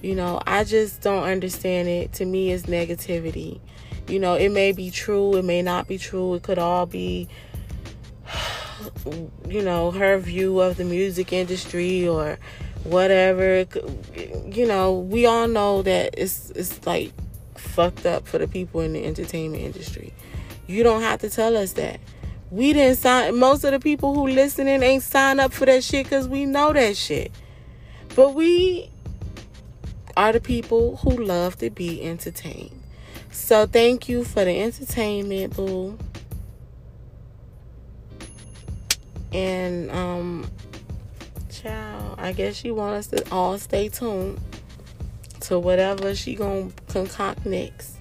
You 0.00 0.14
know, 0.14 0.40
I 0.46 0.64
just 0.64 1.02
don't 1.02 1.24
understand 1.24 1.88
it. 1.88 2.12
To 2.14 2.24
me, 2.24 2.52
it's 2.52 2.64
negativity. 2.64 3.60
You 4.08 4.20
know, 4.20 4.34
it 4.34 4.50
may 4.50 4.72
be 4.72 4.90
true, 4.90 5.36
it 5.36 5.44
may 5.44 5.60
not 5.60 5.86
be 5.86 5.98
true. 5.98 6.34
It 6.34 6.42
could 6.42 6.58
all 6.58 6.86
be, 6.86 7.28
you 9.48 9.62
know, 9.62 9.90
her 9.90 10.18
view 10.18 10.60
of 10.60 10.76
the 10.76 10.84
music 10.84 11.32
industry 11.32 12.08
or 12.08 12.38
whatever. 12.84 13.66
You 14.46 14.66
know, 14.66 14.98
we 14.98 15.26
all 15.26 15.48
know 15.48 15.82
that 15.82 16.14
it's 16.16 16.50
it's 16.50 16.86
like 16.86 17.12
fucked 17.56 18.06
up 18.06 18.26
for 18.26 18.38
the 18.38 18.48
people 18.48 18.80
in 18.80 18.92
the 18.92 19.04
entertainment 19.04 19.62
industry. 19.62 20.14
You 20.68 20.82
don't 20.82 21.00
have 21.00 21.20
to 21.22 21.30
tell 21.30 21.56
us 21.56 21.72
that. 21.72 21.98
We 22.50 22.72
didn't 22.72 22.98
sign. 22.98 23.36
Most 23.38 23.64
of 23.64 23.72
the 23.72 23.80
people 23.80 24.14
who 24.14 24.28
listening 24.28 24.82
ain't 24.82 25.02
sign 25.02 25.40
up 25.40 25.52
for 25.52 25.66
that 25.66 25.82
shit 25.82 26.04
because 26.04 26.28
we 26.28 26.44
know 26.44 26.72
that 26.72 26.96
shit. 26.96 27.32
But 28.14 28.34
we 28.34 28.90
are 30.16 30.32
the 30.32 30.40
people 30.40 30.96
who 30.96 31.10
love 31.10 31.56
to 31.58 31.70
be 31.70 32.02
entertained. 32.02 32.82
So 33.30 33.66
thank 33.66 34.08
you 34.08 34.24
for 34.24 34.44
the 34.44 34.60
entertainment, 34.60 35.56
boo. 35.56 35.98
And 39.32 39.90
um 39.90 40.50
child, 41.50 42.16
I 42.18 42.32
guess 42.32 42.56
she 42.56 42.70
wants 42.70 43.12
us 43.12 43.22
to 43.22 43.30
all 43.32 43.58
stay 43.58 43.88
tuned 43.88 44.40
to 45.40 45.58
whatever 45.58 46.14
she 46.14 46.34
gonna 46.34 46.70
concoct 46.88 47.46
next. 47.46 47.97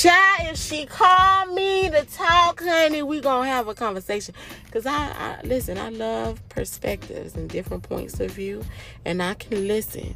Child, 0.00 0.52
if 0.52 0.56
she 0.56 0.86
call 0.86 1.44
me 1.44 1.90
to 1.90 2.06
talk, 2.06 2.62
honey, 2.62 3.02
we 3.02 3.20
gonna 3.20 3.46
have 3.46 3.68
a 3.68 3.74
conversation. 3.74 4.34
Cause 4.70 4.86
I, 4.86 4.94
I 4.94 5.40
listen, 5.44 5.76
I 5.76 5.90
love 5.90 6.40
perspectives 6.48 7.34
and 7.34 7.50
different 7.50 7.82
points 7.82 8.18
of 8.18 8.30
view, 8.30 8.64
and 9.04 9.22
I 9.22 9.34
can 9.34 9.68
listen. 9.68 10.14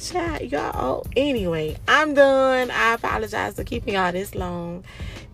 Chat, 0.00 0.48
y'all. 0.48 1.06
Anyway, 1.14 1.76
I'm 1.86 2.14
done. 2.14 2.72
I 2.72 2.94
apologize 2.94 3.54
for 3.54 3.62
keeping 3.62 3.94
y'all 3.94 4.10
this 4.10 4.34
long. 4.34 4.82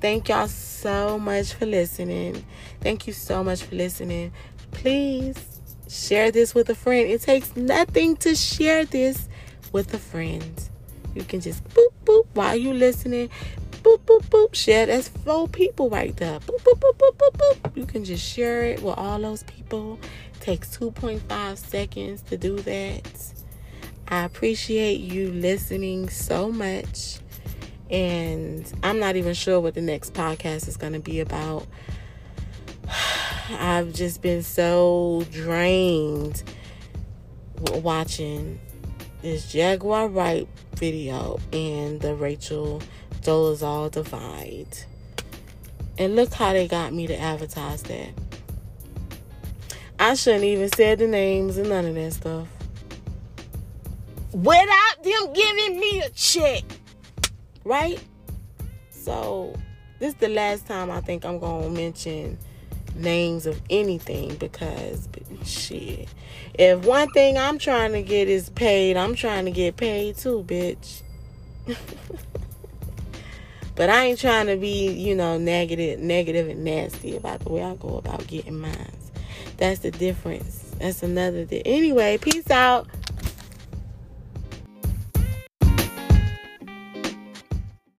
Thank 0.03 0.29
y'all 0.29 0.47
so 0.47 1.19
much 1.19 1.55
for 1.55 1.65
listening. 1.65 2.45
Thank 2.83 3.07
you 3.07 3.15
so 3.15 3.43
much 3.43 3.63
for 3.63 3.77
listening. 3.77 4.31
Please 4.73 5.43
share 5.89 6.31
this 6.31 6.55
with 6.55 6.69
a 6.69 6.75
friend. 6.75 7.09
It 7.09 7.23
takes 7.23 7.57
nothing 7.57 8.15
to 8.17 8.35
share 8.35 8.85
this 8.85 9.27
with 9.73 9.95
a 9.95 9.99
friend. 9.99 10.69
You 11.15 11.25
can 11.25 11.41
just 11.41 11.65
boop 11.71 11.98
while 12.35 12.57
you 12.57 12.73
listening. 12.73 13.31
Boop 13.83 13.99
boop 14.01 14.25
boop. 14.29 14.55
Share 14.55 14.87
that's 14.87 15.09
four 15.09 15.49
people 15.49 15.89
right 15.89 16.17
there. 16.17 16.41
Boop 16.41 16.61
boop 16.63 16.79
boop 16.79 16.97
boop 16.97 17.17
boop 17.17 17.37
boop. 17.63 17.77
You 17.77 17.87
can 17.87 18.05
just 18.05 18.25
share 18.25 18.65
it 18.65 18.83
with 18.83 18.99
all 18.99 19.21
those 19.21 19.43
people. 19.45 19.99
Takes 20.41 20.77
2.5 20.77 21.57
seconds 21.59 22.23
to 22.23 22.37
do 22.37 22.57
that. 22.61 23.33
I 24.09 24.25
appreciate 24.25 25.01
you 25.01 25.31
listening 25.31 26.09
so 26.09 26.51
much. 26.51 27.19
And 27.91 28.71
I'm 28.83 28.99
not 28.99 29.17
even 29.17 29.35
sure 29.35 29.61
what 29.61 29.75
the 29.75 29.81
next 29.81 30.13
podcast 30.15 30.69
is 30.69 30.77
going 30.77 30.93
to 30.93 31.01
be 31.01 31.21
about. 31.21 31.67
I've 33.51 33.93
just 33.93 34.23
been 34.23 34.43
so 34.43 35.25
drained 35.31 36.43
watching 37.83 38.61
this 39.29 39.53
Jaguar 39.53 40.09
Wright 40.09 40.49
video 40.75 41.39
and 41.53 42.01
the 42.01 42.15
Rachel 42.15 42.81
Dolezal 43.21 43.91
divide. 43.91 44.79
And 45.99 46.17
look 46.17 46.33
how 46.33 46.55
they 46.55 46.67
got 46.67 46.95
me 46.95 47.07
to 47.07 47.19
advertise 47.19 47.83
that. 47.85 48.11
I 49.99 50.15
shouldn't 50.15 50.45
even 50.45 50.71
said 50.73 51.01
the 51.01 51.07
names 51.07 51.59
and 51.59 51.69
none 51.69 51.85
of 51.85 51.95
that 51.97 52.13
stuff 52.15 52.49
without 54.33 55.03
them 55.03 55.33
giving 55.35 55.79
me 55.79 56.01
a 56.01 56.11
check. 56.11 56.63
Right? 57.65 58.03
So, 58.91 59.55
this 59.99 60.15
is 60.15 60.21
the 60.21 60.29
last 60.29 60.67
time 60.67 60.91
I 60.91 61.01
think 61.01 61.27
I'm 61.27 61.39
to 61.41 61.71
mention 61.71 62.39
names 62.99 63.47
of 63.47 63.61
anything 63.71 64.37
because 64.37 65.09
shit. 65.45 66.09
If 66.55 66.85
one 66.85 67.11
thing 67.11 67.39
I'm 67.39 67.59
trying 67.59 67.93
to 67.93 68.03
get 68.03 68.29
is 68.29 68.51
paid, 68.51 68.97
I'm 68.97 69.15
trying 69.15 69.45
to 69.45 69.51
get 69.51 69.77
paid 69.77 70.17
too, 70.17 70.45
bitch. 70.47 71.03
but 73.75 73.91
I 73.91 74.07
ain't 74.07 74.19
trying 74.19 74.47
to 74.47 74.57
be, 74.57 74.91
you 74.91 75.15
know, 75.15 75.39
negative, 75.39 76.01
negative 76.01 76.49
and 76.49 76.65
nasty 76.65 77.17
about 77.17 77.41
the 77.41 77.53
way 77.53 77.63
I 77.63 77.75
go 77.77 77.97
about 77.97 78.27
getting 78.27 78.59
mine. 78.59 78.93
That's 79.57 79.81
the 79.81 79.91
difference. 79.91 80.75
That's 80.79 81.03
another 81.03 81.45
thing. 81.45 81.63
Anyway, 81.65 82.19
peace 82.19 82.51
out. 82.51 82.87